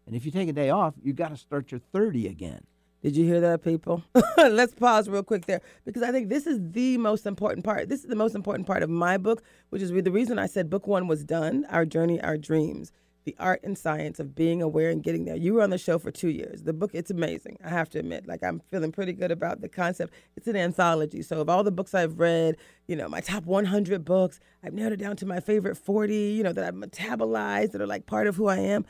And 0.07 0.17
if 0.17 0.25
you 0.25 0.31
take 0.31 0.49
a 0.49 0.53
day 0.53 0.71
off, 0.71 0.95
you 1.03 1.13
got 1.13 1.29
to 1.29 1.37
start 1.37 1.71
your 1.71 1.81
30 1.93 2.29
again. 2.29 2.63
Did 3.03 3.17
you 3.17 3.25
hear 3.25 3.41
that, 3.41 3.63
people? 3.63 4.03
Let's 4.37 4.75
pause 4.75 5.09
real 5.09 5.23
quick 5.23 5.47
there 5.47 5.61
because 5.85 6.03
I 6.03 6.11
think 6.11 6.29
this 6.29 6.47
is 6.47 6.59
the 6.73 6.99
most 6.99 7.27
important 7.27 7.65
part. 7.65 7.89
This 7.89 8.01
is 8.01 8.07
the 8.07 8.17
most 8.17 8.35
important 8.35 8.67
part 8.67 8.83
of 8.83 8.91
my 8.91 9.19
book, 9.19 9.43
which 9.71 9.83
is 9.83 9.93
the 9.93 10.11
reason 10.11 10.39
I 10.39 10.47
said 10.47 10.69
book 10.69 10.87
one 10.89 11.07
was 11.07 11.23
done 11.23 11.65
Our 11.71 11.85
Journey, 11.85 12.21
Our 12.21 12.37
Dreams, 12.37 12.91
the 13.29 13.37
art 13.39 13.61
and 13.63 13.77
science 13.77 14.19
of 14.19 14.35
being 14.35 14.63
aware 14.63 14.89
and 14.89 15.03
getting 15.03 15.27
there. 15.27 15.37
You 15.37 15.53
were 15.53 15.61
on 15.61 15.69
the 15.69 15.77
show 15.77 15.99
for 15.99 16.11
two 16.11 16.31
years. 16.31 16.63
The 16.63 16.73
book, 16.73 16.93
it's 16.95 17.11
amazing, 17.11 17.59
I 17.63 17.69
have 17.69 17.91
to 17.91 17.99
admit. 17.99 18.27
Like, 18.27 18.43
I'm 18.43 18.61
feeling 18.71 18.91
pretty 18.91 19.13
good 19.13 19.31
about 19.31 19.61
the 19.61 19.69
concept. 19.69 20.15
It's 20.35 20.47
an 20.47 20.57
anthology. 20.57 21.21
So, 21.21 21.43
of 21.43 21.51
all 21.51 21.63
the 21.63 21.71
books 21.71 21.93
I've 21.95 22.19
read, 22.19 22.57
you 22.87 22.97
know, 22.97 23.07
my 23.07 23.21
top 23.21 23.45
100 23.45 24.03
books, 24.03 24.41
I've 24.65 24.73
narrowed 24.73 24.95
it 24.95 24.97
down 24.97 25.17
to 25.17 25.27
my 25.27 25.41
favorite 25.41 25.77
40, 25.77 26.17
you 26.17 26.43
know, 26.43 26.55
that 26.55 26.65
I've 26.65 26.75
metabolized, 26.75 27.73
that 27.73 27.83
are 27.83 27.87
like 27.87 28.07
part 28.07 28.27
of 28.27 28.37
who 28.37 28.49
I 28.49 28.57
am 28.57 28.87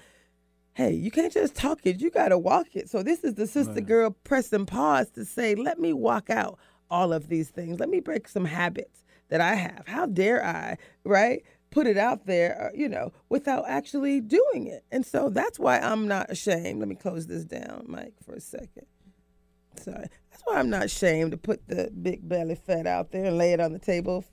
hey, 0.74 0.92
you 0.92 1.10
can't 1.10 1.32
just 1.32 1.56
talk 1.56 1.80
it, 1.82 2.00
you 2.00 2.08
got 2.08 2.28
to 2.28 2.38
walk 2.38 2.68
it. 2.74 2.88
So 2.88 3.02
this 3.02 3.24
is 3.24 3.34
the 3.34 3.48
sister 3.48 3.80
girl 3.80 4.16
pressing 4.22 4.64
pause 4.64 5.10
to 5.16 5.24
say, 5.24 5.56
let 5.56 5.80
me 5.80 5.92
walk 5.92 6.30
out 6.30 6.56
all 6.88 7.12
of 7.12 7.28
these 7.28 7.48
things. 7.48 7.80
Let 7.80 7.88
me 7.88 7.98
break 7.98 8.28
some 8.28 8.44
habits 8.44 9.04
that 9.28 9.40
I 9.40 9.54
have. 9.56 9.88
How 9.88 10.06
dare 10.06 10.44
I, 10.44 10.76
right? 11.04 11.42
Put 11.70 11.86
it 11.86 11.98
out 11.98 12.26
there, 12.26 12.70
uh, 12.70 12.76
you 12.76 12.88
know, 12.88 13.12
without 13.28 13.64
actually 13.68 14.20
doing 14.20 14.66
it. 14.66 14.84
And 14.90 15.04
so 15.04 15.28
that's 15.28 15.58
why 15.58 15.78
I'm 15.78 16.08
not 16.08 16.30
ashamed. 16.30 16.80
Let 16.80 16.88
me 16.88 16.94
close 16.94 17.26
this 17.26 17.44
down, 17.44 17.84
Mike, 17.86 18.14
for 18.24 18.34
a 18.34 18.40
second. 18.40 18.86
Sorry. 19.78 20.06
That's 20.30 20.42
why 20.44 20.58
I'm 20.58 20.70
not 20.70 20.84
ashamed 20.84 21.32
to 21.32 21.36
put 21.36 21.66
the 21.68 21.90
big 22.02 22.28
belly 22.28 22.54
fat 22.54 22.86
out 22.86 23.12
there 23.12 23.24
and 23.24 23.38
lay 23.38 23.52
it 23.52 23.60
on 23.60 23.72
the 23.72 23.78
table, 23.78 24.24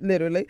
literally. 0.00 0.48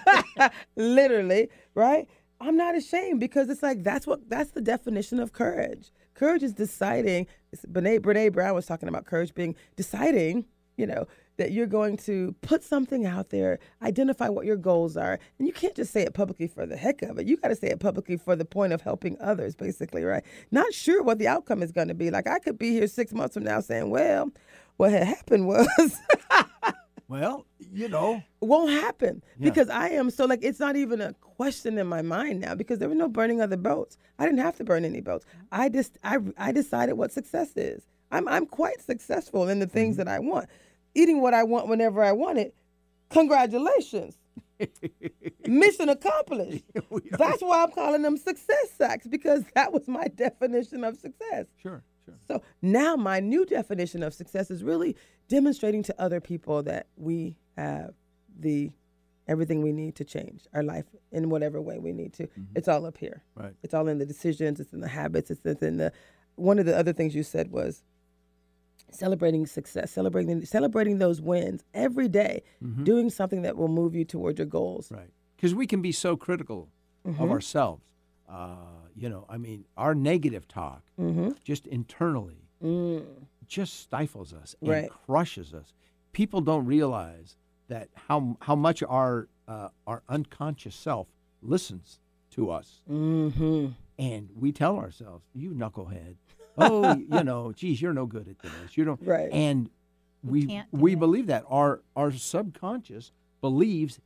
literally, 0.76 1.48
right? 1.74 2.08
I'm 2.40 2.56
not 2.56 2.76
ashamed 2.76 3.20
because 3.20 3.48
it's 3.50 3.62
like 3.62 3.82
that's 3.82 4.06
what 4.06 4.28
that's 4.28 4.52
the 4.52 4.60
definition 4.60 5.18
of 5.18 5.32
courage. 5.32 5.90
Courage 6.14 6.42
is 6.42 6.52
deciding. 6.52 7.26
Brene, 7.66 8.00
Brene 8.00 8.32
Brown 8.32 8.54
was 8.54 8.66
talking 8.66 8.88
about 8.88 9.06
courage 9.06 9.34
being 9.34 9.56
deciding, 9.76 10.44
you 10.76 10.86
know, 10.86 11.06
that 11.38 11.52
you're 11.52 11.66
going 11.66 11.96
to 11.96 12.34
put 12.42 12.62
something 12.62 13.06
out 13.06 13.30
there, 13.30 13.58
identify 13.82 14.28
what 14.28 14.44
your 14.46 14.56
goals 14.56 14.96
are, 14.96 15.18
and 15.38 15.48
you 15.48 15.52
can't 15.54 15.74
just 15.74 15.92
say 15.92 16.02
it 16.02 16.14
publicly 16.14 16.46
for 16.46 16.66
the 16.66 16.76
heck 16.76 17.02
of 17.02 17.18
it. 17.18 17.26
You 17.26 17.36
got 17.38 17.48
to 17.48 17.56
say 17.56 17.68
it 17.68 17.80
publicly 17.80 18.16
for 18.16 18.36
the 18.36 18.44
point 18.44 18.72
of 18.72 18.82
helping 18.82 19.16
others, 19.20 19.54
basically, 19.56 20.04
right? 20.04 20.22
Not 20.50 20.72
sure 20.74 21.02
what 21.02 21.18
the 21.18 21.26
outcome 21.28 21.62
is 21.62 21.72
going 21.72 21.88
to 21.88 21.94
be. 21.94 22.10
Like 22.10 22.26
I 22.28 22.38
could 22.38 22.58
be 22.58 22.70
here 22.70 22.86
six 22.86 23.12
months 23.12 23.34
from 23.34 23.44
now 23.44 23.60
saying, 23.60 23.90
"Well, 23.90 24.30
what 24.76 24.92
had 24.92 25.04
happened 25.06 25.46
was." 25.48 25.68
Well, 27.10 27.46
you 27.72 27.88
know, 27.88 28.22
won't 28.42 28.70
happen 28.70 29.22
Yeah. 29.38 29.48
because 29.48 29.70
I 29.70 29.88
am 29.88 30.10
so 30.10 30.26
like 30.26 30.40
it's 30.42 30.60
not 30.60 30.76
even 30.76 31.00
a 31.00 31.14
question 31.14 31.78
in 31.78 31.86
my 31.86 32.02
mind 32.02 32.40
now 32.40 32.54
because 32.54 32.80
there 32.80 32.88
was 32.90 32.98
no 32.98 33.08
burning 33.08 33.40
of 33.40 33.48
the 33.48 33.56
boats. 33.56 33.96
I 34.18 34.26
didn't 34.26 34.40
have 34.40 34.56
to 34.58 34.64
burn 34.64 34.84
any 34.84 35.00
boats. 35.00 35.24
I 35.50 35.70
just 35.70 35.96
I 36.04 36.18
I 36.36 36.52
decided 36.52 36.94
what 36.98 37.10
success 37.10 37.56
is. 37.56 37.86
I'm 38.12 38.28
I'm 38.28 38.44
quite 38.44 38.82
successful 38.82 39.48
in 39.48 39.58
the 39.58 39.66
things 39.66 39.96
Mm-hmm. 39.96 40.04
that 40.04 40.14
I 40.14 40.18
want. 40.18 40.50
Eating 40.98 41.20
what 41.20 41.32
I 41.32 41.44
want 41.44 41.68
whenever 41.68 42.02
I 42.02 42.12
want 42.12 42.38
it. 42.38 42.54
Congratulations. 43.10 44.16
Mission 45.46 45.88
accomplished. 45.88 46.64
That's 47.12 47.40
why 47.40 47.62
I'm 47.62 47.70
calling 47.70 48.02
them 48.02 48.16
success 48.16 48.70
sacks 48.76 49.06
because 49.06 49.44
that 49.54 49.72
was 49.72 49.86
my 49.86 50.08
definition 50.08 50.82
of 50.82 50.96
success. 50.96 51.46
sure, 51.62 51.84
sure. 52.04 52.14
So 52.26 52.42
now 52.60 52.96
my 52.96 53.20
new 53.20 53.46
definition 53.46 54.02
of 54.02 54.12
success 54.12 54.50
is 54.50 54.64
really 54.64 54.96
demonstrating 55.28 55.84
to 55.84 55.94
other 56.00 56.20
people 56.20 56.62
that 56.64 56.88
we 56.96 57.36
have 57.56 57.94
the 58.38 58.72
everything 59.28 59.62
we 59.62 59.72
need 59.72 59.94
to 59.94 60.04
change 60.04 60.46
our 60.54 60.62
life 60.62 60.86
in 61.12 61.28
whatever 61.28 61.60
way 61.60 61.78
we 61.78 61.92
need 61.92 62.12
to. 62.14 62.24
Mm-hmm. 62.24 62.56
It's 62.56 62.66
all 62.66 62.86
up 62.86 62.96
here. 62.96 63.22
Right. 63.34 63.54
It's 63.62 63.74
all 63.74 63.86
in 63.86 63.98
the 63.98 64.06
decisions, 64.06 64.58
it's 64.58 64.72
in 64.72 64.80
the 64.80 64.88
habits, 64.88 65.30
it's 65.30 65.44
it's 65.44 65.62
in 65.62 65.76
the 65.76 65.92
one 66.34 66.58
of 66.58 66.66
the 66.66 66.76
other 66.76 66.92
things 66.92 67.14
you 67.14 67.22
said 67.22 67.52
was 67.52 67.82
celebrating 68.90 69.46
success, 69.46 69.90
celebrating 69.90 70.44
celebrating 70.44 70.98
those 70.98 71.20
wins 71.20 71.64
every 71.74 72.08
day, 72.08 72.42
doing 72.84 73.10
something 73.10 73.42
that 73.42 73.56
will 73.56 73.68
move 73.68 73.94
you 73.94 74.04
toward 74.04 74.38
your 74.38 74.46
goals. 74.46 74.90
Right. 74.90 75.10
Because 75.36 75.54
we 75.54 75.66
can 75.66 75.82
be 75.82 75.92
so 75.92 76.16
critical 76.16 76.68
Mm-hmm. 77.06 77.22
of 77.22 77.30
ourselves. 77.30 77.84
Uh, 78.28 78.56
you 78.94 79.08
know, 79.08 79.24
I 79.28 79.38
mean, 79.38 79.64
our 79.76 79.94
negative 79.94 80.46
talk 80.48 80.82
Mm-hmm. 81.00 81.30
just 81.44 81.66
internally 81.66 82.42
Mm. 82.62 83.04
just 83.46 83.78
stifles 83.80 84.32
us 84.34 84.56
and 84.60 84.68
Right. 84.70 84.90
crushes 85.06 85.54
us. 85.54 85.72
People 86.12 86.40
don't 86.40 86.66
realize 86.66 87.36
that 87.68 87.88
how 87.94 88.36
how 88.40 88.56
much 88.56 88.82
our 88.82 89.28
uh, 89.46 89.68
our 89.86 90.02
unconscious 90.08 90.74
self 90.74 91.06
listens 91.40 92.00
to 92.32 92.50
us, 92.50 92.82
Mm-hmm. 92.90 93.68
and 93.98 94.28
we 94.34 94.50
tell 94.52 94.76
ourselves, 94.76 95.24
"You 95.32 95.50
knucklehead." 95.52 96.16
Oh, 96.56 96.94
you 96.96 97.24
know, 97.24 97.52
geez, 97.52 97.80
you're 97.82 97.92
no 97.92 98.06
good 98.06 98.28
at 98.28 98.38
this. 98.38 98.76
You 98.76 98.84
don't. 98.84 99.00
Right. 99.02 99.28
And 99.32 99.70
we 100.24 100.46
can't 100.46 100.68
we 100.72 100.94
it. 100.94 100.98
believe 100.98 101.26
that 101.28 101.44
our 101.48 101.82
our 101.94 102.10
subconscious 102.12 103.12
believes 103.40 104.00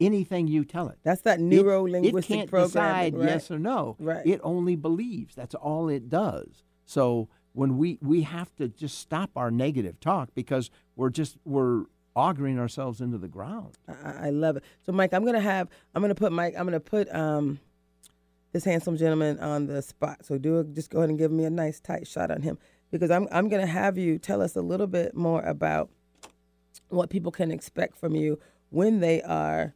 anything 0.00 0.46
you 0.46 0.64
tell 0.64 0.88
it. 0.88 0.98
That's 1.02 1.22
that 1.22 1.38
It- 1.40 1.42
neuro 1.42 1.86
It 1.86 1.92
linguistic 1.92 2.36
can't 2.36 2.50
programming. 2.50 3.12
decide 3.12 3.16
right? 3.16 3.28
yes 3.28 3.50
or 3.50 3.58
no. 3.58 3.96
Right. 3.98 4.26
It 4.26 4.40
only 4.44 4.76
believes. 4.76 5.34
That's 5.34 5.54
all 5.54 5.88
it 5.88 6.08
does. 6.08 6.62
So 6.84 7.28
when 7.52 7.78
we 7.78 7.98
we 8.02 8.22
have 8.22 8.54
to 8.56 8.68
just 8.68 8.98
stop 8.98 9.30
our 9.36 9.50
negative 9.50 9.98
talk 10.00 10.28
because 10.34 10.70
we're 10.96 11.10
just 11.10 11.38
we're 11.44 11.84
augering 12.14 12.58
ourselves 12.58 13.00
into 13.00 13.16
the 13.18 13.28
ground. 13.28 13.76
I, 13.88 14.26
I 14.26 14.30
love 14.30 14.56
it. 14.56 14.64
So, 14.84 14.92
Mike, 14.92 15.12
I'm 15.14 15.24
gonna 15.24 15.40
have 15.40 15.68
I'm 15.94 16.02
gonna 16.02 16.14
put 16.14 16.32
Mike. 16.32 16.54
I'm 16.56 16.64
gonna 16.66 16.80
put 16.80 17.12
um 17.14 17.58
this 18.52 18.64
handsome 18.64 18.96
gentleman 18.96 19.38
on 19.40 19.66
the 19.66 19.82
spot. 19.82 20.24
So, 20.24 20.38
do 20.38 20.64
just 20.64 20.90
go 20.90 20.98
ahead 20.98 21.10
and 21.10 21.18
give 21.18 21.30
me 21.30 21.44
a 21.44 21.50
nice 21.50 21.80
tight 21.80 22.06
shot 22.06 22.30
on 22.30 22.42
him 22.42 22.58
because 22.90 23.10
I'm 23.10 23.28
I'm 23.30 23.48
gonna 23.48 23.66
have 23.66 23.98
you 23.98 24.18
tell 24.18 24.42
us 24.42 24.56
a 24.56 24.62
little 24.62 24.86
bit 24.86 25.14
more 25.14 25.42
about 25.42 25.90
what 26.88 27.10
people 27.10 27.32
can 27.32 27.50
expect 27.50 27.98
from 27.98 28.14
you 28.14 28.38
when 28.70 29.00
they 29.00 29.22
are. 29.22 29.74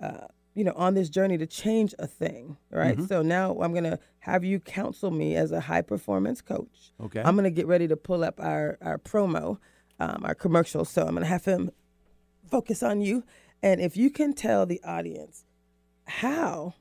Uh, 0.00 0.26
you 0.54 0.64
know, 0.64 0.72
on 0.74 0.94
this 0.94 1.08
journey 1.08 1.38
to 1.38 1.46
change 1.46 1.94
a 2.00 2.08
thing, 2.08 2.56
right? 2.70 3.00
So 3.08 3.22
now 3.22 3.56
I'm 3.60 3.72
gonna 3.72 3.98
have 4.18 4.42
you 4.42 4.58
counsel 4.58 5.10
me 5.10 5.36
as 5.36 5.52
a 5.52 5.60
high 5.60 5.82
performance 5.82 6.42
coach. 6.42 6.92
Okay. 7.00 7.22
I'm 7.24 7.36
gonna 7.36 7.50
get 7.50 7.66
ready 7.66 7.86
to 7.88 7.96
pull 7.96 8.24
up 8.24 8.40
our 8.40 8.76
our 8.82 8.98
promo, 8.98 9.58
um, 10.00 10.22
our 10.24 10.34
commercial. 10.34 10.84
So 10.84 11.06
I'm 11.06 11.14
gonna 11.14 11.26
have 11.26 11.44
him 11.44 11.70
focus 12.50 12.82
on 12.82 13.00
you. 13.00 13.24
And 13.62 13.80
if 13.80 13.96
you 13.96 14.10
can 14.10 14.32
tell 14.32 14.66
the 14.66 14.82
audience 14.82 15.44
how 16.06 16.74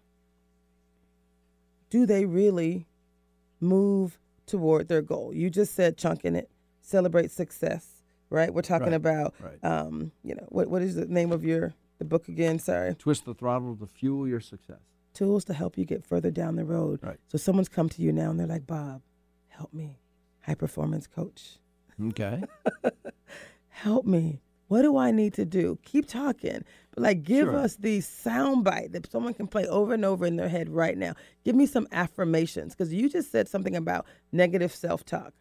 do 1.89 2.05
they 2.05 2.25
really 2.25 2.85
move 3.59 4.19
toward 4.45 4.87
their 4.87 5.01
goal? 5.01 5.33
You 5.33 5.49
just 5.49 5.73
said 5.75 5.97
chunking 5.97 6.35
it, 6.35 6.49
celebrate 6.81 7.31
success, 7.31 8.03
right? 8.29 8.53
We're 8.53 8.61
talking 8.61 8.87
Right, 8.87 8.93
about, 8.95 9.35
right. 9.39 9.63
um, 9.63 10.11
you 10.23 10.35
know, 10.35 10.45
what 10.49 10.67
what 10.69 10.81
is 10.81 10.95
the 10.95 11.05
name 11.05 11.31
of 11.31 11.43
your 11.43 11.73
the 11.97 12.05
book 12.05 12.27
again? 12.27 12.59
Sorry, 12.59 12.95
Twist 12.95 13.25
the 13.25 13.33
throttle 13.33 13.75
to 13.77 13.87
fuel 13.87 14.27
your 14.27 14.39
success. 14.39 14.79
tools 15.13 15.43
to 15.45 15.53
help 15.53 15.77
you 15.77 15.85
get 15.85 16.03
further 16.03 16.31
down 16.31 16.55
the 16.55 16.65
road. 16.65 16.99
Right. 17.03 17.17
So 17.27 17.37
someone's 17.37 17.69
come 17.69 17.89
to 17.89 18.01
you 18.01 18.11
now 18.11 18.29
and 18.29 18.39
they're 18.39 18.47
like, 18.47 18.65
Bob, 18.67 19.01
help 19.47 19.73
me, 19.73 19.99
high 20.45 20.55
performance 20.55 21.07
coach. 21.07 21.57
Okay. 22.01 22.43
help 23.69 24.05
me. 24.05 24.41
What 24.67 24.83
do 24.83 24.97
I 24.97 25.11
need 25.11 25.33
to 25.33 25.45
do? 25.45 25.79
Keep 25.83 26.07
talking, 26.07 26.63
like 26.99 27.23
give 27.23 27.45
Sure. 27.47 27.55
us 27.57 27.75
the 27.77 28.01
sound 28.01 28.63
bite 28.63 28.91
that 28.91 29.11
someone 29.11 29.33
can 29.33 29.47
play 29.47 29.65
over 29.67 29.93
and 29.93 30.03
over 30.05 30.25
in 30.25 30.35
their 30.35 30.49
head 30.49 30.69
right 30.69 30.97
now. 30.97 31.13
Give 31.45 31.55
me 31.55 31.65
some 31.65 31.87
affirmations 31.91 32.75
because 32.75 32.93
you 32.93 33.09
just 33.09 33.31
said 33.31 33.47
something 33.47 33.75
about 33.75 34.05
negative 34.31 34.73
self 34.73 35.05
talk. 35.05 35.33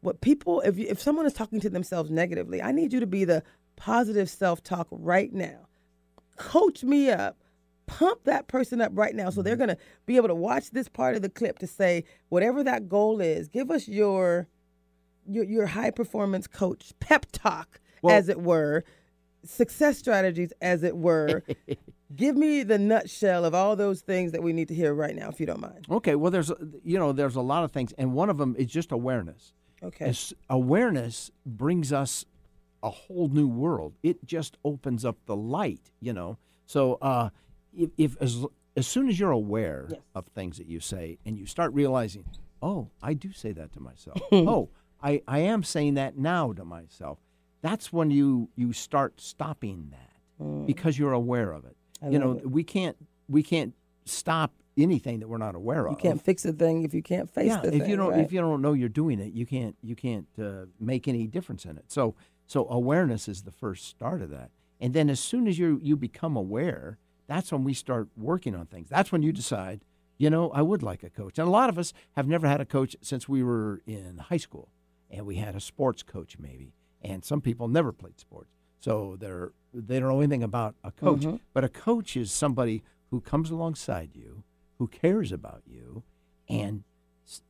what 0.00 0.20
people 0.20 0.60
if 0.62 0.78
you, 0.78 0.86
if 0.88 1.00
someone 1.00 1.26
is 1.26 1.32
talking 1.32 1.60
to 1.60 1.70
themselves 1.70 2.10
negatively, 2.10 2.62
I 2.62 2.72
need 2.72 2.92
you 2.92 3.00
to 3.00 3.06
be 3.06 3.24
the 3.24 3.42
positive 3.76 4.30
self-talk 4.30 4.86
right 4.90 5.32
now. 5.32 5.66
Coach 6.36 6.82
me 6.84 7.10
up. 7.10 7.36
Pump 7.86 8.24
that 8.24 8.48
person 8.48 8.80
up 8.80 8.90
right 8.94 9.14
now 9.14 9.30
so 9.30 9.42
they're 9.42 9.54
Mm-hmm. 9.54 9.66
going 9.66 9.76
to 9.76 9.82
be 10.06 10.16
able 10.16 10.28
to 10.28 10.34
watch 10.34 10.70
this 10.70 10.88
part 10.88 11.14
of 11.14 11.22
the 11.22 11.28
clip 11.28 11.58
to 11.60 11.66
say 11.66 12.04
whatever 12.30 12.64
that 12.64 12.88
goal 12.88 13.20
is. 13.20 13.48
Give 13.48 13.70
us 13.70 13.86
your 13.86 14.48
your 15.28 15.44
your 15.44 15.66
high 15.66 15.90
performance 15.90 16.46
coach 16.46 16.92
pep 17.00 17.26
talk 17.32 17.80
Well- 18.02 18.14
as 18.16 18.28
it 18.28 18.40
were, 18.40 18.82
success 19.46 19.98
strategies 19.98 20.52
as 20.60 20.82
it 20.82 20.96
were. 20.96 21.42
Give 22.16 22.36
me 22.36 22.62
the 22.62 22.78
nutshell 22.78 23.44
of 23.44 23.54
all 23.54 23.74
those 23.74 24.00
things 24.00 24.32
that 24.32 24.42
we 24.42 24.52
need 24.52 24.68
to 24.68 24.74
hear 24.74 24.94
right 24.94 25.14
now 25.16 25.28
if 25.28 25.40
you 25.40 25.46
don't 25.46 25.60
mind. 25.60 25.86
Okay, 25.90 26.14
well, 26.14 26.30
there's 26.30 26.52
you 26.84 26.98
know 26.98 27.12
there's 27.12 27.34
a 27.36 27.40
lot 27.40 27.64
of 27.64 27.72
things, 27.72 27.92
and 27.98 28.12
one 28.12 28.30
of 28.30 28.38
them 28.38 28.54
is 28.58 28.66
just 28.66 28.92
awareness. 28.92 29.52
Okay. 29.82 30.06
As 30.06 30.32
awareness 30.48 31.30
brings 31.44 31.92
us 31.92 32.24
a 32.82 32.90
whole 32.90 33.28
new 33.28 33.48
world. 33.48 33.94
It 34.02 34.24
just 34.24 34.56
opens 34.64 35.04
up 35.04 35.16
the 35.26 35.34
light, 35.36 35.90
you 36.00 36.12
know. 36.12 36.38
So 36.66 36.94
uh, 37.02 37.30
if, 37.76 37.90
if 37.98 38.16
as 38.20 38.44
as 38.76 38.86
soon 38.86 39.08
as 39.08 39.18
you're 39.18 39.30
aware 39.32 39.88
Yes. 39.90 40.00
of 40.14 40.26
things 40.28 40.58
that 40.58 40.66
you 40.68 40.78
say, 40.80 41.18
and 41.26 41.36
you 41.36 41.46
start 41.46 41.72
realizing, 41.72 42.24
oh, 42.62 42.90
I 43.02 43.14
do 43.14 43.32
say 43.32 43.52
that 43.52 43.72
to 43.72 43.80
myself. 43.80 44.18
oh, 44.32 44.68
I, 45.02 45.22
I 45.26 45.40
am 45.40 45.62
saying 45.64 45.94
that 45.94 46.16
now 46.16 46.52
to 46.52 46.64
myself. 46.64 47.18
That's 47.66 47.92
when 47.92 48.12
you 48.12 48.48
you 48.54 48.72
start 48.72 49.20
stopping 49.20 49.90
that 49.90 50.66
because 50.66 50.96
you're 50.96 51.12
aware 51.12 51.50
of 51.50 51.64
it. 51.64 51.76
I 52.00 52.10
you 52.10 52.18
know, 52.20 52.32
it. 52.32 52.48
we 52.48 52.62
can't 52.62 52.96
we 53.28 53.42
can't 53.42 53.74
stop 54.04 54.52
anything 54.78 55.18
that 55.18 55.28
we're 55.28 55.38
not 55.38 55.56
aware 55.56 55.82
You 55.82 55.86
of. 55.86 55.90
You 55.92 55.96
can't 55.96 56.22
fix 56.22 56.44
a 56.44 56.52
thing 56.52 56.84
if 56.84 56.94
you 56.94 57.02
can't 57.02 57.28
face 57.28 57.48
yeah, 57.48 57.60
the 57.60 57.74
if 57.74 57.80
thing. 57.80 57.90
you 57.90 57.96
don't 57.96 58.12
right? 58.12 58.20
if 58.20 58.30
you 58.32 58.40
don't 58.40 58.62
know 58.62 58.72
you're 58.72 58.88
doing 58.88 59.18
it, 59.18 59.32
you 59.32 59.46
can't 59.46 59.74
you 59.82 59.96
can't 59.96 60.28
uh, 60.40 60.66
make 60.78 61.08
any 61.08 61.26
difference 61.26 61.64
in 61.64 61.76
it. 61.76 61.86
So 61.88 62.14
so 62.46 62.68
awareness 62.70 63.26
is 63.26 63.42
the 63.42 63.50
first 63.50 63.88
start 63.88 64.22
of 64.22 64.30
that. 64.30 64.52
And 64.78 64.94
then 64.94 65.10
as 65.10 65.18
soon 65.18 65.48
as 65.48 65.58
you 65.58 65.80
you 65.82 65.96
become 65.96 66.36
aware, 66.36 66.98
that's 67.26 67.50
when 67.50 67.64
we 67.64 67.74
start 67.74 68.06
working 68.16 68.54
on 68.54 68.66
things. 68.66 68.88
That's 68.88 69.10
when 69.10 69.24
you 69.24 69.32
decide, 69.32 69.80
you 70.18 70.30
know, 70.30 70.50
I 70.50 70.62
would 70.62 70.84
like 70.84 71.02
a 71.02 71.10
coach. 71.10 71.36
And 71.36 71.48
a 71.48 71.50
lot 71.50 71.68
of 71.68 71.78
us 71.78 71.92
have 72.14 72.28
never 72.28 72.46
had 72.46 72.60
a 72.60 72.64
coach 72.64 72.94
since 73.02 73.28
we 73.28 73.42
were 73.42 73.82
in 73.86 74.18
high 74.18 74.36
school, 74.36 74.68
and 75.10 75.26
we 75.26 75.34
had 75.34 75.56
a 75.56 75.60
sports 75.60 76.04
coach 76.04 76.38
maybe. 76.38 76.75
And 77.02 77.24
some 77.24 77.40
people 77.40 77.68
never 77.68 77.92
played 77.92 78.18
sports, 78.18 78.50
so 78.80 79.16
they're 79.18 79.52
they 79.72 80.00
don't 80.00 80.08
know 80.08 80.20
anything 80.20 80.42
about 80.42 80.74
a 80.82 80.90
coach. 80.90 81.20
Mm-hmm. 81.20 81.36
But 81.52 81.64
a 81.64 81.68
coach 81.68 82.16
is 82.16 82.32
somebody 82.32 82.82
who 83.10 83.20
comes 83.20 83.50
alongside 83.50 84.10
you, 84.14 84.42
who 84.78 84.88
cares 84.88 85.30
about 85.32 85.62
you, 85.66 86.02
and 86.48 86.82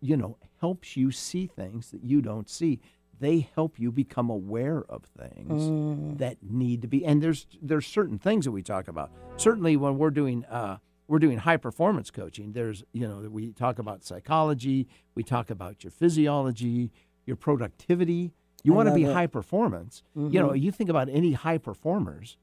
you 0.00 0.16
know 0.16 0.36
helps 0.60 0.96
you 0.96 1.10
see 1.10 1.46
things 1.46 1.90
that 1.90 2.02
you 2.02 2.20
don't 2.20 2.48
see. 2.50 2.80
They 3.18 3.48
help 3.54 3.78
you 3.78 3.90
become 3.90 4.28
aware 4.28 4.84
of 4.90 5.04
things 5.04 5.62
Mm. 5.62 6.18
that 6.18 6.36
need 6.42 6.82
to 6.82 6.88
be. 6.88 7.04
And 7.04 7.22
there's 7.22 7.46
there's 7.62 7.86
certain 7.86 8.18
things 8.18 8.44
that 8.44 8.52
we 8.52 8.62
talk 8.62 8.88
about. 8.88 9.10
Certainly 9.36 9.76
when 9.78 9.96
we're 9.96 10.10
doing 10.10 10.44
uh, 10.46 10.78
we're 11.08 11.18
doing 11.20 11.38
high 11.38 11.56
performance 11.56 12.10
coaching. 12.10 12.52
There's 12.52 12.82
you 12.92 13.06
know 13.08 13.26
we 13.30 13.52
talk 13.52 13.78
about 13.78 14.04
psychology, 14.04 14.86
we 15.14 15.22
talk 15.22 15.50
about 15.50 15.82
your 15.84 15.92
physiology, 15.92 16.90
your 17.24 17.36
productivity. 17.36 18.32
You 18.66 18.72
want 18.72 18.88
to 18.88 18.94
be 18.94 19.04
it. 19.04 19.12
high 19.12 19.26
performance. 19.26 20.02
You 20.14 20.40
know, 20.40 20.52
you 20.52 20.72
think 20.72 20.90
about 20.90 21.08
any 21.08 21.32
high 21.32 21.58
performers, 21.58 22.36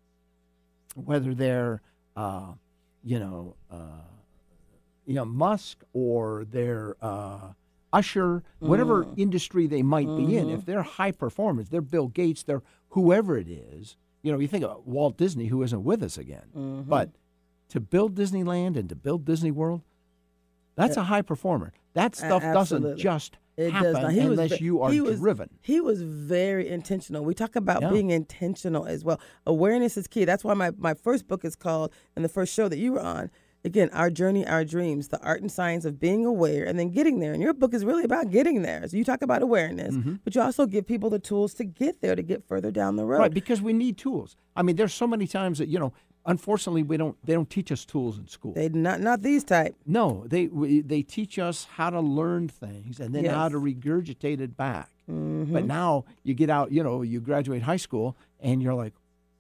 whether 0.96 1.34
they're 1.34 1.82
uh, 2.16 2.54
you 3.04 3.20
know 3.20 3.56
uh, 3.70 4.08
you 5.06 5.16
know 5.16 5.26
Musk 5.26 5.84
or 5.94 6.46
they're 6.50 6.96
uh, 7.02 7.54
Usher, 7.92 8.44
whatever 8.60 9.06
industry 9.18 9.68
they 9.68 9.84
might 9.84 10.08
be 10.08 10.38
in, 10.38 10.50
if 10.50 10.66
they're 10.66 10.82
high 10.84 11.12
performers, 11.12 11.70
they're 11.70 11.82
Bill 11.82 12.08
Gates, 12.08 12.42
they're 12.44 12.64
whoever 12.90 13.38
it 13.38 13.48
is. 13.48 13.98
You 14.24 14.32
know, 14.32 14.40
you 14.40 14.48
think 14.48 14.64
of 14.64 14.86
Walt 14.88 15.18
Disney, 15.18 15.48
who 15.48 15.62
isn't 15.64 15.84
with 15.84 16.02
us 16.02 16.18
again, 16.18 16.86
but 16.88 17.10
to 17.70 17.80
build 17.80 18.16
Disneyland 18.16 18.78
and 18.78 18.88
to 18.90 18.96
build 18.96 19.26
Disney 19.26 19.52
World, 19.52 19.82
that's 20.76 20.96
a 20.98 21.04
high 21.04 21.22
performer. 21.22 21.74
That 21.94 22.16
stuff 22.16 22.42
doesn't 22.42 22.98
just 22.98 23.38
It 23.56 23.72
happen 23.72 23.94
does 23.94 24.02
not. 24.02 24.12
He 24.14 24.20
was 24.22 24.40
unless 24.40 24.58
ve- 24.60 24.66
you 24.66 24.82
are 24.82 24.92
he 24.92 25.00
was, 25.02 25.20
driven. 25.20 25.50
He 25.62 25.80
was 25.80 26.02
very 26.02 26.68
intentional. 26.70 27.24
We 27.24 27.34
talk 27.34 27.56
about 27.56 27.82
Yeah. 27.84 27.90
being 27.92 28.10
intentional 28.10 28.86
as 28.86 29.04
well. 29.06 29.20
Awareness 29.46 29.96
is 29.98 30.08
key. 30.08 30.26
That's 30.26 30.44
why 30.44 30.54
my, 30.56 30.72
my 30.78 30.94
first 30.94 31.28
book 31.28 31.46
is 31.46 31.56
called, 31.56 31.92
and 32.16 32.26
the 32.26 32.30
first 32.30 32.54
show 32.54 32.68
that 32.68 32.80
you 32.80 32.94
were 32.94 33.02
on, 33.02 33.30
again, 33.66 33.90
Our 33.94 34.10
Journey, 34.10 34.46
Our 34.48 34.66
Dreams, 34.66 35.10
the 35.10 35.22
art 35.22 35.42
and 35.42 35.52
science 35.52 35.86
of 35.86 36.00
being 36.00 36.26
aware 36.26 36.66
and 36.66 36.78
then 36.80 36.90
getting 36.90 37.20
there. 37.20 37.32
And 37.32 37.42
your 37.44 37.54
book 37.54 37.74
is 37.74 37.86
really 37.86 38.04
about 38.04 38.32
getting 38.32 38.62
there. 38.64 38.88
So 38.88 38.98
you 38.98 39.04
talk 39.04 39.22
about 39.22 39.42
awareness, 39.44 39.96
Mm-hmm. 39.96 40.16
but 40.24 40.34
you 40.36 40.42
also 40.42 40.66
give 40.66 40.88
people 40.88 41.10
the 41.12 41.20
tools 41.20 41.54
to 41.56 41.64
get 41.64 42.02
there, 42.02 42.16
to 42.16 42.24
get 42.24 42.44
further 42.44 42.72
down 42.72 42.96
the 42.96 43.06
road. 43.06 43.20
Right, 43.20 43.34
because 43.34 43.62
we 43.62 43.72
need 43.74 43.98
tools. 43.98 44.36
I 44.56 44.64
mean, 44.64 44.76
there's 44.78 44.94
so 44.94 45.06
many 45.08 45.28
times 45.28 45.60
that 45.60 45.68
you 45.70 45.78
know, 45.80 45.94
unfortunately, 46.26 46.84
we 46.84 46.98
don't. 46.98 47.16
They 47.26 47.34
don't 47.34 47.50
teach 47.50 47.72
us 47.72 47.86
tools 47.86 48.18
in 48.18 48.28
school. 48.28 48.54
They 48.54 48.70
not 48.70 49.02
not 49.02 49.22
these 49.22 49.44
type. 49.44 49.76
No, 49.86 50.24
they 50.28 50.48
we, 50.48 50.82
they 50.82 51.02
teach 51.02 51.38
us 51.40 51.68
how 51.76 51.90
to 51.90 52.00
learn 52.00 52.48
things 52.50 53.00
and 53.00 53.14
then 53.14 53.26
how 53.26 53.44
Yes. 53.48 53.52
Mm-hmm. 53.54 53.70
to 53.82 53.90
regurgitate 53.90 54.40
it 54.40 54.56
back. 54.58 54.90
But 55.06 55.66
now 55.66 56.06
you 56.24 56.34
get 56.34 56.50
out, 56.50 56.72
you 56.72 56.82
know, 56.82 57.02
you 57.02 57.20
graduate 57.20 57.64
high 57.64 57.76
school 57.78 58.16
and 58.40 58.64
you're 58.64 58.74
like, 58.74 58.94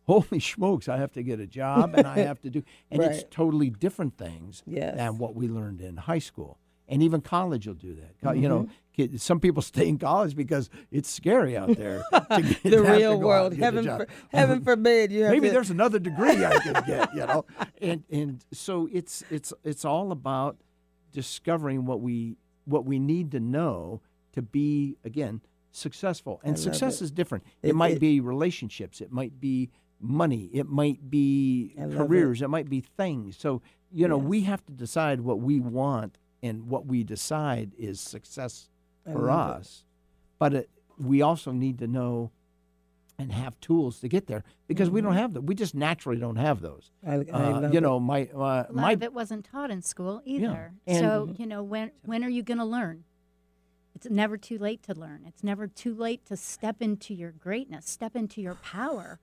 holy 0.05 0.41
smokes, 0.41 0.89
I 0.89 0.97
have 0.97 1.13
to 1.13 1.23
get 1.23 1.39
a 1.39 1.47
job 1.47 1.95
and 1.95 2.05
I 2.05 2.19
have 2.19 2.41
to 2.41 2.49
do, 2.49 2.63
and 2.91 3.01
it's 3.01 3.23
totally 3.31 3.69
different 3.69 4.17
things 4.17 4.61
Yes. 4.67 4.97
than 4.97 5.17
what 5.17 5.35
we 5.35 5.47
learned 5.47 5.79
in 5.79 5.95
high 5.95 6.19
school. 6.19 6.57
And 6.89 7.01
even 7.01 7.21
college 7.21 7.65
will 7.65 7.75
do 7.75 7.95
that. 7.95 8.35
You 8.35 8.41
Mm-hmm. 8.41 8.49
know, 8.49 8.69
kid, 8.93 9.19
some 9.21 9.39
people 9.39 9.61
stay 9.61 9.87
in 9.87 9.97
college 9.97 10.35
because 10.35 10.69
it's 10.91 11.09
scary 11.09 11.57
out 11.57 11.75
there. 11.75 12.03
to 12.13 12.57
The 12.63 12.81
real 12.81 13.19
world. 13.19 13.53
and 13.53 13.59
get 13.61 13.73
a 13.73 13.81
Heaven 13.81 13.97
for, 13.97 14.07
heaven 14.37 14.63
forbid 14.63 15.11
you 15.11 15.23
have 15.23 15.31
Maybe 15.31 15.47
to, 15.47 15.53
there's 15.53 15.69
another 15.69 15.99
degree 15.99 16.45
I 16.45 16.59
could 16.59 16.85
get, 16.87 17.13
you 17.13 17.25
know. 17.25 17.45
And 17.81 18.03
and 18.09 18.45
so 18.51 18.87
it's 18.91 19.23
it's 19.29 19.51
it's 19.63 19.83
all 19.85 20.11
about 20.11 20.57
discovering 21.11 21.85
what 21.85 22.01
we 22.01 22.37
what 22.65 22.85
we 22.85 22.99
need 22.99 23.31
to 23.31 23.39
know 23.39 24.01
to 24.33 24.41
be 24.41 24.97
again 25.03 25.41
successful. 25.71 26.39
And 26.43 26.57
success 26.57 27.01
it. 27.01 27.05
is 27.05 27.11
different. 27.11 27.43
It, 27.61 27.69
It- 27.69 27.75
might 27.75 27.93
it- 27.95 27.99
be 27.99 28.19
relationships, 28.19 29.01
it 29.01 29.11
might 29.11 29.39
be 29.39 29.69
money, 29.99 30.49
it 30.53 30.67
might 30.67 31.09
be 31.09 31.73
careers, 31.77 32.41
it. 32.41 32.47
might 32.49 32.69
be 32.69 32.81
things. 32.81 33.37
So, 33.37 33.61
you 33.91 34.07
know, 34.07 34.17
we 34.17 34.41
have 34.41 34.65
to 34.65 34.73
decide 34.73 35.21
what 35.21 35.39
we 35.39 35.59
want 35.59 36.17
and 36.41 36.67
what 36.67 36.85
we 36.85 37.03
decide 37.03 37.71
is 37.77 38.01
success 38.01 38.69
for 39.11 39.19
love 39.27 39.57
it. 39.57 39.59
us. 39.61 39.83
But 40.39 40.53
it, 40.53 40.69
we 40.97 41.21
also 41.21 41.51
need 41.51 41.79
to 41.79 41.87
know 41.87 42.31
and 43.19 43.31
have 43.31 43.59
tools 43.59 43.99
to 43.99 44.07
get 44.07 44.25
there 44.27 44.43
because 44.67 44.89
we 44.89 44.99
don't 44.99 45.13
have 45.13 45.33
them. 45.33 45.45
We 45.45 45.53
just 45.55 45.75
naturally 45.75 46.19
don't 46.19 46.35
have 46.35 46.61
those. 46.61 46.91
I, 47.05 47.13
I 47.13 47.17
Uh, 47.17 47.61
love 47.61 47.73
you 47.73 47.79
know, 47.81 47.99
my 47.99 48.23
uh, 48.33 48.37
A 48.37 48.39
lot 48.39 48.73
my 48.75 48.91
of 48.93 49.03
it 49.03 49.13
wasn't 49.13 49.45
taught 49.45 49.69
in 49.71 49.81
school 49.81 50.21
either. 50.25 50.73
and- 50.87 50.97
so 50.99 51.33
you 51.37 51.45
know 51.45 51.61
when 51.63 51.91
when 52.03 52.23
are 52.23 52.29
you 52.29 52.41
going 52.43 52.57
to 52.57 52.65
learn? 52.65 53.03
It's 53.95 54.09
never 54.09 54.35
too 54.37 54.57
late 54.57 54.81
to 54.83 54.95
learn. 54.95 55.23
It's 55.27 55.43
never 55.43 55.67
too 55.67 55.93
late 55.93 56.25
to 56.25 56.35
step 56.35 56.81
into 56.81 57.13
your 57.13 57.31
greatness, 57.31 57.87
step 57.87 58.15
into 58.15 58.41
your 58.41 58.55
power. 58.55 59.19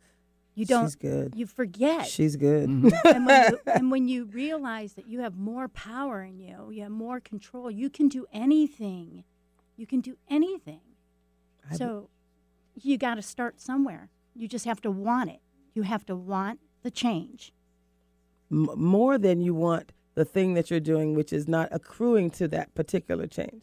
You 0.55 0.64
don't. 0.64 0.87
She's 0.87 0.95
good. 0.95 1.35
You 1.35 1.47
forget. 1.47 2.07
She's 2.07 2.37
good. 2.37 2.68
Mm-hmm. 2.68 3.07
and, 3.09 3.26
when 3.26 3.51
you, 3.51 3.59
and 3.66 3.91
when 3.91 4.09
you 4.09 4.24
realize 4.26 4.93
that 4.95 5.09
you 5.09 5.20
have 5.20 5.37
more 5.37 5.66
power 5.68 6.22
in 6.22 6.39
you, 6.39 6.70
you 6.70 6.83
have 6.83 6.93
more 6.93 7.18
control. 7.20 7.70
You 7.70 7.91
can 7.91 8.09
do 8.09 8.26
anything. 8.33 9.24
You 9.81 9.87
can 9.87 10.03
do 10.03 10.18
anything. 10.28 10.83
I- 11.70 11.74
so 11.74 12.11
you 12.74 12.99
got 12.99 13.14
to 13.14 13.22
start 13.22 13.59
somewhere. 13.62 14.11
You 14.35 14.47
just 14.47 14.66
have 14.66 14.83
to 14.83 14.91
want 14.91 15.31
it. 15.31 15.41
You 15.72 15.83
have 15.85 16.05
to 16.07 16.14
want 16.14 16.61
the 16.83 16.91
change. 16.91 17.55
M- 18.53 18.68
more 18.76 19.16
than 19.16 19.41
you 19.41 19.55
want 19.55 19.93
the 20.16 20.26
thing 20.26 20.53
that 20.53 20.70
you're 20.70 20.81
doing, 20.81 21.14
which 21.14 21.33
is 21.33 21.49
not 21.49 21.68
accruing 21.72 22.28
to 22.33 22.47
that 22.49 22.74
particular 22.74 23.26
change. 23.26 23.62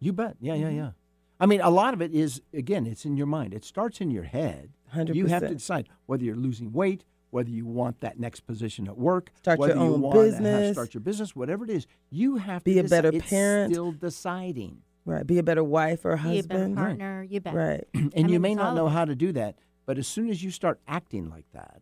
you 0.00 0.12
bet. 0.12 0.36
Yeah, 0.40 0.54
Mm-hmm. 0.54 0.62
yeah, 0.62 0.70
yeah. 0.70 0.90
I 1.38 1.46
mean, 1.46 1.60
a 1.60 1.70
lot 1.70 1.94
of 1.94 2.02
it 2.02 2.12
is 2.12 2.42
again, 2.52 2.84
it's 2.86 3.04
in 3.04 3.16
your 3.16 3.26
mind. 3.26 3.54
It 3.54 3.64
starts 3.64 4.00
in 4.00 4.10
your 4.10 4.24
head. 4.24 4.70
You 5.12 5.26
have 5.26 5.42
to 5.42 5.54
decide 5.54 5.88
whether 6.06 6.24
you're 6.24 6.34
losing 6.36 6.72
weight, 6.72 7.04
whether 7.36 7.50
you 7.50 7.66
want 7.66 8.00
that 8.00 8.18
next 8.18 8.40
position 8.40 8.88
at 8.88 8.96
work, 8.96 9.30
Start 9.36 9.58
your 9.58 9.68
whether 9.68 9.80
you 9.80 9.94
own 9.94 10.00
want 10.00 10.14
to 10.16 10.20
have- 10.22 10.30
business. 10.32 10.72
start 10.72 10.94
your 10.94 11.02
business, 11.02 11.36
whatever 11.36 11.64
it 11.64 11.70
is. 11.70 11.86
You 12.10 12.36
have 12.38 12.64
Be 12.64 12.74
to 12.74 12.82
be 12.82 12.86
a 12.86 12.88
better 12.88 13.10
decide. 13.10 13.22
It's 13.22 13.30
parent. 13.30 13.72
Still 13.74 13.92
deciding. 13.92 14.82
Right. 15.04 15.26
Be 15.26 15.38
a 15.38 15.42
better 15.42 15.62
wife 15.62 16.04
or 16.04 16.16
Be 16.16 16.38
a 16.40 16.42
better 16.42 16.58
husband. 16.60 16.76
partner. 16.76 17.26
You 17.28 17.40
bet. 17.40 17.54
Right. 17.54 17.84
and 17.94 18.12
I 18.16 18.18
you 18.20 18.24
mean, 18.26 18.42
may 18.42 18.54
not 18.54 18.74
know 18.74 18.88
how 18.88 19.04
to 19.04 19.14
do 19.14 19.30
that, 19.32 19.56
but 19.84 19.98
as 19.98 20.06
soon 20.08 20.30
as 20.30 20.42
you 20.42 20.50
start 20.50 20.80
acting 20.88 21.28
like 21.30 21.44
that, 21.52 21.80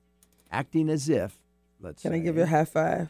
acting 0.51 0.91
as 0.91 1.09
if, 1.09 1.41
let's 1.81 2.03
Can 2.03 2.13
I 2.13 2.19
give 2.19 2.37
you 2.37 2.43
a 2.43 2.47
high 2.47 2.65
five? 2.67 3.09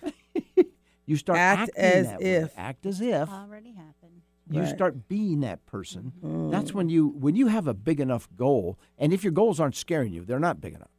you 1.07 1.17
start 1.17 1.39
Act 1.39 1.71
acting 1.71 1.83
as 1.83 2.07
that 2.07 2.21
way. 2.21 2.27
if. 2.27 2.53
act 2.59 2.87
as 2.87 3.01
if 3.01 3.29
Already 3.29 3.73
happened. 3.73 4.23
you 4.51 4.61
Right. 4.61 4.69
Mm. 4.71 4.75
start 4.77 5.09
being 5.09 5.41
that 5.41 5.65
person. 5.67 6.13
That's 6.53 6.73
when 6.75 6.89
you 6.91 7.09
when 7.09 7.35
you 7.35 7.47
have 7.49 7.67
a 7.67 7.75
big 7.75 7.99
enough 7.99 8.29
goal, 8.37 8.79
and 8.99 9.13
if 9.13 9.25
your 9.25 9.33
goals 9.33 9.59
aren't 9.59 9.75
scaring 9.75 10.13
you, 10.13 10.25
they're 10.25 10.39
not 10.39 10.61
big 10.61 10.75
enough. 10.75 10.91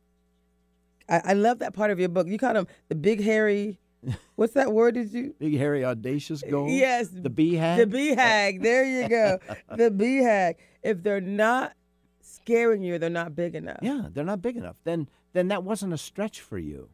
I, 1.10 1.22
I 1.26 1.34
love 1.34 1.60
that 1.60 1.74
part 1.74 1.92
of 1.92 2.00
your 2.00 2.10
book. 2.10 2.28
You 2.28 2.38
call 2.38 2.54
them 2.54 2.68
the 2.90 2.96
big 2.96 3.22
hairy 3.24 3.80
What's 4.36 4.54
that 4.54 4.72
word? 4.72 4.94
Did 4.96 5.12
you? 5.14 5.34
Big, 5.40 5.58
hairy, 5.58 5.84
audacious 5.84 6.44
goal? 6.44 6.70
Yes, 6.70 7.08
The 7.10 7.30
BHAG. 7.30 7.90
The 7.90 7.98
BHAG. 8.16 8.62
There 8.62 8.86
you 8.86 9.10
go. 9.10 9.40
the 9.76 9.90
BHAG. 9.90 10.56
If 10.84 11.02
they're 11.02 11.22
not 11.22 11.74
scaring 12.22 12.84
you, 12.84 13.00
they're 13.00 13.10
not 13.10 13.36
big 13.36 13.56
enough. 13.56 13.80
Yeah, 13.82 14.08
they're 14.14 14.24
not 14.24 14.42
big 14.44 14.58
enough. 14.58 14.76
Then 14.84 15.10
then 15.34 15.48
that 15.48 15.64
wasn't 15.64 15.92
a 15.94 15.98
stretch 15.98 16.40
for 16.42 16.58
you. 16.60 16.90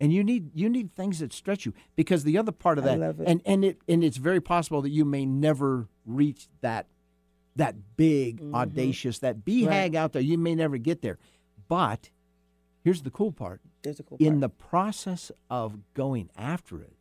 And 0.00 0.12
you 0.12 0.22
need 0.24 0.50
you 0.54 0.68
need 0.68 0.94
things 0.94 1.18
that 1.20 1.32
stretch 1.32 1.66
you 1.66 1.72
because 1.96 2.24
the 2.24 2.38
other 2.38 2.52
part 2.52 2.78
of 2.78 2.84
I 2.84 2.88
that 2.88 2.98
love 2.98 3.20
it. 3.20 3.28
and 3.28 3.42
and 3.44 3.64
it 3.64 3.78
and 3.88 4.02
it's 4.04 4.16
very 4.16 4.40
possible 4.40 4.82
that 4.82 4.90
you 4.90 5.04
may 5.04 5.24
never 5.26 5.88
reach 6.06 6.46
that 6.60 6.86
that 7.56 7.96
big 7.96 8.40
audacious 8.54 9.18
that 9.20 9.44
Mm-hmm. 9.44 9.68
Right. 9.68 9.94
out 9.96 10.12
there. 10.12 10.22
You 10.22 10.38
may 10.38 10.54
never 10.54 10.78
get 10.78 11.02
there. 11.02 11.18
But 11.68 12.10
here's 12.82 13.02
the 13.02 13.10
cool 13.10 13.32
part. 13.32 13.60
There's 13.82 14.00
a 14.00 14.02
cool 14.02 14.18
In 14.20 14.40
the 14.40 14.48
process 14.48 15.30
of 15.50 15.78
going 15.94 16.30
after 16.36 16.80
it, 16.80 16.94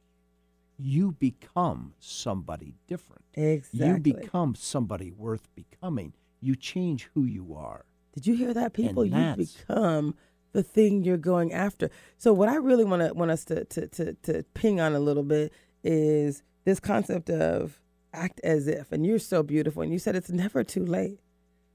you 0.77 1.11
become 1.11 1.93
somebody 1.99 2.75
different. 2.87 3.23
exactly. 3.33 3.87
You 3.87 3.97
become 4.21 4.55
somebody 4.55 5.11
worth 5.11 5.47
becoming. 5.55 6.13
You 6.39 6.55
change 6.55 7.09
who 7.13 7.25
you 7.25 7.53
are. 7.55 7.85
Did 8.13 8.25
you 8.27 8.35
hear 8.35 8.53
that, 8.53 8.73
people? 8.73 9.05
You 9.05 9.35
become 9.35 10.15
the 10.53 10.63
thing 10.63 11.03
you're 11.03 11.17
going 11.17 11.53
after. 11.53 11.89
So, 12.17 12.33
what 12.33 12.49
I 12.49 12.55
really 12.55 12.83
want 12.83 13.01
to 13.03 13.13
want 13.13 13.31
us 13.31 13.45
to, 13.45 13.63
to 13.65 13.87
to 13.87 14.13
to 14.23 14.43
ping 14.53 14.81
on 14.81 14.93
a 14.93 14.99
little 14.99 15.23
bit 15.23 15.53
is 15.83 16.43
this 16.65 16.79
concept 16.79 17.29
of 17.29 17.79
act 18.13 18.41
as 18.43 18.67
if. 18.67 18.91
And 18.91 19.05
you're 19.05 19.19
so 19.19 19.43
beautiful, 19.43 19.81
and 19.81 19.93
you 19.93 19.99
said 19.99 20.15
it's 20.15 20.29
never 20.31 20.63
too 20.63 20.85
late. 20.85 21.19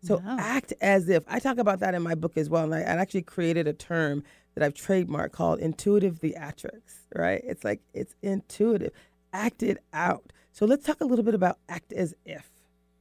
So 0.07 0.23
No. 0.25 0.37
act 0.39 0.73
as 0.81 1.09
if. 1.09 1.25
I 1.27 1.39
talk 1.39 1.59
about 1.59 1.81
that 1.81 1.95
in 1.95 2.03
my 2.03 2.15
book 2.15 2.37
as 2.37 2.49
well, 2.49 2.65
and 2.65 2.75
I, 2.75 2.81
I 2.81 2.97
actually 3.01 3.23
created 3.23 3.67
a 3.67 3.73
term 3.73 4.23
that 4.55 4.65
I've 4.65 4.75
trademarked 4.75 5.33
called 5.33 5.59
intuitive 5.61 6.21
theatrics. 6.21 7.01
Right? 7.15 7.43
It's 7.45 7.65
like 7.65 7.81
it's 7.95 8.15
intuitive. 8.23 8.93
Act 9.33 9.63
it 9.63 9.79
out. 9.93 10.33
So 10.53 10.65
let's 10.67 10.85
talk 10.87 11.01
a 11.01 11.05
little 11.05 11.25
bit 11.25 11.35
about 11.35 11.59
act 11.69 11.93
as 11.93 12.15
if 12.25 12.51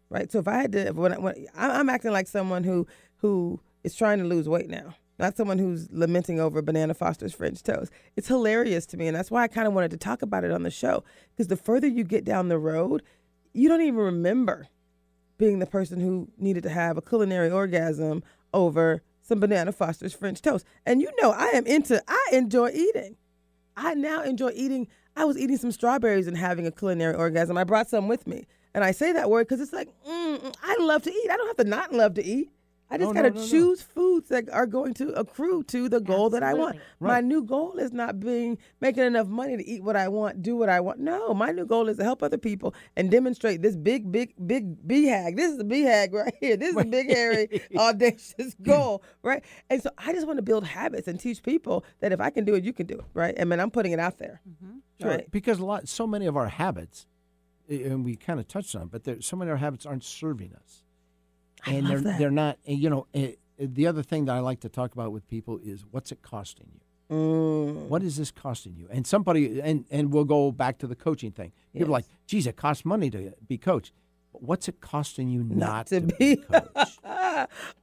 right? 0.10 0.32
So 0.32 0.40
if 0.40 0.48
I 0.48 0.62
had 0.62 0.72
to, 0.74 0.92
when, 0.92 1.14
I, 1.14 1.18
when 1.18 1.48
I'm 1.56 1.90
acting 1.90 2.12
like 2.12 2.28
someone 2.28 2.64
who 2.64 2.88
who 3.18 3.60
is 3.84 3.96
trying 3.96 4.20
to 4.20 4.26
lose 4.26 4.48
weight 4.48 4.70
now, 4.70 4.96
not 5.18 5.38
someone 5.38 5.58
who's 5.58 5.90
lamenting 5.92 6.40
over 6.40 6.62
Banana 6.62 6.94
Foster's 6.94 7.34
French 7.34 7.64
toast. 7.64 7.92
It's 8.16 8.28
hilarious 8.28 8.86
to 8.88 8.98
me, 8.98 9.08
and 9.08 9.16
that's 9.16 9.32
why 9.32 9.44
I 9.44 9.48
kind 9.48 9.68
of 9.68 9.74
wanted 9.74 9.92
to 9.92 9.98
talk 9.98 10.22
about 10.22 10.44
it 10.44 10.52
on 10.52 10.64
the 10.64 10.72
show. 10.72 11.04
Because 11.32 11.48
the 11.48 11.56
further 11.56 11.88
you 11.88 12.04
get 12.04 12.26
down 12.26 12.50
the 12.50 12.60
road, 12.60 13.02
you 13.54 13.70
don't 13.70 13.82
even 13.82 14.00
remember 14.00 14.68
being 15.38 15.60
the 15.60 15.66
person 15.66 16.00
who 16.00 16.30
needed 16.38 16.64
to 16.64 16.70
have 16.70 16.98
a 16.98 17.02
culinary 17.02 17.50
orgasm 17.50 18.24
over 18.54 19.02
some 19.22 19.40
Banana 19.40 19.72
Foster's 19.72 20.14
French 20.14 20.42
toast. 20.42 20.66
And 20.86 21.02
you 21.02 21.10
know, 21.22 21.32
I 21.32 21.48
am 21.48 21.66
into. 21.66 22.02
I 22.08 22.30
enjoy 22.32 22.70
eating. 22.70 23.16
I 23.76 23.94
now 23.94 24.24
enjoy 24.24 24.52
eating. 24.54 24.88
I 25.16 25.26
was 25.26 25.38
eating 25.38 25.58
some 25.58 25.72
strawberries 25.72 26.28
and 26.28 26.38
having 26.38 26.68
a 26.68 26.72
culinary 26.72 27.16
orgasm. 27.16 27.58
I 27.58 27.64
brought 27.64 27.90
some 27.90 28.08
with 28.08 28.28
me. 28.28 28.46
And 28.74 28.84
I 28.84 28.92
say 28.92 29.14
that 29.14 29.30
word 29.30 29.48
because 29.48 29.62
it's 29.62 29.74
like, 29.74 29.90
mm, 30.08 30.38
mm, 30.38 30.56
I 30.62 30.78
love 30.82 31.02
to 31.04 31.10
eat. 31.12 31.30
I 31.32 31.38
don't 31.38 31.48
have 31.48 31.58
to 31.58 31.64
not 31.64 31.94
love 31.94 32.14
to 32.16 32.26
eat. 32.26 32.50
I 32.90 33.00
just 33.00 33.08
No, 33.10 33.14
got 33.14 33.28
to 33.28 33.32
no, 33.36 33.42
no. 33.42 33.48
choose 33.48 33.82
foods 33.82 34.30
that 34.30 34.48
are 34.52 34.68
going 34.68 34.94
to 34.96 35.12
accrue 35.14 35.64
to 35.64 35.90
the 35.90 36.00
goal 36.00 36.30
that 36.30 36.44
I 36.44 36.54
want. 36.54 36.76
Absolutely. 36.76 37.08
My 37.08 37.22
new 37.22 37.44
goal 37.44 37.78
is 37.78 37.92
not 37.92 38.20
being 38.20 38.60
making 38.80 39.04
enough 39.04 39.28
money 39.28 39.58
to 39.58 39.68
eat 39.68 39.84
what 39.84 39.96
I 39.96 40.08
want, 40.08 40.44
do 40.44 40.56
what 40.56 40.70
I 40.70 40.80
want. 40.82 41.00
No, 41.00 41.34
my 41.34 41.52
new 41.52 41.66
goal 41.66 41.90
is 41.90 41.98
to 41.98 42.04
help 42.04 42.22
other 42.22 42.38
people 42.38 42.76
and 42.96 43.10
demonstrate 43.10 43.64
this 43.64 43.76
big, 43.76 44.12
big, 44.12 44.36
big 44.46 44.88
BHAG. 44.88 45.36
This 45.36 45.52
is 45.54 45.60
a 45.60 45.64
BHAG 45.64 46.14
right 46.14 46.34
here. 46.40 46.58
This 46.58 46.76
is 46.76 46.78
a 46.82 46.86
big, 46.86 47.10
hairy, 47.10 47.62
audacious 47.76 48.56
goal, 48.62 49.04
right? 49.24 49.44
And 49.72 49.82
so 49.82 49.90
I 49.98 50.14
just 50.14 50.28
want 50.28 50.38
to 50.38 50.44
build 50.44 50.64
habits 50.66 51.08
and 51.08 51.20
teach 51.20 51.42
people 51.42 51.84
that 52.02 52.12
if 52.12 52.22
I 52.22 52.30
can 52.30 52.46
do 52.46 52.54
it, 52.54 52.64
you 52.64 52.72
can 52.74 52.86
do 52.86 52.96
it, 53.00 53.06
right? 53.16 53.34
I 53.40 53.46
mean, 53.46 53.60
I'm 53.60 53.72
putting 53.72 53.94
it 53.94 54.00
out 54.00 54.20
there. 54.20 54.42
Mm-hmm. 54.48 54.78
Sure, 55.02 55.10
Right. 55.10 55.32
because 55.32 55.60
a 55.60 55.66
lot, 55.66 55.90
so 55.90 56.06
many 56.08 56.26
of 56.28 56.38
our 56.38 56.48
habits, 56.48 57.08
and 57.68 58.06
we 58.06 58.16
kind 58.16 58.40
of 58.40 58.48
touched 58.48 58.76
on, 58.76 58.84
it, 58.84 58.92
but 58.92 59.04
there, 59.06 59.20
so 59.22 59.36
many 59.36 59.50
of 59.50 59.54
our 59.56 59.58
habits 59.58 59.86
aren't 59.88 60.04
serving 60.04 60.54
us, 60.54 60.84
I 60.84 60.85
and 61.66 61.88
they're 61.88 62.02
that. 62.02 62.20
they're 62.20 62.32
not. 62.32 62.58
You 62.66 62.90
know, 62.90 63.08
eh, 63.14 63.32
the 63.60 63.88
other 63.88 64.04
thing 64.04 64.26
that 64.26 64.36
I 64.36 64.40
like 64.40 64.60
to 64.62 64.70
talk 64.70 64.94
about 64.94 65.12
with 65.12 65.28
people 65.28 65.60
is 65.64 65.86
what's 65.92 66.12
it 66.12 66.22
costing 66.22 66.68
you? 66.74 66.82
Mm. 67.16 67.88
What 67.88 68.02
is 68.04 68.18
this 68.18 68.32
costing 68.32 68.76
you? 68.76 68.88
And 68.92 69.06
somebody, 69.06 69.60
and 69.62 69.86
and 69.92 70.12
we'll 70.12 70.26
go 70.26 70.52
back 70.52 70.78
to 70.80 70.88
the 70.88 70.96
coaching 70.96 71.32
thing. 71.32 71.52
People 71.74 71.90
are 71.90 71.92
like, 72.00 72.06
Yes. 72.08 72.18
geez, 72.28 72.48
it 72.48 72.56
costs 72.56 72.84
money 72.86 73.10
to 73.12 73.34
be 73.48 73.58
coached. 73.58 73.94
But 74.34 74.42
what's 74.44 74.68
it 74.68 74.82
costing 74.82 75.30
you 75.30 75.44
not, 75.44 75.58
Not 75.58 75.88
to 75.88 76.02
to, 76.02 76.08
be. 76.08 76.36
be 76.36 76.36
coached? 76.52 77.00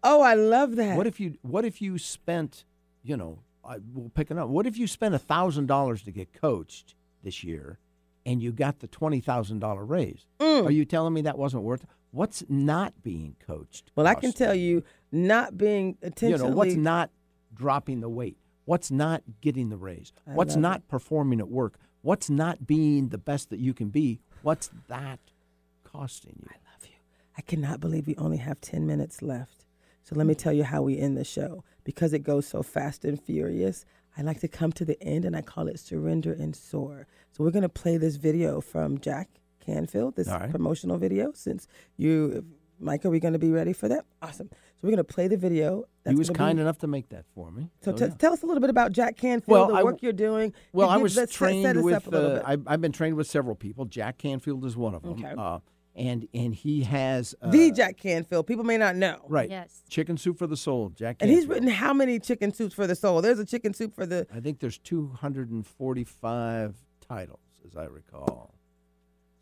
oh, 0.03 0.23
I 0.23 0.35
love 0.35 0.77
that. 0.77 0.97
What 0.97 1.07
if 1.07 1.21
you 1.21 1.37
What 1.43 1.65
if 1.65 1.81
you 1.81 1.99
spent, 1.99 2.65
you 3.03 3.17
know, 3.17 3.39
I, 3.65 3.77
we'll 3.95 4.11
pick 4.11 4.31
it 4.31 4.39
up. 4.39 4.49
What 4.49 4.67
if 4.67 4.77
you 4.77 4.87
spent 4.89 5.15
a 5.15 5.19
thousand 5.21 5.67
dollars 5.67 6.03
to 6.03 6.11
get 6.11 6.33
coached 6.33 6.95
this 7.23 7.45
year, 7.45 7.79
and 8.27 8.43
you 8.43 8.51
got 8.53 8.81
the 8.81 8.89
twenty 8.89 9.21
thousand 9.21 9.61
dollar 9.61 9.85
raise? 9.85 10.27
Mm. 10.41 10.67
Are 10.67 10.71
you 10.73 10.85
telling 10.85 11.15
me 11.15 11.23
that 11.23 11.39
wasn't 11.39 11.63
worth? 11.63 11.85
it? 11.85 11.89
What's 12.13 12.45
not 12.49 13.03
being 13.03 13.37
coached? 13.45 13.91
Well, 13.97 14.07
I 14.07 14.15
can 14.15 14.33
tell 14.33 14.55
you, 14.55 14.85
not 15.11 15.57
being 15.57 15.97
You 16.21 16.37
know, 16.37 16.47
what's 16.49 16.75
not 16.75 17.11
dropping 17.55 18.01
the 18.01 18.09
weight? 18.09 18.37
What's 18.67 18.91
not 18.91 19.23
getting 19.41 19.71
the 19.71 19.77
raise? 19.77 20.13
I 20.27 20.33
What's 20.33 20.55
not 20.55 20.87
performing 20.89 21.41
at 21.41 21.49
work? 21.49 21.79
What's 22.03 22.29
not 22.29 22.67
being 22.67 23.09
the 23.09 23.19
best 23.19 23.51
that 23.51 23.59
you 23.59 23.73
can 23.73 23.89
be? 23.89 24.21
What's 24.43 24.71
that 24.89 25.21
costing 25.85 26.37
you? 26.39 26.49
I 26.51 26.57
love 26.73 26.85
you. 26.85 26.97
I 27.37 27.41
cannot 27.43 27.81
believe 27.81 28.07
we 28.07 28.17
only 28.17 28.37
have 28.37 28.61
10 28.61 28.87
minutes 28.87 29.23
left. 29.23 29.65
So 30.03 30.15
let 30.15 30.27
me 30.27 30.35
tell 30.35 30.53
you 30.53 30.65
how 30.65 30.83
we 30.83 30.99
end 30.99 31.17
the 31.17 31.25
show. 31.25 31.65
Because 31.85 32.13
it 32.13 32.21
goes 32.21 32.47
so 32.47 32.63
fast 32.63 33.05
and 33.05 33.21
furious, 33.21 33.85
I 34.17 34.23
like 34.23 34.41
to 34.41 34.49
come 34.49 34.73
to 34.73 34.85
the 34.85 35.03
end 35.03 35.25
and 35.25 35.35
I 35.35 35.41
call 35.41 35.67
it 35.67 35.81
surrender 35.81 36.33
and 36.33 36.55
soar. 36.55 37.07
So 37.33 37.43
we're 37.43 37.51
going 37.51 37.63
to 37.63 37.69
play 37.69 37.97
this 37.97 38.17
video 38.17 38.61
from 38.61 38.99
Jack 38.99 39.29
Canfield, 39.63 40.17
this 40.17 40.29
All 40.29 40.39
right. 40.39 40.51
promotional 40.51 40.99
video. 40.99 41.33
Since 41.35 41.67
you, 41.97 42.45
Mike, 42.79 43.05
are 43.07 43.11
we 43.11 43.21
going 43.21 43.33
to 43.33 43.39
be 43.39 43.51
ready 43.51 43.73
for 43.73 43.89
that? 43.89 44.05
Awesome. 44.21 44.49
So 44.51 44.81
we're 44.83 44.91
going 44.91 44.97
to 44.99 45.05
play 45.05 45.29
the 45.29 45.37
video. 45.37 45.85
he 46.07 46.15
was 46.15 46.29
kind 46.31 46.57
be- 46.59 46.63
enough 46.63 46.79
to 46.79 46.87
make 46.89 47.09
that 47.11 47.25
for 47.35 47.51
me. 47.51 47.71
So, 47.83 47.93
So, 47.93 47.97
t- 47.97 48.05
yeah. 48.11 48.17
tell 48.19 48.33
us 48.33 48.43
a 48.43 48.47
little 48.47 48.61
bit 48.61 48.71
about 48.71 48.91
Jack 48.93 49.17
Canfield, 49.17 49.47
Well, 49.49 49.69
the 49.69 49.75
I 49.75 49.83
work 49.85 49.95
w- 49.97 50.07
you're 50.07 50.13
doing. 50.13 50.53
Well, 50.73 50.89
I 50.91 50.95
give- 50.97 51.03
was 51.05 51.17
let's 51.17 51.33
set- 51.33 51.39
trained 51.39 51.65
set 51.65 51.77
us 51.77 51.85
with. 51.85 51.95
up 51.95 52.07
a 52.09 52.11
little 52.11 52.31
Uh, 52.31 52.35
bit. 52.35 52.43
I've, 52.47 52.63
I've 52.67 52.81
been 52.81 52.93
trained 52.93 53.17
with 53.17 53.27
several 53.29 53.55
people. 53.55 53.85
Jack 53.85 54.19
Canfield 54.19 54.65
is 54.67 54.77
one 54.77 54.95
of 54.95 55.03
them. 55.03 55.13
Okay. 55.13 55.35
Uh, 55.39 55.61
and 55.95 56.27
and 56.33 56.55
he 56.55 56.85
has 56.85 57.35
uh, 57.43 57.51
the 57.51 57.71
Jack 57.71 57.99
Canfield. 57.99 58.47
People 58.47 58.65
may 58.65 58.79
not 58.79 58.97
know. 58.97 59.19
right. 59.29 59.51
Yes. 59.51 59.83
Chicken 59.91 60.17
soup 60.17 60.39
for 60.39 60.47
the 60.47 60.57
soul. 60.57 60.89
Jack. 60.89 61.19
And 61.21 61.31
he's 61.31 61.47
written 61.47 61.69
how 61.69 61.93
many 61.93 62.19
chicken 62.19 62.51
soups 62.53 62.73
for 62.75 62.87
the 62.87 62.95
soul? 62.95 63.21
There's 63.21 63.39
a 63.39 63.45
chicken 63.45 63.75
soup 63.75 63.95
for 63.95 64.07
the. 64.07 64.27
I 64.35 64.41
think 64.41 64.59
there's 64.61 64.79
245 64.79 66.75
titles, 67.07 67.41
as 67.67 67.77
I 67.77 67.85
recall. 67.85 68.55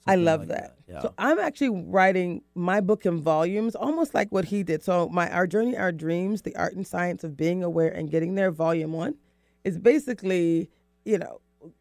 I 0.06 0.16
love 0.16 0.40
like 0.40 0.48
that. 0.48 0.76
Yeah. 0.88 1.02
So 1.02 1.14
I'm 1.18 1.38
actually 1.38 1.70
writing 1.70 2.42
my 2.54 2.80
book 2.80 3.06
in 3.06 3.22
volumes, 3.22 3.74
almost 3.74 4.14
like 4.14 4.30
what 4.32 4.46
he 4.46 4.62
did. 4.62 4.82
So 4.82 5.08
my 5.08 5.30
Our 5.30 5.46
Journey, 5.46 5.76
Our 5.76 5.92
Dreams, 5.92 6.42
the 6.42 6.56
art 6.56 6.74
and 6.74 6.86
science 6.86 7.22
of 7.22 7.36
being 7.36 7.62
aware 7.62 7.90
and 7.90 8.10
getting 8.10 8.34
there, 8.34 8.50
volume 8.50 8.92
one, 8.92 9.14
is 9.64 9.78
basically, 9.78 10.70
you 11.04 11.18
know, 11.18 11.40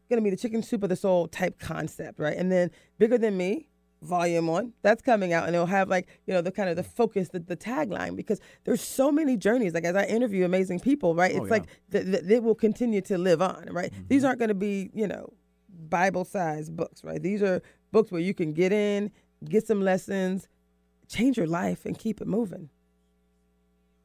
gonna 0.09 0.22
be 0.22 0.30
the 0.30 0.38
chicken 0.38 0.61
soup 0.61 0.84
of 0.84 0.89
the 0.89 0.95
soul 0.95 1.28
type 1.28 1.59
concept, 1.59 2.20
right? 2.20 2.38
And 2.38 2.51
then 2.51 2.72
bigger 2.97 3.17
than 3.17 3.38
me, 3.38 3.70
volume 4.01 4.47
one, 4.47 4.74
that's 4.82 5.01
coming 5.01 5.34
out, 5.34 5.45
and 5.45 5.55
it'll 5.55 5.65
have 5.65 5.89
like, 5.89 6.07
you 6.26 6.34
know, 6.34 6.41
the 6.41 6.51
kind 6.51 6.70
of 6.70 6.76
the 6.76 6.84
focus, 6.84 7.30
the, 7.30 7.39
the 7.39 7.57
tagline, 7.57 8.15
because 8.15 8.39
there's 8.63 8.82
so 8.82 9.11
many 9.11 9.38
journeys. 9.38 9.74
Like 9.74 9.86
as 9.86 9.95
I 9.95 10.05
interview 10.05 10.45
amazing 10.45 10.82
people, 10.82 11.15
right? 11.15 11.32
Oh, 11.34 11.38
It's 11.38 11.45
yeah. 11.45 11.51
like 11.51 11.65
th- 11.91 12.05
th- 12.05 12.24
they 12.24 12.39
will 12.39 12.55
continue 12.55 13.01
to 13.01 13.17
live 13.17 13.41
on, 13.41 13.67
right? 13.72 13.91
Mm-hmm. 13.91 14.03
These 14.07 14.24
aren't 14.24 14.39
gonna 14.39 14.53
be, 14.53 14.89
you 14.93 15.07
know, 15.07 15.34
Bible 15.89 16.26
sized 16.26 16.76
books, 16.76 17.03
right? 17.03 17.22
These 17.22 17.41
are 17.41 17.61
books 17.91 18.11
where 18.11 18.21
you 18.21 18.33
can 18.33 18.53
get 18.53 18.71
in, 18.71 19.11
get 19.45 19.65
some 19.65 19.81
lessons, 19.81 20.47
change 21.07 21.37
your 21.37 21.47
life, 21.47 21.85
and 21.85 21.97
keep 21.97 22.21
it 22.21 22.27
moving. 22.27 22.69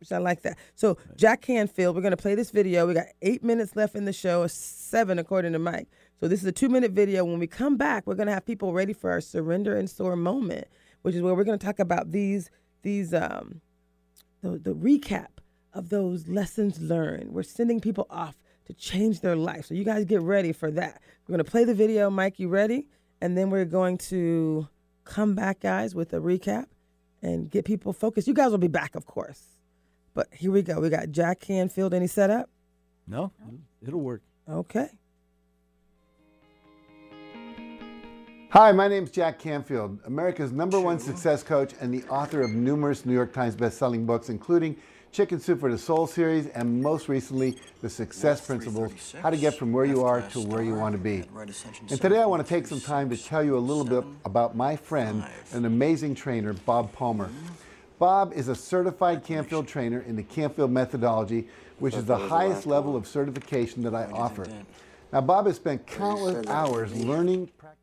Which 0.00 0.12
I 0.12 0.18
like 0.18 0.42
that. 0.42 0.58
So, 0.74 0.98
Jack 1.16 1.40
Canfield, 1.42 1.96
we're 1.96 2.02
going 2.02 2.10
to 2.10 2.16
play 2.16 2.34
this 2.34 2.50
video. 2.50 2.86
We 2.86 2.94
got 2.94 3.06
eight 3.22 3.42
minutes 3.42 3.74
left 3.74 3.94
in 3.94 4.04
the 4.04 4.12
show, 4.12 4.46
seven 4.46 5.18
according 5.18 5.52
to 5.54 5.58
Mike. 5.58 5.88
So, 6.20 6.28
this 6.28 6.40
is 6.40 6.46
a 6.46 6.52
two 6.52 6.68
minute 6.68 6.92
video. 6.92 7.24
When 7.24 7.38
we 7.38 7.46
come 7.46 7.76
back, 7.76 8.06
we're 8.06 8.14
going 8.14 8.26
to 8.26 8.34
have 8.34 8.44
people 8.44 8.72
ready 8.72 8.92
for 8.92 9.10
our 9.10 9.20
surrender 9.20 9.76
and 9.76 9.88
soar 9.88 10.14
moment, 10.16 10.66
which 11.02 11.14
is 11.14 11.22
where 11.22 11.34
we're 11.34 11.44
going 11.44 11.58
to 11.58 11.64
talk 11.64 11.78
about 11.78 12.10
these, 12.10 12.50
these, 12.82 13.14
um, 13.14 13.60
the, 14.42 14.58
the 14.58 14.74
recap 14.74 15.28
of 15.72 15.88
those 15.88 16.28
lessons 16.28 16.80
learned. 16.80 17.32
We're 17.32 17.42
sending 17.42 17.80
people 17.80 18.06
off 18.10 18.36
to 18.66 18.74
change 18.74 19.20
their 19.20 19.36
life. 19.36 19.66
So 19.66 19.74
you 19.74 19.84
guys 19.84 20.04
get 20.04 20.22
ready 20.22 20.52
for 20.52 20.70
that. 20.70 21.00
We're 21.26 21.34
going 21.34 21.44
to 21.44 21.50
play 21.50 21.64
the 21.64 21.74
video. 21.74 22.10
Mike, 22.10 22.38
you 22.38 22.48
ready? 22.48 22.88
And 23.24 23.38
then 23.38 23.48
we're 23.48 23.64
going 23.64 23.96
to 24.10 24.68
come 25.04 25.34
back, 25.34 25.60
guys, 25.60 25.94
with 25.94 26.12
a 26.12 26.18
recap 26.18 26.66
and 27.22 27.50
get 27.50 27.64
people 27.64 27.94
focused. 27.94 28.28
You 28.28 28.34
guys 28.34 28.50
will 28.50 28.58
be 28.58 28.68
back, 28.68 28.94
of 28.94 29.06
course. 29.06 29.40
But 30.12 30.28
here 30.30 30.52
we 30.52 30.60
go. 30.60 30.78
We 30.78 30.90
got 30.90 31.10
Jack 31.10 31.40
Canfield. 31.40 31.94
Any 31.94 32.06
setup? 32.06 32.50
no, 33.06 33.32
it'll 33.80 34.02
work. 34.02 34.20
Okay. 34.46 34.88
Hi, 38.50 38.72
my 38.72 38.88
name 38.88 39.04
is 39.04 39.10
Jack 39.10 39.38
Canfield, 39.38 40.00
America's 40.04 40.52
number 40.52 40.78
one 40.78 40.98
success 40.98 41.42
coach 41.42 41.72
and 41.80 41.94
the 41.94 42.06
author 42.10 42.42
of 42.42 42.50
numerous 42.50 43.06
New 43.06 43.14
York 43.14 43.32
Times 43.32 43.56
best-selling 43.56 44.04
books, 44.04 44.28
including 44.28 44.76
Chicken 45.14 45.38
Soup 45.38 45.60
for 45.60 45.70
the 45.70 45.78
Soul 45.78 46.08
series, 46.08 46.48
and 46.48 46.82
most 46.82 47.08
recently, 47.08 47.56
the 47.82 47.88
Success 47.88 48.44
Principles 48.44 49.14
How 49.22 49.30
to 49.30 49.36
Get 49.36 49.54
from 49.54 49.72
Where 49.72 49.84
You 49.84 50.02
Are 50.02 50.22
to 50.30 50.40
Where 50.40 50.60
You 50.60 50.74
Want 50.74 50.92
to 50.92 50.98
Be. 50.98 51.22
And 51.88 52.00
today 52.00 52.18
I 52.20 52.26
want 52.26 52.44
to 52.44 52.48
take 52.48 52.66
some 52.66 52.80
time 52.80 53.08
to 53.10 53.16
tell 53.16 53.44
you 53.44 53.56
a 53.56 53.60
little 53.60 53.84
bit 53.84 54.02
about 54.24 54.56
my 54.56 54.74
friend, 54.74 55.24
an 55.52 55.66
amazing 55.66 56.16
trainer, 56.16 56.52
Bob 56.52 56.92
Palmer. 56.92 57.30
Bob 58.00 58.32
is 58.32 58.48
a 58.48 58.56
certified 58.56 59.22
Canfield 59.22 59.68
trainer 59.68 60.00
in 60.00 60.16
the 60.16 60.24
Canfield 60.24 60.72
methodology, 60.72 61.46
which 61.78 61.94
is 61.94 62.06
the 62.06 62.18
highest 62.18 62.66
level 62.66 62.96
of 62.96 63.06
certification 63.06 63.84
that 63.84 63.94
I 63.94 64.06
offer. 64.06 64.48
Now, 65.12 65.20
Bob 65.20 65.46
has 65.46 65.54
spent 65.54 65.86
countless 65.86 66.44
hours 66.48 66.92
learning, 66.92 67.50
practicing, 67.56 67.78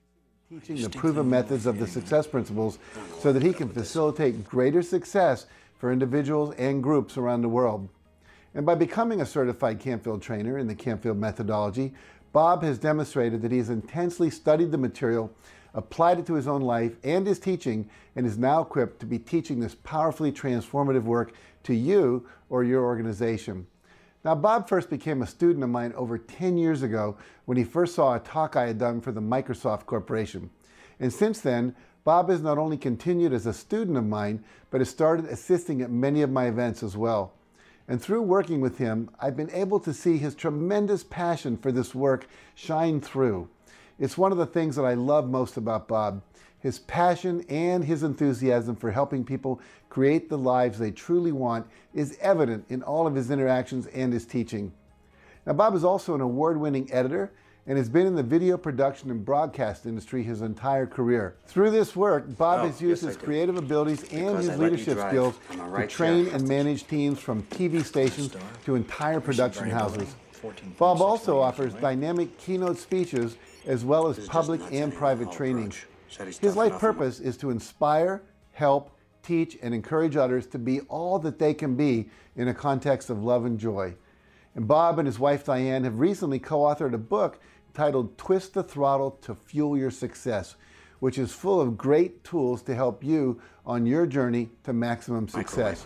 and 0.50 0.62
teaching 0.66 0.84
the 0.84 0.90
proven 0.90 1.30
methods 1.30 1.66
of 1.66 1.80
the 1.80 1.88
success 1.88 2.28
principles 2.28 2.78
so 3.22 3.32
that 3.32 3.42
he 3.42 3.54
can 3.54 3.70
facilitate 3.70 4.44
greater 4.44 4.82
success 4.82 5.46
for 5.82 5.92
individuals 5.92 6.54
and 6.60 6.84
groups 6.84 7.18
around 7.18 7.42
the 7.42 7.50
world. 7.50 7.90
And 8.54 8.68
by 8.68 8.76
becoming 8.76 9.20
a 9.20 9.26
certified 9.26 9.80
Canfield 9.80 10.22
trainer 10.22 10.60
in 10.60 10.68
the 10.68 10.76
Canfield 10.76 11.18
methodology, 11.18 11.96
Bob 12.32 12.62
has 12.62 12.78
demonstrated 12.78 13.42
that 13.42 13.52
he 13.52 13.58
has 13.58 13.72
intensely 13.72 14.30
studied 14.30 14.72
the 14.72 14.78
material, 14.78 15.34
applied 15.74 16.20
it 16.20 16.28
to 16.28 16.36
his 16.36 16.48
own 16.48 16.62
life 16.62 16.98
and 17.04 17.26
his 17.26 17.40
teaching, 17.40 17.90
and 18.16 18.28
is 18.28 18.38
now 18.38 18.62
equipped 18.62 19.00
to 19.00 19.08
be 19.08 19.18
teaching 19.18 19.60
this 19.60 19.74
powerfully 19.74 20.32
transformative 20.32 21.02
work 21.02 21.34
to 21.64 21.74
you 21.74 22.28
or 22.52 22.64
your 22.64 22.84
organization. 22.84 23.66
Now, 24.24 24.36
Bob 24.36 24.70
first 24.70 24.88
became 24.88 25.24
a 25.24 25.28
student 25.28 25.64
of 25.64 25.72
mine 25.72 25.94
over 25.96 26.20
10 26.20 26.60
years 26.60 26.84
ago 26.84 27.18
when 27.46 27.58
he 27.58 27.64
first 27.64 27.96
saw 27.96 28.14
a 28.14 28.20
talk 28.20 28.56
I 28.56 28.68
had 28.68 28.78
done 28.78 29.02
for 29.02 29.12
the 29.12 29.20
Microsoft 29.20 29.88
Corporation. 29.88 30.52
And 31.00 31.12
since 31.12 31.42
then, 31.42 31.76
Bob 32.04 32.30
has 32.30 32.42
not 32.42 32.58
only 32.58 32.78
continued 32.78 33.32
as 33.32 33.46
a 33.46 33.54
student 33.54 33.98
of 33.98 34.06
mine, 34.06 34.44
but 34.70 34.82
has 34.82 34.90
started 34.90 35.26
assisting 35.26 35.82
at 35.82 35.92
many 35.92 36.22
of 36.22 36.32
my 36.32 36.46
events 36.46 36.82
as 36.82 36.98
well. 36.98 37.34
And 37.88 38.02
through 38.02 38.22
working 38.22 38.62
with 38.62 38.78
him, 38.78 39.10
I've 39.20 39.36
been 39.38 39.52
able 39.52 39.80
to 39.82 39.94
see 39.94 40.18
his 40.18 40.34
tremendous 40.34 41.04
passion 41.04 41.58
for 41.58 41.72
this 41.72 41.94
work 41.94 42.28
shine 42.56 43.02
through. 43.02 43.50
It's 44.00 44.18
one 44.18 44.32
of 44.32 44.38
the 44.38 44.46
things 44.46 44.76
that 44.78 44.86
I 44.86 44.94
love 44.94 45.30
most 45.30 45.58
about 45.58 45.88
Bob. 45.88 46.22
His 46.60 46.80
passion 46.80 47.44
and 47.50 47.84
his 47.84 48.04
enthusiasm 48.04 48.76
for 48.76 48.92
helping 48.92 49.24
people 49.24 49.60
create 49.90 50.30
the 50.30 50.38
lives 50.38 50.80
they 50.80 50.92
truly 50.92 51.32
want 51.32 51.68
is 51.94 52.18
evident 52.22 52.66
in 52.70 52.82
all 52.84 53.08
of 53.08 53.16
his 53.16 53.30
interactions 53.30 53.88
and 53.88 54.14
his 54.14 54.26
teaching. 54.26 54.72
Now, 55.46 55.54
Bob 55.54 55.76
is 55.76 55.84
also 55.84 56.16
an 56.16 56.22
award 56.22 56.60
winning 56.60 56.92
editor 56.92 57.32
and 57.68 57.78
has 57.78 57.90
been 57.90 58.08
in 58.08 58.16
the 58.16 58.24
video 58.24 58.58
production 58.58 59.12
and 59.12 59.24
broadcast 59.24 59.86
industry 59.86 60.24
his 60.24 60.42
entire 60.42 60.88
career. 60.88 61.36
Through 61.46 61.72
this 61.72 61.96
work, 61.96 62.38
Bob 62.38 62.62
Oh, 62.62 62.68
has 62.68 62.82
used 62.82 63.04
yes, 63.04 63.16
his 63.16 63.24
creative 63.24 63.58
abilities 63.58 64.02
and 64.12 64.28
Because 64.30 64.46
his 64.46 64.50
I 64.50 64.56
leadership 64.56 65.00
skills 65.00 65.36
I'm 65.52 65.72
to 65.82 65.88
train 65.88 66.28
and 66.28 66.48
manage 66.48 66.88
teams 66.88 67.20
from 67.20 67.44
TV 67.44 67.84
stations 67.84 68.36
to 68.66 68.76
entire 68.76 69.20
production 69.20 69.70
houses. 69.70 70.16
14, 70.34 70.76
Bob 70.80 71.02
also 71.02 71.40
offers 71.40 71.74
right? 71.74 71.82
dynamic 71.82 72.36
keynote 72.40 72.78
speeches 72.80 73.38
as 73.68 73.86
well 73.86 74.08
as 74.08 74.16
This 74.16 74.24
is 74.24 74.30
just 74.30 74.34
public 74.34 74.62
and 74.74 74.94
private 74.94 75.32
training. 75.32 75.66
approach. 75.68 75.86
Said 76.10 76.28
he's 76.28 76.40
His 76.40 76.56
life 76.56 76.80
purpose 76.80 77.20
is 77.20 77.38
to 77.38 77.52
inspire, 77.52 78.24
help, 78.54 78.90
teach, 79.22 79.58
and 79.62 79.72
encourage 79.74 80.18
others 80.18 80.48
to 80.48 80.58
be 80.58 80.82
all 80.82 81.20
that 81.20 81.38
they 81.38 81.54
can 81.54 81.76
be 81.76 82.10
in 82.36 82.48
a 82.48 82.54
context 82.56 83.12
of 83.12 83.24
love 83.24 83.46
and 83.46 83.60
joy. 83.60 83.94
And 84.56 84.68
Bob 84.68 84.98
and 85.00 85.06
his 85.06 85.20
wife 85.20 85.46
Diane 85.46 85.84
have 85.84 86.00
recently 86.00 86.40
co 86.40 86.62
authored 86.62 86.94
a 86.94 86.98
book 86.98 87.40
titled 87.74 88.18
Twist 88.18 88.54
the 88.54 88.64
Throttle 88.64 89.12
to 89.22 89.36
Fuel 89.36 89.78
Your 89.78 89.92
Success, 89.92 90.56
which 91.00 91.18
is 91.18 91.32
full 91.34 91.60
of 91.62 91.78
great 91.78 92.24
tools 92.24 92.62
to 92.64 92.76
help 92.76 93.04
you 93.04 93.42
on 93.66 93.86
your 93.86 94.06
journey 94.06 94.50
to 94.64 94.74
maximum 94.74 95.28
success. 95.28 95.84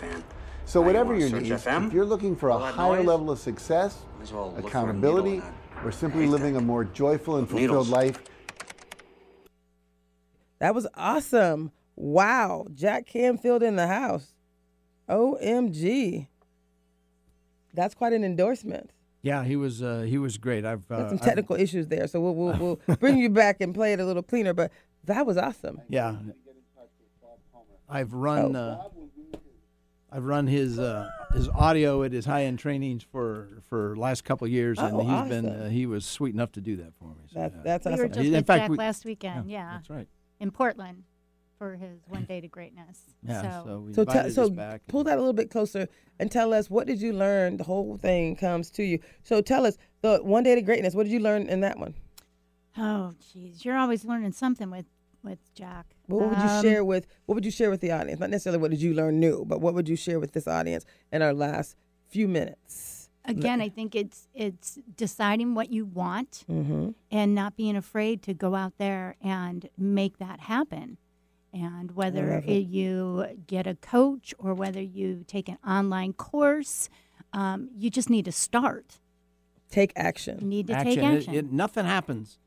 So, 0.66 0.80
Now 0.80 0.84
you 0.84 0.88
whatever 0.88 1.14
wanna 1.14 1.20
your 1.28 1.40
needs, 1.42 1.64
FM? 1.66 1.88
if 1.88 1.94
you're 1.94 2.06
looking 2.06 2.36
for 2.36 2.50
a 2.50 2.54
All 2.54 2.60
that 2.62 2.74
higher 2.74 2.98
noise? 2.98 3.06
level 3.08 3.32
of 3.32 3.40
success, 3.40 4.04
well 4.32 4.48
look 4.48 4.56
for 4.62 4.66
a 4.66 4.68
accountability, 4.68 5.30
needle 5.32 5.46
in 5.48 5.54
that 5.76 5.86
or 5.86 5.92
simply 5.92 6.22
haystack. 6.22 6.40
living 6.42 6.56
a 6.58 6.62
more 6.62 6.84
joyful 6.84 7.38
and 7.38 7.48
fulfilled 7.48 7.70
Needles. 7.70 7.90
life, 7.90 8.24
That 10.60 10.74
was 10.74 10.88
awesome. 10.96 11.72
Wow. 11.98 12.66
Jack 12.74 13.06
Canfield 13.06 13.62
in 13.62 13.76
the 13.76 13.88
house. 13.88 14.34
OMG. 15.10 16.28
That's 17.74 17.94
quite 17.94 18.14
an 18.14 18.24
endorsement. 18.24 18.92
Yeah, 19.26 19.44
he 19.44 19.56
was 19.56 19.82
uh, 19.82 20.06
he 20.08 20.18
was 20.20 20.38
great. 20.38 20.64
I've 20.66 20.88
Got 20.88 21.00
uh, 21.02 21.10
some 21.10 21.18
I've- 21.18 21.26
technical 21.26 21.56
issues 21.56 21.88
there, 21.88 22.06
so 22.08 22.22
we'll, 22.22 22.36
we'll, 22.36 22.80
we'll 22.88 22.98
bring 22.98 23.18
you 23.18 23.30
back 23.30 23.60
and 23.60 23.74
play 23.74 23.92
it 23.94 24.00
a 24.00 24.06
little 24.06 24.22
cleaner. 24.22 24.54
But 24.54 24.72
that 25.06 25.26
was 25.26 25.36
awesome. 25.38 25.82
yeah. 25.90 26.16
I've 27.90 28.14
run 28.14 28.56
Oh. 28.56 28.60
uh, 28.60 29.38
I've 30.12 30.26
run 30.26 30.48
his 30.48 30.80
uh, 30.80 31.10
his 31.34 31.50
audio 31.50 32.04
at 32.04 32.12
his 32.12 32.26
high 32.26 32.44
end 32.46 32.60
trainings 32.60 33.04
for 33.04 33.48
for 33.68 33.96
last 33.98 34.24
couple 34.24 34.46
of 34.46 34.52
years, 34.52 34.78
and 34.80 34.96
Oh, 34.96 35.02
he's 35.04 35.30
been 35.30 35.46
uh, 35.48 35.70
he 35.70 35.86
was 35.86 36.06
sweet 36.06 36.34
enough 36.34 36.52
to 36.54 36.62
do 36.62 36.76
that 36.78 36.94
for 36.96 37.06
me. 37.10 37.16
So, 37.34 37.40
That, 37.40 37.52
yeah. 37.56 37.62
that's 37.64 37.86
We 37.86 37.96
were 37.96 38.08
just 38.08 38.20
In 38.20 38.32
with 38.34 38.48
fact, 38.48 38.62
Jack 38.62 38.70
we- 38.70 38.78
last 38.78 39.06
weekend, 39.06 39.50
yeah, 39.50 39.72
that's 39.74 39.90
right. 39.90 40.08
in 40.40 40.52
Portland 40.52 41.04
for 41.58 41.76
his 41.76 42.00
One 42.08 42.24
Day 42.26 42.42
to 42.42 42.48
Greatness. 42.48 43.02
Yeah, 43.24 43.42
so, 43.42 43.64
so, 43.66 43.80
we 43.80 43.94
So, 43.94 44.02
invited 44.02 44.24
te- 44.30 44.34
so 44.34 44.50
back. 44.50 44.82
pull 44.88 45.04
that 45.06 45.16
a 45.18 45.22
little 45.22 45.34
bit 45.34 45.50
closer 45.50 45.88
and 46.20 46.32
tell 46.32 46.54
us 46.54 46.70
what 46.70 46.88
did 46.88 47.02
you 47.02 47.14
learn? 47.14 47.58
The 47.58 47.64
whole 47.64 47.98
thing 47.98 48.36
comes 48.36 48.70
to 48.72 48.84
you. 48.84 49.00
So 49.24 49.42
tell 49.42 49.66
us 49.66 49.78
the 50.02 50.20
one 50.24 50.44
day 50.44 50.56
to 50.56 50.62
greatness. 50.62 50.94
What 50.96 51.04
did 51.04 51.12
you 51.14 51.20
learn 51.20 51.48
in 51.48 51.62
that 51.62 51.78
one? 51.80 51.94
oh, 52.78 53.14
geez, 53.32 53.64
you're 53.64 53.78
always 53.78 54.04
learning 54.06 54.34
something 54.34 54.70
with 54.70 54.86
with 55.24 55.40
Jack. 55.56 55.88
What 56.08 56.30
would 56.30 56.38
you 56.38 56.44
Um, 56.44 56.62
share 56.64 56.84
with 56.86 57.08
What 57.26 57.34
would 57.36 57.46
you 57.46 57.52
share 57.52 57.70
with 57.72 57.82
the 57.82 57.92
audience? 57.92 58.20
Not 58.20 58.30
necessarily 58.30 58.62
what 58.62 58.70
did 58.72 58.82
you 58.82 58.94
learn 58.94 59.20
new, 59.20 59.44
but 59.46 59.60
what 59.60 59.74
would 59.74 59.90
you 59.90 59.96
share 59.96 60.20
with 60.20 60.34
this 60.34 60.48
audience 60.48 60.86
in 61.12 61.22
our 61.24 61.34
last 61.34 61.76
few 62.08 62.28
minutes? 62.28 63.10
Again, 63.28 63.60
I 63.60 63.70
think 63.70 63.96
it's 63.96 64.28
it's 64.36 64.78
deciding 64.96 65.56
what 65.56 65.72
you 65.72 65.84
want 65.86 66.44
Mm-hmm. 66.48 66.90
and 67.10 67.34
not 67.34 67.56
being 67.56 67.76
afraid 67.76 68.22
to 68.24 68.34
go 68.36 68.54
out 68.54 68.74
there 68.78 69.16
and 69.24 69.68
make 69.78 70.20
that 70.20 70.42
happen. 70.42 70.98
And 71.56 71.92
whether 71.96 72.34
it. 72.34 72.46
it- 72.50 72.68
you 72.68 73.26
get 73.48 73.66
a 73.66 73.76
coach 73.76 74.34
or 74.38 74.54
whether 74.54 74.82
you 74.82 75.24
take 75.26 75.48
an 75.48 75.58
online 75.66 76.12
course, 76.14 76.90
um, 77.32 77.70
you 77.78 77.90
just 77.90 78.10
need 78.10 78.26
to 78.26 78.32
start. 78.34 79.00
Take 79.70 79.94
You 79.96 80.04
action. 80.04 80.50
need 80.50 80.68
to 80.68 80.74
action. 80.74 80.96
take 80.96 81.04
action. 81.04 81.34
it- 81.34 81.52
nothing 81.52 81.86
happens 81.86 82.40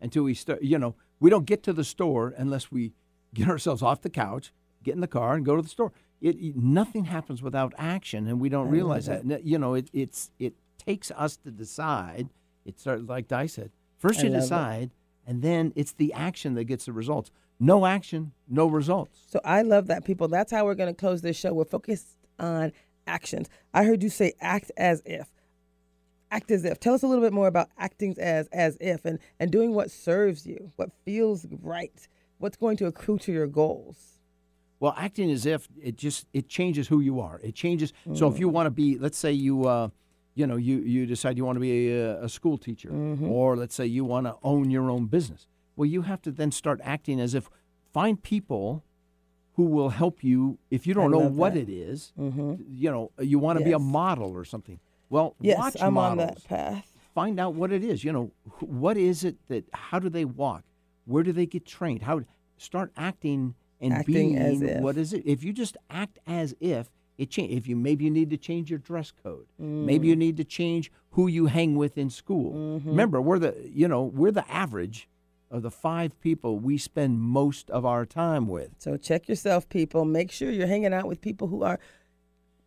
until 0.00 0.22
we 0.24 0.32
start. 0.34 0.62
You 0.62 0.78
know, 0.78 0.94
we 1.20 1.28
don't 1.28 1.44
get 1.44 1.62
to 1.64 1.72
the 1.74 1.84
store 1.84 2.32
unless 2.38 2.72
we 2.72 2.94
get 3.34 3.48
ourselves 3.48 3.82
off 3.82 4.00
the 4.00 4.08
couch, 4.10 4.52
get 4.82 4.94
in 4.94 5.00
the 5.02 5.06
car, 5.08 5.34
and 5.34 5.44
go 5.44 5.56
to 5.56 5.62
the 5.62 5.68
store. 5.68 5.92
It, 6.22 6.36
it- 6.40 6.56
nothing 6.56 7.04
happens 7.04 7.42
without 7.42 7.74
action, 7.76 8.26
and 8.26 8.40
we 8.40 8.48
don't 8.48 8.68
realize 8.70 9.06
that. 9.06 9.24
And, 9.24 9.40
You 9.44 9.58
know, 9.58 9.74
it 9.74 9.90
it's 9.92 10.30
it 10.38 10.54
takes 10.78 11.10
us 11.10 11.36
to 11.38 11.50
decide. 11.50 12.30
It 12.64 12.80
starts 12.80 13.02
like 13.06 13.28
Di 13.28 13.44
said. 13.46 13.72
First, 13.98 14.20
I 14.20 14.24
you 14.24 14.28
love 14.30 14.38
it. 14.38 14.40
decide, 14.42 14.90
and 15.26 15.42
then 15.42 15.72
it's 15.76 15.92
the 15.92 16.12
action 16.14 16.54
that 16.54 16.64
gets 16.64 16.86
the 16.86 16.92
results. 16.94 17.30
No 17.60 17.86
action, 17.86 18.32
no 18.48 18.66
results. 18.66 19.18
So 19.28 19.40
I 19.44 19.62
love 19.62 19.86
that, 19.86 20.04
people. 20.04 20.28
That's 20.28 20.50
how 20.52 20.64
we're 20.64 20.74
going 20.74 20.92
to 20.92 20.98
close 20.98 21.22
this 21.22 21.36
show. 21.38 21.52
We're 21.52 21.64
focused 21.64 22.16
on 22.38 22.72
actions. 23.06 23.48
I 23.72 23.84
heard 23.84 24.02
you 24.02 24.08
say 24.08 24.34
act 24.40 24.70
as 24.76 25.02
if. 25.04 25.28
Act 26.30 26.50
as 26.50 26.64
if. 26.64 26.80
Tell 26.80 26.94
us 26.94 27.02
a 27.02 27.06
little 27.06 27.22
bit 27.22 27.32
more 27.32 27.46
about 27.46 27.68
acting 27.78 28.16
as 28.18 28.48
as 28.48 28.76
if 28.80 29.04
and 29.04 29.18
and 29.38 29.52
doing 29.52 29.72
what 29.72 29.90
serves 29.90 30.46
you, 30.46 30.72
what 30.76 30.90
feels 31.04 31.46
right, 31.62 32.08
what's 32.38 32.56
going 32.56 32.76
to 32.78 32.86
accrue 32.86 33.18
to 33.18 33.32
your 33.32 33.46
goals. 33.46 34.18
Well, 34.80 34.94
acting 34.96 35.30
as 35.30 35.46
if 35.46 35.68
it 35.80 35.96
just 35.96 36.26
it 36.32 36.48
changes 36.48 36.88
who 36.88 37.00
you 37.00 37.20
are. 37.20 37.40
It 37.44 37.54
changes. 37.54 37.92
So 38.14 38.28
if 38.28 38.38
you 38.40 38.48
want 38.48 38.66
to 38.66 38.70
be, 38.70 38.98
let's 38.98 39.16
say 39.16 39.30
you, 39.32 39.64
uh, 39.66 39.88
you 40.34 40.46
know, 40.48 40.56
you 40.56 40.78
you 40.78 41.06
decide 41.06 41.36
you 41.38 41.44
want 41.44 41.56
to 41.56 41.60
be 41.60 41.92
a, 41.92 42.24
a 42.24 42.28
school 42.28 42.58
teacher, 42.58 42.90
or 43.22 43.56
let's 43.56 43.74
say 43.74 43.86
you 43.86 44.04
want 44.04 44.26
to 44.26 44.34
own 44.42 44.70
your 44.70 44.90
own 44.90 45.06
business. 45.06 45.46
Well, 45.76 45.86
you 45.86 46.02
have 46.02 46.22
to 46.22 46.30
then 46.30 46.50
start 46.52 46.80
acting 46.82 47.20
as 47.20 47.34
if 47.34 47.48
find 47.92 48.22
people 48.22 48.84
who 49.54 49.64
will 49.64 49.90
help 49.90 50.24
you 50.24 50.58
if 50.70 50.86
you 50.86 50.94
don't 50.94 51.10
know 51.10 51.18
what 51.28 51.54
that. 51.54 51.60
it 51.60 51.68
is, 51.68 52.12
You 52.16 52.90
know, 52.90 53.10
you 53.20 53.38
want 53.38 53.58
to 53.58 53.64
be 53.64 53.72
a 53.72 53.78
model 53.78 54.32
or 54.32 54.44
something. 54.44 54.80
Well, 55.10 55.36
Yes, 55.40 55.58
watch 55.58 55.76
I'm 55.80 55.96
on 55.98 56.16
models 56.16 56.42
that 56.42 56.48
path. 56.48 56.86
find 57.14 57.38
out 57.38 57.54
what 57.54 57.70
it 57.72 57.84
is. 57.84 58.02
You 58.02 58.12
know, 58.12 58.30
what 58.60 58.96
is 58.96 59.22
it 59.24 59.36
that? 59.48 59.64
How 59.72 59.98
do 59.98 60.08
they 60.08 60.24
walk? 60.24 60.64
Where 61.04 61.22
do 61.22 61.32
they 61.32 61.46
get 61.46 61.64
trained? 61.66 62.02
How 62.02 62.22
start 62.56 62.90
acting 62.96 63.54
and 63.80 63.92
Acting 63.92 64.14
being 64.14 64.38
as 64.38 64.62
if. 64.62 64.80
what 64.80 64.96
is 64.96 65.12
it? 65.12 65.22
If 65.26 65.44
you 65.44 65.52
just 65.52 65.76
act 65.90 66.18
as 66.26 66.54
if 66.60 66.90
it 67.18 67.30
change. 67.30 67.52
If 67.52 67.68
you 67.68 67.76
maybe 67.76 68.04
you 68.06 68.10
need 68.10 68.30
to 68.30 68.36
change 68.36 68.70
your 68.70 68.78
dress 68.80 69.12
code. 69.22 69.46
Maybe 69.58 70.06
Mm. 70.06 70.10
you 70.10 70.16
need 70.16 70.36
to 70.38 70.44
change 70.44 70.90
who 71.10 71.26
you 71.28 71.46
hang 71.46 71.76
with 71.76 71.96
in 71.98 72.10
school. 72.10 72.52
Mm-hmm. 72.54 72.88
Remember, 72.88 73.20
we're 73.20 73.38
the 73.38 73.54
you 73.72 73.86
know 73.86 74.02
we're 74.02 74.32
the 74.32 74.50
average 74.50 75.08
of 75.54 75.62
the 75.62 75.70
five 75.70 76.20
people 76.20 76.58
we 76.58 76.76
spend 76.76 77.20
most 77.20 77.70
of 77.70 77.86
our 77.86 78.04
time 78.04 78.48
with. 78.48 78.70
So 78.78 78.96
check 78.96 79.28
yourself, 79.28 79.68
people. 79.68 80.04
Make 80.04 80.32
sure 80.32 80.50
you're 80.50 80.66
hanging 80.66 80.92
out 80.92 81.06
with 81.06 81.20
people 81.20 81.46
who 81.48 81.62
are 81.62 81.78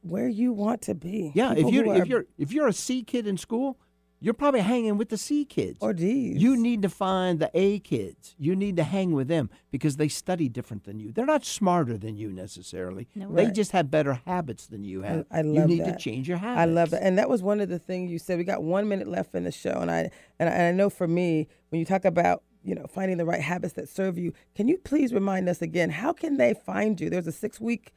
where 0.02 0.30
you 0.30 0.54
want 0.54 0.82
to 0.84 0.96
be. 0.96 1.32
Yeah, 1.36 1.54
People 1.54 1.70
if 1.70 1.76
you 1.76 1.92
if 1.94 2.08
you're 2.08 2.26
if 2.38 2.52
you're 2.54 2.68
a 2.68 2.74
C 2.74 3.04
kid 3.04 3.28
in 3.28 3.36
school, 3.36 3.78
you're 4.22 4.34
probably 4.34 4.62
hanging 4.62 4.98
with 4.98 5.10
the 5.10 5.18
C 5.18 5.44
kids. 5.44 5.78
Or 5.82 5.92
D's. 5.92 6.42
You 6.42 6.56
need 6.56 6.82
to 6.84 6.90
find 6.90 7.40
the 7.40 7.52
A 7.54 7.80
kids. 7.80 8.36
You 8.40 8.56
need 8.56 8.78
to 8.78 8.84
hang 8.84 9.12
with 9.12 9.28
them 9.28 9.50
because 9.70 9.98
they 9.98 10.08
study 10.08 10.48
different 10.48 10.86
than 10.86 10.98
you. 10.98 11.12
They're 11.12 11.26
not 11.26 11.44
smarter 11.44 11.98
than 11.98 12.16
you 12.16 12.32
necessarily. 12.32 13.10
No. 13.16 13.30
They 13.34 13.46
Right. 13.46 13.54
just 13.54 13.72
have 13.74 13.92
better 13.92 14.14
habits 14.26 14.66
than 14.68 14.86
you 14.86 15.02
have. 15.02 15.26
I 15.30 15.42
you 15.42 15.52
love 15.54 15.68
need 15.68 15.82
that. 15.82 16.00
to 16.00 16.04
change 16.04 16.30
your 16.30 16.38
habits. 16.38 16.62
I 16.62 16.66
love 16.66 16.92
that, 16.92 17.04
and 17.04 17.18
that 17.18 17.30
was 17.30 17.44
one 17.44 17.60
of 17.60 17.68
the 17.68 17.80
things 17.80 18.10
you 18.12 18.18
said. 18.18 18.38
We 18.38 18.46
got 18.46 18.64
one 18.64 18.88
minute 18.88 19.10
left 19.10 19.36
in 19.36 19.44
the 19.44 19.52
show, 19.52 19.78
and 19.82 19.92
I 19.92 20.10
and 20.40 20.48
I, 20.50 20.54
and 20.54 20.64
I 20.64 20.72
know 20.72 20.90
for 20.90 21.08
me, 21.08 21.50
when 21.70 21.80
you 21.80 21.86
talk 21.86 22.06
about 22.06 22.44
you 22.68 22.76
know 22.76 22.86
finding 22.88 23.18
the 23.18 23.26
right 23.26 23.42
habits 23.42 23.74
that 23.76 23.88
serve 23.90 24.18
you, 24.18 24.34
can 24.56 24.68
you 24.68 24.78
please 24.78 25.14
remind 25.14 25.48
us 25.50 25.62
again? 25.62 25.90
How 25.90 26.12
can 26.14 26.38
they 26.38 26.54
find 26.54 27.00
you? 27.00 27.10
There's 27.10 27.28
a 27.28 27.32
six 27.32 27.60
week. 27.62 27.94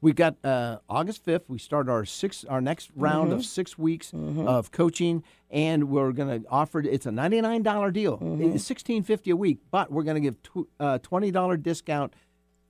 We 0.00 0.12
got 0.12 0.34
uh, 0.44 0.78
August 0.88 1.22
fifth. 1.24 1.48
We 1.48 1.58
start 1.58 1.88
our 1.88 2.04
six, 2.04 2.44
our 2.44 2.60
next 2.60 2.90
round 2.96 3.28
Mm-hmm. 3.28 3.38
of 3.38 3.44
six 3.44 3.78
weeks 3.78 4.12
of 4.14 4.72
coaching, 4.72 5.22
and 5.50 5.84
we're 5.88 6.10
going 6.12 6.42
to 6.42 6.48
offer. 6.48 6.80
It's 6.80 7.06
a 7.06 7.12
ninety 7.12 7.40
nine 7.40 7.62
dollar 7.62 7.90
deal. 7.92 8.18
Mm-hmm. 8.18 8.54
It's 8.56 8.64
sixteen 8.64 9.02
fifty 9.04 9.30
a 9.30 9.36
week, 9.36 9.58
but 9.70 9.92
we're 9.92 10.02
going 10.02 10.16
to 10.16 10.20
give 10.20 10.42
tw- 10.42 10.68
uh, 10.80 10.98
twenty 10.98 11.30
dollar 11.30 11.56
discount 11.56 12.14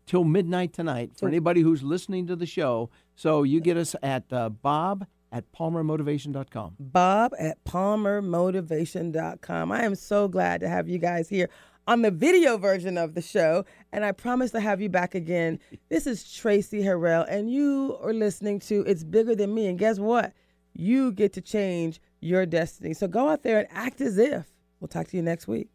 till 0.04 0.24
midnight 0.24 0.72
tonight 0.74 1.12
for 1.18 1.26
anybody 1.26 1.62
who's 1.62 1.82
listening 1.82 2.26
to 2.26 2.36
the 2.36 2.46
show. 2.46 2.90
So 3.14 3.42
you 3.44 3.60
get 3.60 3.76
us 3.76 3.96
at 4.02 4.30
uh, 4.32 4.50
Bob 4.50 5.06
at 5.36 5.52
PalmerMotivation.com. 5.52 6.76
Bob 6.80 7.32
at 7.38 7.62
palmermotivation.com. 7.64 9.70
I 9.70 9.82
am 9.82 9.94
so 9.94 10.26
glad 10.28 10.62
to 10.62 10.68
have 10.68 10.88
you 10.88 10.96
guys 10.98 11.28
here 11.28 11.50
on 11.86 12.00
the 12.00 12.10
video 12.10 12.56
version 12.56 12.96
of 12.96 13.12
the 13.14 13.20
show, 13.20 13.66
and 13.92 14.02
I 14.04 14.12
promise 14.12 14.52
to 14.52 14.60
have 14.60 14.80
you 14.80 14.88
back 14.88 15.14
again. 15.14 15.58
This 15.90 16.06
is 16.06 16.24
Traci 16.24 16.82
Harrell, 16.82 17.26
and 17.28 17.50
you 17.50 17.98
are 18.02 18.14
listening 18.14 18.60
to 18.60 18.80
It's 18.86 19.04
Bigger 19.04 19.36
Than 19.36 19.54
Me. 19.54 19.66
And 19.66 19.78
guess 19.78 19.98
what? 19.98 20.32
You 20.72 21.12
get 21.12 21.34
to 21.34 21.42
change 21.42 22.00
your 22.20 22.46
destiny. 22.46 22.94
So 22.94 23.06
go 23.06 23.28
out 23.28 23.42
there 23.42 23.58
and 23.58 23.68
act 23.70 24.00
as 24.00 24.16
if. 24.18 24.46
We'll 24.80 24.88
talk 24.88 25.08
to 25.08 25.16
you 25.16 25.22
next 25.22 25.46
week. 25.46 25.68